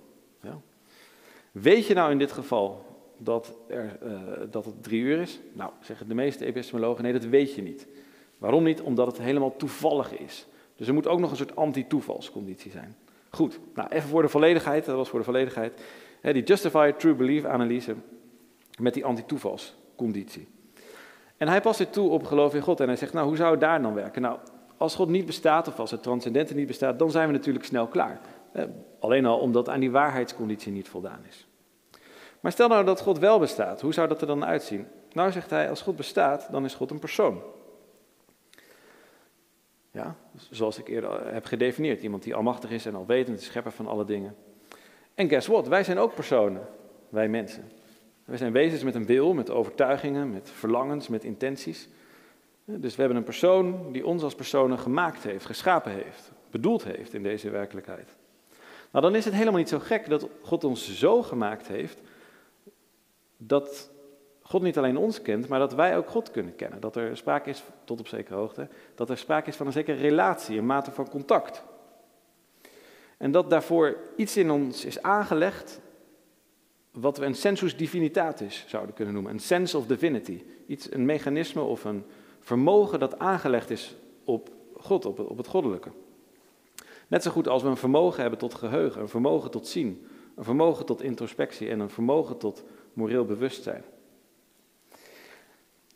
Weet 1.53 1.87
je 1.87 1.95
nou 1.95 2.11
in 2.11 2.19
dit 2.19 2.33
geval 2.33 2.85
dat, 3.23 3.55
er, 3.69 3.99
uh, 4.05 4.13
dat 4.51 4.65
het 4.65 4.83
drie 4.83 5.01
uur 5.01 5.21
is? 5.21 5.41
Nou, 5.53 5.71
zeggen 5.81 6.09
de 6.09 6.15
meeste 6.15 6.45
epistemologen, 6.45 7.03
nee, 7.03 7.13
dat 7.13 7.25
weet 7.25 7.55
je 7.55 7.63
niet. 7.63 7.87
Waarom 8.39 8.63
niet? 8.63 8.81
Omdat 8.81 9.07
het 9.07 9.19
helemaal 9.19 9.57
toevallig 9.57 10.19
is. 10.19 10.47
Dus 10.77 10.89
er 10.89 10.95
moet 10.95 11.07
ook 11.07 11.21
nog 11.21 11.31
een 11.31 11.37
soort 11.37 11.57
anti-toevalsconditie 11.57 12.71
zijn. 12.71 12.95
Goed, 13.31 13.59
nou 13.75 13.89
even 13.89 14.09
voor 14.09 14.23
de 14.23 14.29
volledigheid, 14.29 14.85
dat 14.85 14.97
was 14.97 15.09
voor 15.09 15.19
de 15.19 15.25
volledigheid. 15.25 15.81
die 16.23 16.43
justified 16.43 17.01
true 17.01 17.15
belief 17.15 17.45
analyse 17.45 17.95
met 18.79 18.95
die 18.95 19.05
anti-toevalsconditie. 19.05 20.49
En 21.37 21.49
hij 21.49 21.61
past 21.61 21.79
dit 21.79 21.93
toe 21.93 22.11
op 22.11 22.25
geloof 22.25 22.55
in 22.55 22.63
God 22.63 22.81
en 22.81 22.87
hij 22.87 22.97
zegt, 22.97 23.13
nou 23.13 23.27
hoe 23.27 23.37
zou 23.37 23.51
het 23.51 23.61
daar 23.61 23.83
dan 23.83 23.95
werken? 23.95 24.23
Nou, 24.23 24.39
als 24.77 24.95
God 24.95 25.09
niet 25.09 25.27
bestaat 25.27 25.69
of 25.69 25.79
als 25.79 25.91
het 25.91 26.03
transcendente 26.03 26.55
niet 26.55 26.67
bestaat, 26.67 26.99
dan 26.99 27.11
zijn 27.11 27.27
we 27.27 27.33
natuurlijk 27.33 27.65
snel 27.65 27.87
klaar. 27.87 28.21
alleen 29.01 29.27
al 29.27 29.39
omdat 29.39 29.69
aan 29.69 29.81
die 29.81 29.91
waarheidsconditie 29.91 30.73
niet 30.73 30.89
voldaan 30.89 31.21
is. 31.29 31.47
Maar 32.41 32.53
stel 32.53 32.69
nou 32.69 32.85
dat 32.85 33.01
God 33.01 33.19
wel 33.19 33.39
bestaat, 33.39 33.81
hoe 33.81 33.93
zou 33.93 34.09
dat 34.09 34.21
er 34.21 34.27
dan 34.27 34.45
uitzien? 34.45 34.87
Nou 35.13 35.33
zegt 35.33 35.51
hij, 35.51 35.71
als 35.71 35.83
God 35.83 35.97
bestaat, 35.97 36.49
dan 36.51 36.65
is 36.65 36.75
God 36.75 36.91
een 36.91 36.99
persoon. 36.99 37.43
Ja, 39.91 40.17
zoals 40.51 40.79
ik 40.79 40.89
eerder 40.89 41.33
heb 41.33 41.45
gedefinieerd. 41.45 42.03
Iemand 42.03 42.23
die 42.23 42.35
almachtig 42.35 42.71
is 42.71 42.87
en 42.87 42.95
alwetend, 42.95 43.39
de 43.39 43.45
schepper 43.45 43.73
van 43.73 43.87
alle 43.87 44.05
dingen. 44.05 44.37
En 45.15 45.29
guess 45.29 45.47
what? 45.47 45.69
Wij 45.69 45.85
zijn 45.85 45.99
ook 45.99 46.15
personen, 46.15 46.69
wij 47.09 47.29
mensen. 47.29 47.71
Wij 48.25 48.37
zijn 48.37 48.53
wezens 48.53 48.83
met 48.83 48.95
een 48.95 49.07
wil, 49.07 49.35
met 49.35 49.51
overtuigingen, 49.51 50.31
met 50.31 50.51
verlangens, 50.51 51.09
met 51.09 51.25
intenties. 51.25 51.89
Dus 52.65 52.95
we 52.95 53.01
hebben 53.01 53.19
een 53.19 53.25
persoon 53.25 53.93
die 53.93 54.07
ons 54.07 54.23
als 54.23 54.35
personen 54.35 54.79
gemaakt 54.79 55.23
heeft, 55.23 55.47
geschapen 55.47 55.93
heeft, 55.93 56.33
bedoeld 56.51 56.85
heeft 56.85 57.15
in 57.15 57.23
deze 57.23 57.51
werkelijkheid. 57.51 58.17
Nou, 58.91 59.05
dan 59.05 59.15
is 59.15 59.25
het 59.25 59.35
helemaal 59.35 59.59
niet 59.59 59.69
zo 59.69 59.79
gek 59.79 60.09
dat 60.09 60.29
God 60.43 60.65
ons 60.65 60.99
zo 60.99 61.23
gemaakt 61.23 61.69
heeft 61.69 62.01
dat 63.43 63.91
God 64.43 64.63
niet 64.63 64.79
alleen 64.79 64.97
ons 64.97 65.23
kent, 65.23 65.49
maar 65.49 65.59
dat 65.59 65.75
wij 65.75 65.97
ook 65.97 66.09
God 66.09 66.31
kunnen 66.31 66.57
kennen. 66.57 66.81
Dat 66.81 66.97
er 66.97 67.17
sprake 67.17 67.51
is, 67.51 67.63
tot 67.85 68.01
op 68.01 68.09
zekere 68.09 68.35
hoogte, 68.37 68.69
dat 68.95 69.11
er 69.11 69.19
sprake 69.19 69.49
is 69.49 69.57
van 69.57 69.67
een 69.67 69.73
zekere 69.73 70.01
relatie, 70.01 70.59
een 70.59 70.67
mate 70.67 70.91
van 70.91 71.09
contact. 71.09 71.63
En 73.17 73.31
dat 73.31 73.51
daarvoor 73.51 73.97
iets 74.17 74.37
in 74.37 74.51
ons 74.51 74.85
is 74.85 75.03
aangelegd, 75.03 75.81
wat 76.91 77.19
we 77.19 77.25
een 77.25 77.35
sensus 77.35 77.77
divinitatis 77.77 78.65
zouden 78.69 78.95
kunnen 78.95 79.15
noemen, 79.15 79.33
een 79.33 79.41
sense 79.41 79.79
of 79.79 79.87
divinity. 79.87 80.43
Iets, 80.67 80.93
een 80.93 81.05
mechanisme 81.05 81.63
of 81.63 81.85
een 81.85 82.05
vermogen 82.41 82.99
dat 82.99 83.19
aangelegd 83.19 83.71
is 83.71 83.97
op 84.25 84.51
God, 84.77 85.05
op, 85.05 85.19
op 85.19 85.37
het 85.37 85.47
goddelijke. 85.47 85.91
Net 87.09 87.23
zo 87.23 87.31
goed 87.31 87.49
als 87.49 87.63
we 87.63 87.69
een 87.69 87.77
vermogen 87.77 88.21
hebben 88.21 88.39
tot 88.39 88.55
geheugen, 88.55 89.01
een 89.01 89.09
vermogen 89.09 89.51
tot 89.51 89.67
zien, 89.67 90.07
een 90.37 90.45
vermogen 90.45 90.87
tot 90.87 91.03
introspectie 91.03 91.69
en 91.69 91.81
een 91.81 91.91
vermogen 91.91 92.37
tot 92.37 92.65
moreel 92.93 93.25
bewustzijn. 93.25 93.85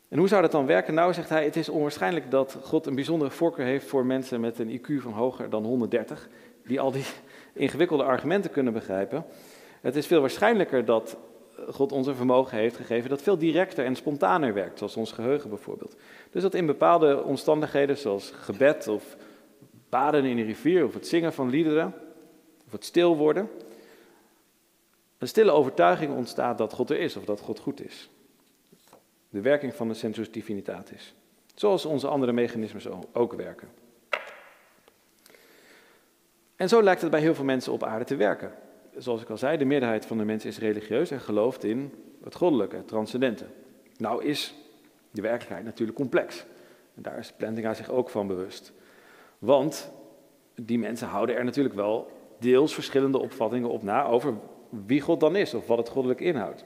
En 0.07 0.17
hoe 0.17 0.27
zou 0.27 0.41
dat 0.41 0.51
dan 0.51 0.65
werken? 0.65 0.93
Nou, 0.93 1.13
zegt 1.13 1.29
hij, 1.29 1.43
het 1.43 1.55
is 1.55 1.69
onwaarschijnlijk 1.69 2.31
dat 2.31 2.57
God 2.61 2.85
een 2.85 2.95
bijzondere 2.95 3.31
voorkeur 3.31 3.65
heeft 3.65 3.87
voor 3.87 4.05
mensen 4.05 4.39
met 4.39 4.59
een 4.59 4.79
IQ 4.79 5.01
van 5.01 5.11
hoger 5.11 5.49
dan 5.49 5.63
130, 5.63 6.29
die 6.65 6.79
al 6.79 6.91
die 6.91 7.05
ingewikkelde 7.53 8.03
argumenten 8.03 8.51
kunnen 8.51 8.73
begrijpen. 8.73 9.25
Het 9.81 9.95
is 9.95 10.07
veel 10.07 10.21
waarschijnlijker 10.21 10.85
dat 10.85 11.17
God 11.69 11.91
ons 11.91 12.07
een 12.07 12.15
vermogen 12.15 12.57
heeft 12.57 12.75
gegeven 12.75 13.09
dat 13.09 13.21
veel 13.21 13.37
directer 13.37 13.85
en 13.85 13.95
spontaner 13.95 14.53
werkt, 14.53 14.77
zoals 14.77 14.97
ons 14.97 15.11
geheugen 15.11 15.49
bijvoorbeeld. 15.49 15.95
Dus 16.31 16.41
dat 16.41 16.53
in 16.53 16.65
bepaalde 16.65 17.23
omstandigheden, 17.23 17.97
zoals 17.97 18.31
gebed 18.35 18.87
of 18.87 19.17
baden 19.89 20.25
in 20.25 20.37
een 20.37 20.45
rivier 20.45 20.85
of 20.85 20.93
het 20.93 21.07
zingen 21.07 21.33
van 21.33 21.49
liederen 21.49 21.93
of 22.65 22.71
het 22.71 22.85
stil 22.85 23.17
worden, 23.17 23.49
een 25.25 25.31
stille 25.31 25.51
overtuiging 25.51 26.15
ontstaat 26.15 26.57
dat 26.57 26.73
God 26.73 26.89
er 26.89 26.99
is 26.99 27.15
of 27.15 27.25
dat 27.25 27.39
God 27.39 27.59
goed 27.59 27.85
is 27.85 28.09
de 29.35 29.41
werking 29.41 29.75
van 29.75 29.87
de 29.87 29.93
sensus 29.93 30.31
divinitatis. 30.31 31.13
Zoals 31.55 31.85
onze 31.85 32.07
andere 32.07 32.31
mechanismes 32.31 32.87
ook 33.13 33.33
werken. 33.33 33.67
En 36.55 36.69
zo 36.69 36.83
lijkt 36.83 37.01
het 37.01 37.11
bij 37.11 37.19
heel 37.19 37.35
veel 37.35 37.43
mensen 37.43 37.73
op 37.73 37.83
aarde 37.83 38.05
te 38.05 38.15
werken. 38.15 38.51
Zoals 38.97 39.21
ik 39.21 39.29
al 39.29 39.37
zei, 39.37 39.57
de 39.57 39.65
meerderheid 39.65 40.05
van 40.05 40.17
de 40.17 40.23
mensen 40.23 40.49
is 40.49 40.59
religieus 40.59 41.11
en 41.11 41.19
gelooft 41.19 41.63
in 41.63 41.93
het 42.23 42.35
goddelijke, 42.35 42.75
het 42.75 42.87
transcendente. 42.87 43.45
Nou 43.97 44.23
is 44.23 44.55
de 45.11 45.21
werkelijkheid 45.21 45.65
natuurlijk 45.65 45.97
complex. 45.97 46.45
En 46.95 47.01
daar 47.01 47.17
is 47.17 47.31
Plantinga 47.31 47.73
zich 47.73 47.89
ook 47.89 48.09
van 48.09 48.27
bewust. 48.27 48.73
Want 49.39 49.91
die 50.55 50.79
mensen 50.79 51.07
houden 51.07 51.35
er 51.35 51.43
natuurlijk 51.43 51.75
wel 51.75 52.11
deels 52.39 52.73
verschillende 52.73 53.19
opvattingen 53.19 53.69
op 53.69 53.83
na 53.83 54.05
over 54.05 54.33
wie 54.85 55.01
God 55.01 55.19
dan 55.19 55.35
is 55.35 55.53
of 55.53 55.67
wat 55.67 55.77
het 55.77 55.89
goddelijk 55.89 56.21
inhoudt. 56.21 56.65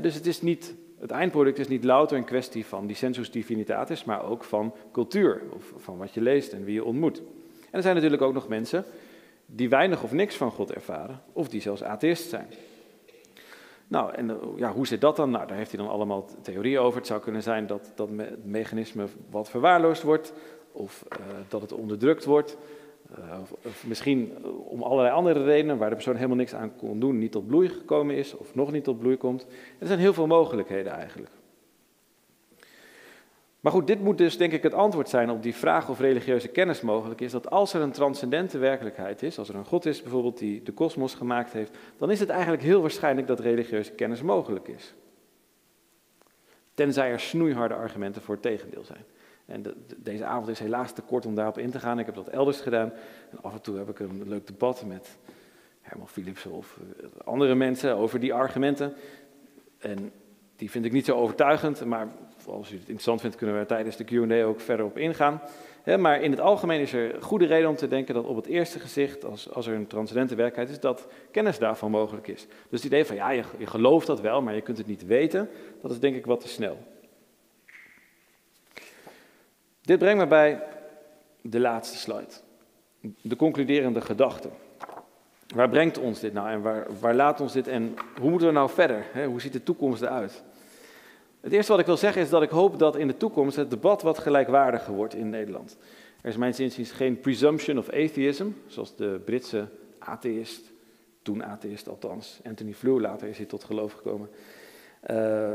dus 0.00 0.14
het 0.14 0.26
is 0.26 0.42
niet 0.42 0.74
het 0.98 1.10
eindproduct 1.10 1.58
is 1.58 1.68
niet 1.68 1.84
louter 1.84 2.16
een 2.16 2.24
kwestie 2.24 2.66
van 2.66 2.86
die 2.86 2.96
sensus 2.96 3.30
divinitatis, 3.30 4.04
maar 4.04 4.24
ook 4.24 4.44
van 4.44 4.74
cultuur, 4.92 5.42
of 5.50 5.72
van 5.76 5.98
wat 5.98 6.14
je 6.14 6.20
leest 6.20 6.52
en 6.52 6.64
wie 6.64 6.74
je 6.74 6.84
ontmoet. 6.84 7.18
En 7.18 7.74
er 7.76 7.82
zijn 7.82 7.94
natuurlijk 7.94 8.22
ook 8.22 8.34
nog 8.34 8.48
mensen 8.48 8.84
die 9.46 9.68
weinig 9.68 10.02
of 10.02 10.12
niks 10.12 10.36
van 10.36 10.50
God 10.50 10.72
ervaren, 10.72 11.22
of 11.32 11.48
die 11.48 11.60
zelfs 11.60 11.82
atheïst 11.82 12.28
zijn. 12.28 12.46
Nou, 13.88 14.14
en 14.14 14.30
eh, 14.30 14.36
ja, 14.56 14.72
hoe 14.72 14.86
zit 14.86 15.00
dat 15.00 15.16
dan? 15.16 15.30
Nou, 15.30 15.46
daar 15.46 15.56
heeft 15.56 15.70
hij 15.70 15.80
dan 15.80 15.90
allemaal 15.90 16.28
theorieën 16.42 16.78
over. 16.78 16.98
Het 16.98 17.06
zou 17.06 17.20
kunnen 17.20 17.42
zijn 17.42 17.66
dat, 17.66 17.92
dat 17.94 18.08
het 18.16 18.44
mechanisme 18.44 19.06
wat 19.30 19.50
verwaarloosd 19.50 20.02
wordt, 20.02 20.32
of 20.72 21.04
uh, 21.12 21.18
dat 21.48 21.60
het 21.60 21.72
onderdrukt 21.72 22.24
wordt. 22.24 22.56
Uh, 23.18 23.38
of, 23.64 23.86
misschien 23.86 24.46
om 24.64 24.82
allerlei 24.82 25.14
andere 25.14 25.44
redenen 25.44 25.78
waar 25.78 25.88
de 25.88 25.94
persoon 25.94 26.14
helemaal 26.14 26.36
niks 26.36 26.54
aan 26.54 26.76
kon 26.76 27.00
doen, 27.00 27.18
niet 27.18 27.32
tot 27.32 27.46
bloei 27.46 27.68
gekomen 27.68 28.14
is 28.14 28.36
of 28.36 28.54
nog 28.54 28.72
niet 28.72 28.84
tot 28.84 28.98
bloei 28.98 29.16
komt. 29.16 29.46
Er 29.78 29.86
zijn 29.86 29.98
heel 29.98 30.12
veel 30.12 30.26
mogelijkheden 30.26 30.92
eigenlijk. 30.92 31.30
Maar 33.60 33.72
goed, 33.72 33.86
dit 33.86 34.00
moet 34.00 34.18
dus 34.18 34.36
denk 34.36 34.52
ik 34.52 34.62
het 34.62 34.74
antwoord 34.74 35.08
zijn 35.08 35.30
op 35.30 35.42
die 35.42 35.54
vraag 35.54 35.88
of 35.88 36.00
religieuze 36.00 36.48
kennis 36.48 36.80
mogelijk 36.80 37.20
is. 37.20 37.32
Dat 37.32 37.50
als 37.50 37.74
er 37.74 37.80
een 37.80 37.92
transcendente 37.92 38.58
werkelijkheid 38.58 39.22
is, 39.22 39.38
als 39.38 39.48
er 39.48 39.54
een 39.54 39.64
God 39.64 39.86
is 39.86 40.02
bijvoorbeeld 40.02 40.38
die 40.38 40.62
de 40.62 40.72
kosmos 40.72 41.14
gemaakt 41.14 41.52
heeft, 41.52 41.76
dan 41.98 42.10
is 42.10 42.20
het 42.20 42.28
eigenlijk 42.28 42.62
heel 42.62 42.80
waarschijnlijk 42.80 43.26
dat 43.26 43.40
religieuze 43.40 43.92
kennis 43.92 44.22
mogelijk 44.22 44.68
is. 44.68 44.94
Tenzij 46.74 47.10
er 47.10 47.20
snoeiharde 47.20 47.74
argumenten 47.74 48.22
voor 48.22 48.34
het 48.34 48.42
tegendeel 48.42 48.84
zijn. 48.84 49.04
En 49.48 49.64
deze 49.96 50.24
avond 50.24 50.48
is 50.48 50.58
helaas 50.58 50.92
te 50.92 51.02
kort 51.02 51.26
om 51.26 51.34
daarop 51.34 51.58
in 51.58 51.70
te 51.70 51.80
gaan. 51.80 51.98
Ik 51.98 52.06
heb 52.06 52.14
dat 52.14 52.28
elders 52.28 52.60
gedaan. 52.60 52.92
En 53.30 53.38
af 53.42 53.52
en 53.52 53.60
toe 53.60 53.76
heb 53.76 53.88
ik 53.88 53.98
een 53.98 54.28
leuk 54.28 54.46
debat 54.46 54.84
met 54.86 55.18
Herman 55.80 56.08
Philips 56.08 56.46
of 56.46 56.78
eh, 57.00 57.06
andere 57.24 57.54
mensen 57.54 57.96
over 57.96 58.20
die 58.20 58.34
argumenten. 58.34 58.94
En 59.78 60.12
die 60.56 60.70
vind 60.70 60.84
ik 60.84 60.92
niet 60.92 61.04
zo 61.04 61.16
overtuigend, 61.16 61.84
maar 61.84 62.08
als 62.46 62.70
u 62.70 62.72
het 62.72 62.80
interessant 62.80 63.20
vindt, 63.20 63.36
kunnen 63.36 63.58
we 63.58 63.66
tijdens 63.66 63.96
de 63.96 64.04
QA 64.04 64.44
ook 64.44 64.60
verder 64.60 64.86
op 64.86 64.98
ingaan. 64.98 65.40
maar 65.98 66.22
in 66.22 66.30
het 66.30 66.40
algemeen 66.40 66.80
is 66.80 66.92
er 66.92 67.22
goede 67.22 67.46
reden 67.46 67.68
om 67.68 67.76
te 67.76 67.88
denken 67.88 68.14
dat 68.14 68.24
op 68.24 68.36
het 68.36 68.46
eerste 68.46 68.78
gezicht, 68.78 69.24
als, 69.24 69.52
als 69.52 69.66
er 69.66 69.74
een 69.74 69.86
transcendente 69.86 70.34
werkelijkheid 70.34 70.76
is, 70.76 70.82
dat 70.82 71.06
kennis 71.30 71.58
daarvan 71.58 71.90
mogelijk 71.90 72.28
is. 72.28 72.46
Dus 72.68 72.82
het 72.82 72.84
idee 72.84 73.04
van 73.04 73.16
ja, 73.16 73.30
je 73.30 73.44
gelooft 73.64 74.06
dat 74.06 74.20
wel, 74.20 74.42
maar 74.42 74.54
je 74.54 74.60
kunt 74.60 74.78
het 74.78 74.86
niet 74.86 75.06
weten, 75.06 75.48
dat 75.82 75.90
is 75.90 75.98
denk 75.98 76.16
ik 76.16 76.26
wat 76.26 76.40
te 76.40 76.48
snel. 76.48 76.78
Dit 79.88 79.98
brengt 79.98 80.18
me 80.18 80.26
bij 80.26 80.62
de 81.40 81.60
laatste 81.60 81.96
slide. 81.96 82.32
De 83.22 83.36
concluderende 83.36 84.00
gedachte. 84.00 84.48
Waar 85.54 85.68
brengt 85.68 85.98
ons 85.98 86.20
dit 86.20 86.32
nou 86.32 86.48
en 86.48 86.62
waar, 86.62 86.86
waar 87.00 87.14
laat 87.14 87.40
ons 87.40 87.52
dit 87.52 87.68
en 87.68 87.94
hoe 88.20 88.30
moeten 88.30 88.48
we 88.48 88.54
nou 88.54 88.70
verder? 88.70 89.04
Hoe 89.26 89.40
ziet 89.40 89.52
de 89.52 89.62
toekomst 89.62 90.02
eruit? 90.02 90.42
Het 91.40 91.52
eerste 91.52 91.72
wat 91.72 91.80
ik 91.80 91.86
wil 91.86 91.96
zeggen 91.96 92.22
is 92.22 92.28
dat 92.28 92.42
ik 92.42 92.50
hoop 92.50 92.78
dat 92.78 92.96
in 92.96 93.06
de 93.06 93.16
toekomst 93.16 93.56
het 93.56 93.70
debat 93.70 94.02
wat 94.02 94.18
gelijkwaardiger 94.18 94.94
wordt 94.94 95.14
in 95.14 95.30
Nederland. 95.30 95.76
Er 96.20 96.28
is 96.28 96.36
mijn 96.36 96.58
inziens 96.58 96.90
geen 96.90 97.20
presumption 97.20 97.78
of 97.78 97.88
atheism, 97.88 98.46
zoals 98.66 98.96
de 98.96 99.20
Britse 99.24 99.66
atheïst, 99.98 100.70
toen 101.22 101.44
atheïst 101.44 101.88
althans, 101.88 102.40
Anthony 102.44 102.72
Flew, 102.72 103.00
later 103.00 103.28
is 103.28 103.36
hij 103.36 103.46
tot 103.46 103.64
geloof 103.64 103.92
gekomen, 103.92 104.28
uh, 105.10 105.50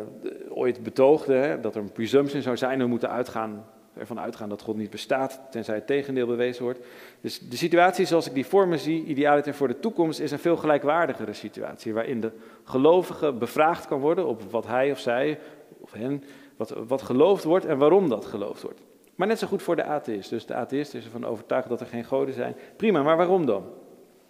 ooit 0.50 0.84
betoogde 0.84 1.34
hè, 1.34 1.60
dat 1.60 1.76
er 1.76 1.82
een 1.82 1.92
presumption 1.92 2.42
zou 2.42 2.58
zijn, 2.58 2.80
we 2.80 2.86
moeten 2.86 3.10
uitgaan 3.10 3.66
ervan 3.98 4.20
uitgaan 4.20 4.50
dat 4.50 4.62
God 4.62 4.76
niet 4.76 4.90
bestaat, 4.90 5.42
tenzij 5.50 5.76
het 5.76 5.88
tegendeel 5.88 6.28
bewezen 6.28 6.64
wordt. 6.64 6.80
Dus 7.22 7.40
de 7.40 7.58
situatie 7.58 8.06
zoals 8.06 8.28
ik 8.28 8.34
die 8.34 8.46
voor 8.46 8.68
me 8.68 8.78
zie, 8.78 9.06
idealiter 9.06 9.54
voor 9.54 9.68
de 9.68 9.80
toekomst, 9.80 10.20
is 10.20 10.32
een 10.32 10.40
veel 10.40 10.58
gelijkwaardigere 10.58 11.34
situatie, 11.34 11.94
waarin 11.94 12.22
de 12.22 12.32
gelovige 12.64 13.34
bevraagd 13.34 13.88
kan 13.88 14.00
worden 14.00 14.28
op 14.28 14.42
wat 14.52 14.68
hij 14.68 14.92
of 14.92 15.00
zij, 15.00 15.40
of 15.80 15.92
hen, 15.92 16.24
wat, 16.56 16.74
wat 16.88 17.02
geloofd 17.02 17.44
wordt 17.44 17.66
en 17.66 17.78
waarom 17.78 18.10
dat 18.10 18.26
geloofd 18.26 18.62
wordt. 18.62 18.82
Maar 19.16 19.28
net 19.28 19.40
zo 19.40 19.48
goed 19.48 19.62
voor 19.62 19.76
de 19.76 19.84
atheïst. 19.84 20.30
Dus 20.30 20.46
de 20.46 20.54
atheïst 20.54 20.94
is 20.94 21.06
ervan 21.06 21.26
overtuigd 21.26 21.70
dat 21.70 21.82
er 21.82 21.88
geen 21.88 22.06
goden 22.06 22.34
zijn. 22.34 22.56
Prima, 22.76 23.04
maar 23.04 23.18
waarom 23.18 23.46
dan? 23.46 23.66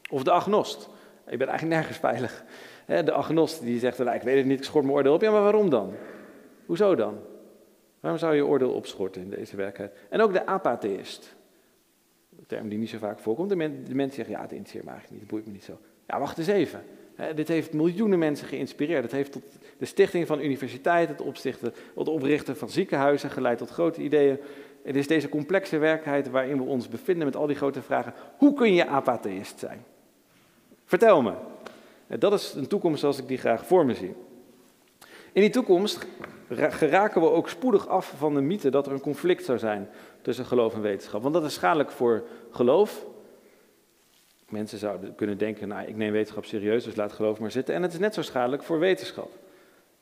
Of 0.10 0.24
de 0.24 0.32
agnost. 0.32 0.90
Ik 1.28 1.38
ben 1.38 1.48
eigenlijk 1.48 1.80
nergens 1.80 1.98
veilig. 1.98 2.44
De 2.86 3.12
agnost 3.12 3.62
die 3.62 3.80
zegt, 3.80 3.98
nou, 3.98 4.16
ik 4.16 4.22
weet 4.22 4.38
het 4.38 4.46
niet, 4.46 4.60
ik 4.60 4.66
schort 4.66 4.84
mijn 4.84 4.96
oordeel 4.96 5.14
op. 5.14 5.22
Ja, 5.22 5.32
maar 5.32 5.42
waarom 5.42 5.70
dan? 5.70 5.94
Hoezo 6.66 6.96
dan? 6.96 7.18
Waarom 8.04 8.22
zou 8.22 8.36
je 8.36 8.46
oordeel 8.46 8.72
opschorten 8.72 9.22
in 9.22 9.30
deze 9.30 9.56
werkelijkheid? 9.56 10.08
En 10.10 10.22
ook 10.22 10.34
de 10.34 10.46
apatheïst. 10.46 11.36
Een 12.38 12.46
term 12.46 12.70
die 12.70 12.78
niet 12.78 12.90
zo 12.90 12.98
vaak 12.98 13.20
voorkomt. 13.20 13.50
De, 13.50 13.56
men, 13.56 13.86
mensen 13.92 14.16
zeggen, 14.16 14.36
ja, 14.36 14.42
het 14.42 14.52
interesseert 14.52 14.84
me 14.84 14.92
eigenlijk 14.92 15.12
niet, 15.12 15.20
het 15.20 15.30
boeit 15.30 15.46
me 15.46 15.52
niet 15.52 15.64
zo. 15.64 15.80
Ja, 16.08 16.20
wacht 16.20 16.38
eens 16.38 16.48
even. 16.48 16.84
dit 17.36 17.48
heeft 17.48 17.74
miljoenen 17.74 18.20
mensen 18.20 18.48
geïnspireerd. 18.48 19.04
Het 19.04 19.12
heeft 19.12 19.32
tot 19.32 19.44
de 19.78 19.86
stichting 19.86 20.28
van 20.28 20.42
universiteiten, 20.42 21.16
het, 21.26 21.62
het 21.96 22.08
oprichten 22.08 22.58
van 22.58 22.70
ziekenhuizen 22.70 23.30
geleid 23.30 23.58
tot 23.58 23.70
grote 23.70 24.02
ideeën. 24.02 24.40
Het 24.84 24.96
is 24.96 25.08
deze 25.08 25.30
complexe 25.30 25.78
werkelijkheid 25.78 26.30
waarin 26.30 26.58
we 26.58 26.64
ons 26.64 26.88
bevinden 26.88 27.26
met 27.26 27.36
al 27.36 27.48
die 27.48 27.56
grote 27.56 27.82
vragen. 27.82 28.14
Hoe 28.38 28.54
kun 28.54 28.74
je 28.74 28.88
apatheïst 28.88 29.60
zijn? 29.60 29.86
Vertel 30.86 31.22
me. 31.22 31.34
Dat 32.08 32.34
is 32.34 32.54
een 32.54 32.68
toekomst 32.68 33.00
zoals 33.00 33.18
ik 33.18 33.28
die 33.28 33.38
graag 33.38 33.66
voor 33.66 33.86
me 33.86 33.94
zie. 33.94 34.14
In 35.32 35.42
die 35.42 35.50
toekomst 35.50 36.08
geraken 36.56 37.22
we 37.22 37.30
ook 37.30 37.50
spoedig 37.50 37.88
af 37.88 38.14
van 38.18 38.34
de 38.34 38.42
mythe 38.42 38.70
dat 38.70 38.86
er 38.86 38.94
een 38.94 39.00
conflict 39.00 39.46
zou 39.46 39.58
zijn 39.58 39.90
tussen 40.22 40.46
geloof 40.46 40.74
en 40.74 40.82
wetenschap. 40.82 41.22
Want 41.22 41.34
dat 41.34 41.44
is 41.44 41.54
schadelijk 41.54 41.92
voor 41.92 42.24
geloof. 42.52 43.06
Mensen 44.50 44.78
zouden 44.78 45.16
kunnen 45.16 45.38
denken, 45.38 45.68
nou 45.68 45.88
ik 45.88 45.96
neem 45.96 46.12
wetenschap 46.12 46.46
serieus, 46.46 46.84
dus 46.84 46.96
laat 46.96 47.12
geloof 47.12 47.40
maar 47.40 47.52
zitten. 47.52 47.76
En 47.76 47.82
het 47.82 47.94
is 47.94 48.00
net 48.00 48.14
zo 48.14 48.22
schadelijk 48.22 48.64
voor 48.64 48.80
wetenschap. 48.80 49.32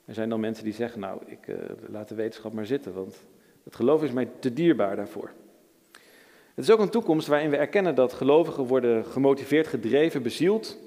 Er 0.06 0.14
zijn 0.14 0.30
dan 0.30 0.40
mensen 0.40 0.64
die 0.64 0.74
zeggen, 0.74 1.00
nou 1.00 1.22
ik 1.26 1.48
uh, 1.48 1.56
laat 1.88 2.08
de 2.08 2.16
wetenschap 2.16 2.54
maar 2.54 2.66
zitten, 2.66 2.94
want 2.94 3.24
het 3.64 3.76
geloof 3.76 4.04
is 4.04 4.12
mij 4.12 4.28
te 4.40 4.54
dierbaar 4.54 4.96
daarvoor. 4.96 5.32
Het 6.56 6.64
is 6.66 6.72
ook 6.72 6.80
een 6.80 6.90
toekomst 6.90 7.28
waarin 7.28 7.50
we 7.50 7.58
erkennen 7.58 7.96
dat 7.96 8.14
gelovigen 8.14 8.64
worden 8.64 9.06
gemotiveerd, 9.06 9.68
gedreven, 9.68 10.24
bezield 10.24 10.78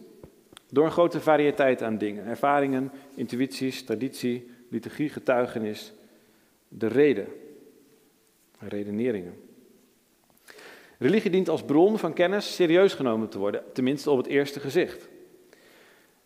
door 0.70 0.84
een 0.84 0.90
grote 0.90 1.20
variëteit 1.20 1.82
aan 1.82 1.98
dingen. 1.98 2.26
Ervaringen, 2.26 2.90
intuïties, 3.14 3.84
traditie, 3.84 4.50
liturgie, 4.74 5.08
getuigenis, 5.08 5.92
de 6.68 6.86
reden, 6.86 7.26
redeneringen. 8.58 9.34
Religie 10.98 11.30
dient 11.30 11.48
als 11.48 11.62
bron 11.62 11.98
van 11.98 12.12
kennis 12.12 12.54
serieus 12.54 12.94
genomen 12.94 13.28
te 13.28 13.38
worden, 13.38 13.62
tenminste 13.72 14.10
op 14.10 14.16
het 14.16 14.26
eerste 14.26 14.60
gezicht. 14.60 15.08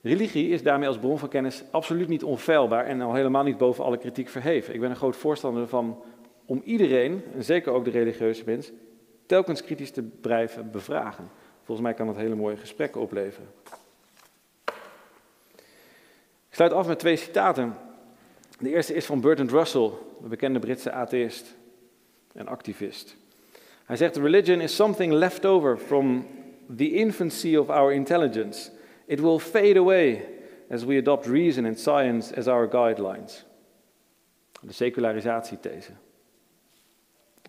Religie 0.00 0.48
is 0.48 0.62
daarmee 0.62 0.88
als 0.88 0.98
bron 0.98 1.18
van 1.18 1.28
kennis 1.28 1.64
absoluut 1.70 2.08
niet 2.08 2.24
onfeilbaar 2.24 2.86
en 2.86 3.00
al 3.00 3.14
helemaal 3.14 3.42
niet 3.42 3.58
boven 3.58 3.84
alle 3.84 3.98
kritiek 3.98 4.28
verheven. 4.28 4.74
Ik 4.74 4.80
ben 4.80 4.90
een 4.90 4.96
groot 4.96 5.16
voorstander 5.16 5.68
van 5.68 6.02
om 6.44 6.60
iedereen, 6.64 7.22
en 7.34 7.44
zeker 7.44 7.72
ook 7.72 7.84
de 7.84 7.90
religieuze 7.90 8.42
mens, 8.46 8.72
telkens 9.26 9.64
kritisch 9.64 9.90
te 9.90 10.02
blijven 10.02 10.70
bevragen. 10.70 11.30
Volgens 11.62 11.86
mij 11.86 11.96
kan 11.96 12.06
dat 12.06 12.16
hele 12.16 12.34
mooie 12.34 12.56
gesprekken 12.56 13.00
opleveren. 13.00 13.48
Ik 16.48 16.54
sluit 16.54 16.72
af 16.72 16.86
met 16.86 16.98
twee 16.98 17.16
citaten. 17.16 17.74
De 18.58 18.70
eerste 18.70 18.94
is 18.94 19.06
van 19.06 19.20
Bertrand 19.20 19.50
Russell, 19.50 19.90
de 20.22 20.28
bekende 20.28 20.58
Britse 20.58 20.90
atheïst 20.92 21.56
en 22.32 22.46
activist. 22.46 23.16
Hij 23.84 23.96
zegt: 23.96 24.16
Religion 24.16 24.60
is 24.60 24.74
something 24.74 25.12
left 25.12 25.46
over 25.46 25.76
from 25.76 26.26
the 26.76 26.90
infancy 26.90 27.56
of 27.56 27.68
our 27.68 27.92
intelligence. 27.92 28.70
It 29.06 29.20
will 29.20 29.38
fade 29.38 29.78
away 29.78 30.24
as 30.70 30.84
we 30.84 30.98
adopt 30.98 31.26
reason 31.26 31.66
and 31.66 31.78
science 31.78 32.36
as 32.36 32.46
our 32.46 32.70
guidelines. 32.70 33.46
De 34.60 34.72
secularisatiethese. 34.72 35.92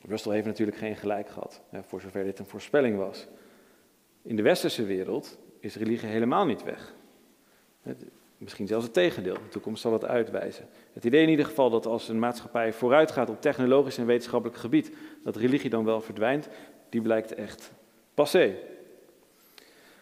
Russell 0.08 0.32
heeft 0.34 0.46
natuurlijk 0.46 0.78
geen 0.78 0.96
gelijk 0.96 1.30
gehad, 1.30 1.62
voor 1.72 2.02
zover 2.02 2.24
dit 2.24 2.40
een 2.40 2.46
voorspelling 2.46 2.98
was. 2.98 3.28
In 4.22 4.36
de 4.36 4.42
westerse 4.42 4.84
wereld 4.84 5.38
is 5.60 5.76
religie 5.76 6.10
helemaal 6.10 6.46
niet 6.46 6.64
weg. 6.64 6.94
Misschien 8.40 8.68
zelfs 8.68 8.86
het 8.86 8.94
tegendeel. 8.94 9.34
De 9.34 9.50
toekomst 9.50 9.82
zal 9.82 9.94
het 9.94 10.06
uitwijzen. 10.06 10.66
Het 10.94 11.06
idee 11.06 11.22
in 11.22 11.30
ieder 11.30 11.46
geval 11.46 11.70
dat 11.70 11.86
als 11.86 12.10
een 12.10 12.20
maatschappij 12.20 12.74
vooruit 12.74 13.12
gaat 13.12 13.30
op 13.30 13.42
technologisch 13.42 13.98
en 13.98 14.06
wetenschappelijk 14.06 14.58
gebied, 14.58 14.92
dat 15.24 15.36
religie 15.36 15.70
dan 15.70 15.86
wel 15.86 16.02
verdwijnt, 16.02 16.50
die 16.90 17.02
blijkt 17.02 17.34
echt 17.34 17.72
passé. 18.14 18.56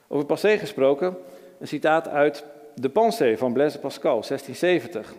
Over 0.07 0.25
passé 0.25 0.57
gesproken, 0.57 1.17
een 1.59 1.67
citaat 1.67 2.07
uit 2.07 2.45
De 2.75 2.89
Pensée 2.89 3.37
van 3.37 3.53
Blaise 3.53 3.79
Pascal, 3.79 4.21
1670. 4.21 5.13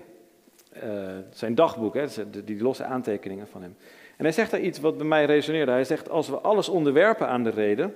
Uh, 0.85 1.09
zijn 1.31 1.55
dagboek, 1.55 1.95
hè, 1.95 2.07
die 2.45 2.63
losse 2.63 2.85
aantekeningen 2.85 3.49
van 3.49 3.63
hem. 3.63 3.77
En 4.17 4.25
hij 4.25 4.33
zegt 4.33 4.51
daar 4.51 4.61
iets 4.61 4.81
wat 4.81 4.97
bij 4.97 5.07
mij 5.07 5.25
resoneerde. 5.25 5.71
Hij 5.71 5.85
zegt, 5.85 6.11
als 6.11 6.29
we 6.29 6.39
alles 6.39 6.69
onderwerpen 6.69 7.29
aan 7.29 7.43
de 7.43 7.51
reden, 7.51 7.95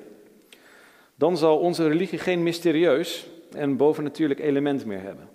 dan 1.15 1.37
zal 1.37 1.59
onze 1.59 1.89
religie 1.89 2.19
geen 2.19 2.43
mysterieus 2.43 3.31
en 3.55 3.77
bovennatuurlijk 3.77 4.41
element 4.41 4.85
meer 4.85 5.03
hebben. 5.03 5.29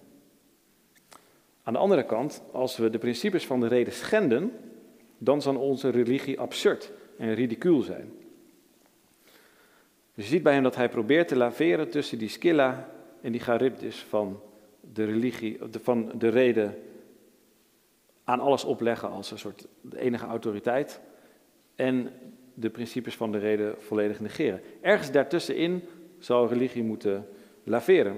Aan 1.64 1.74
de 1.74 1.80
andere 1.80 2.06
kant, 2.06 2.44
als 2.52 2.78
we 2.78 2.90
de 2.90 2.98
principes 2.98 3.46
van 3.46 3.60
de 3.60 3.68
reden 3.68 3.94
schenden, 3.94 4.52
dan 5.18 5.42
zal 5.42 5.56
onze 5.56 5.90
religie 5.90 6.40
absurd 6.40 6.92
en 7.18 7.34
ridicuul 7.34 7.82
zijn. 7.82 8.12
Dus 10.14 10.26
je 10.26 10.32
ziet 10.32 10.44
bij 10.44 10.54
hem 10.54 10.64
dat 10.64 10.76
hij 10.76 10.90
probeert 10.90 11.28
te 11.28 11.36
laveren 11.36 11.90
tussen 11.90 12.18
die 12.18 12.30
skilla 12.30 12.90
en 13.22 13.32
die 13.32 13.42
charybdis 13.42 13.98
van 14.10 14.42
de 14.94 15.06
religie, 15.06 15.58
van 15.82 16.12
de 16.18 16.28
reden 16.28 16.78
aan 18.24 18.40
alles 18.40 18.64
opleggen 18.64 19.10
als 19.10 19.32
een 19.32 19.40
soort 19.40 19.68
de 19.82 20.00
enige 20.00 20.26
autoriteit 20.26 21.00
en 21.76 22.12
de 22.54 22.70
principes 22.70 23.16
van 23.16 23.32
de 23.32 23.38
reden 23.38 23.76
volledig 23.82 24.20
negeren. 24.20 24.62
Ergens 24.82 25.12
daartussenin 25.12 25.84
zou 26.20 26.48
religie 26.48 26.84
moeten 26.84 27.28
laveren. 27.68 28.16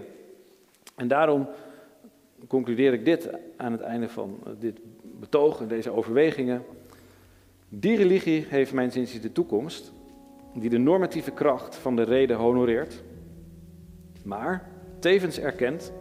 En 0.95 1.07
daarom 1.07 1.47
concludeer 2.47 2.93
ik 2.93 3.05
dit 3.05 3.29
aan 3.57 3.71
het 3.71 3.81
einde 3.81 4.09
van 4.09 4.39
dit 4.59 4.79
betoog 5.01 5.61
en 5.61 5.67
deze 5.67 5.91
overwegingen. 5.91 6.63
Die 7.69 7.97
religie 7.97 8.45
heeft 8.49 8.73
mijn 8.73 8.91
zin 8.91 9.21
de 9.21 9.31
toekomst, 9.31 9.93
die 10.53 10.69
de 10.69 10.77
normatieve 10.77 11.31
kracht 11.31 11.75
van 11.75 11.95
de 11.95 12.03
reden 12.03 12.37
honoreert, 12.37 13.03
maar 14.23 14.69
tevens 14.99 15.39
erkent 15.39 15.93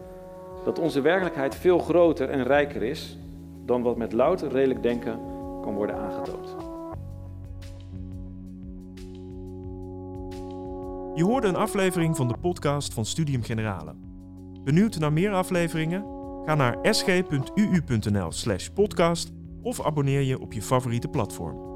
dat 0.64 0.78
onze 0.78 1.01
werkelijkheid 1.01 1.55
veel 1.55 1.78
groter 1.78 2.30
en 2.30 2.42
rijker 2.42 2.82
is 2.82 3.18
dan 3.64 3.82
wat 3.82 3.96
met 3.96 4.12
louter 4.12 4.49
redelijk 4.49 4.82
denken 4.82 5.20
kan 5.62 5.74
worden 5.74 5.96
aangetoond. 5.96 6.68
Je 11.19 11.25
hoorde 11.25 11.47
een 11.47 11.57
aflevering 11.57 12.16
van 12.16 12.29
de 12.29 12.39
podcast 12.41 12.95
van 12.95 13.05
Studium 13.05 13.43
Generale. 13.43 13.95
Benieuwd 14.64 14.99
naar 14.99 15.12
meer 15.12 15.33
afleveringen? 15.33 16.05
Ga 16.45 16.55
naar 16.55 16.79
sg.uu.nl/podcast 16.83 19.33
of 19.62 19.85
abonneer 19.85 20.23
je 20.23 20.41
op 20.41 20.53
je 20.53 20.62
favoriete 20.62 21.09
platform. 21.09 21.68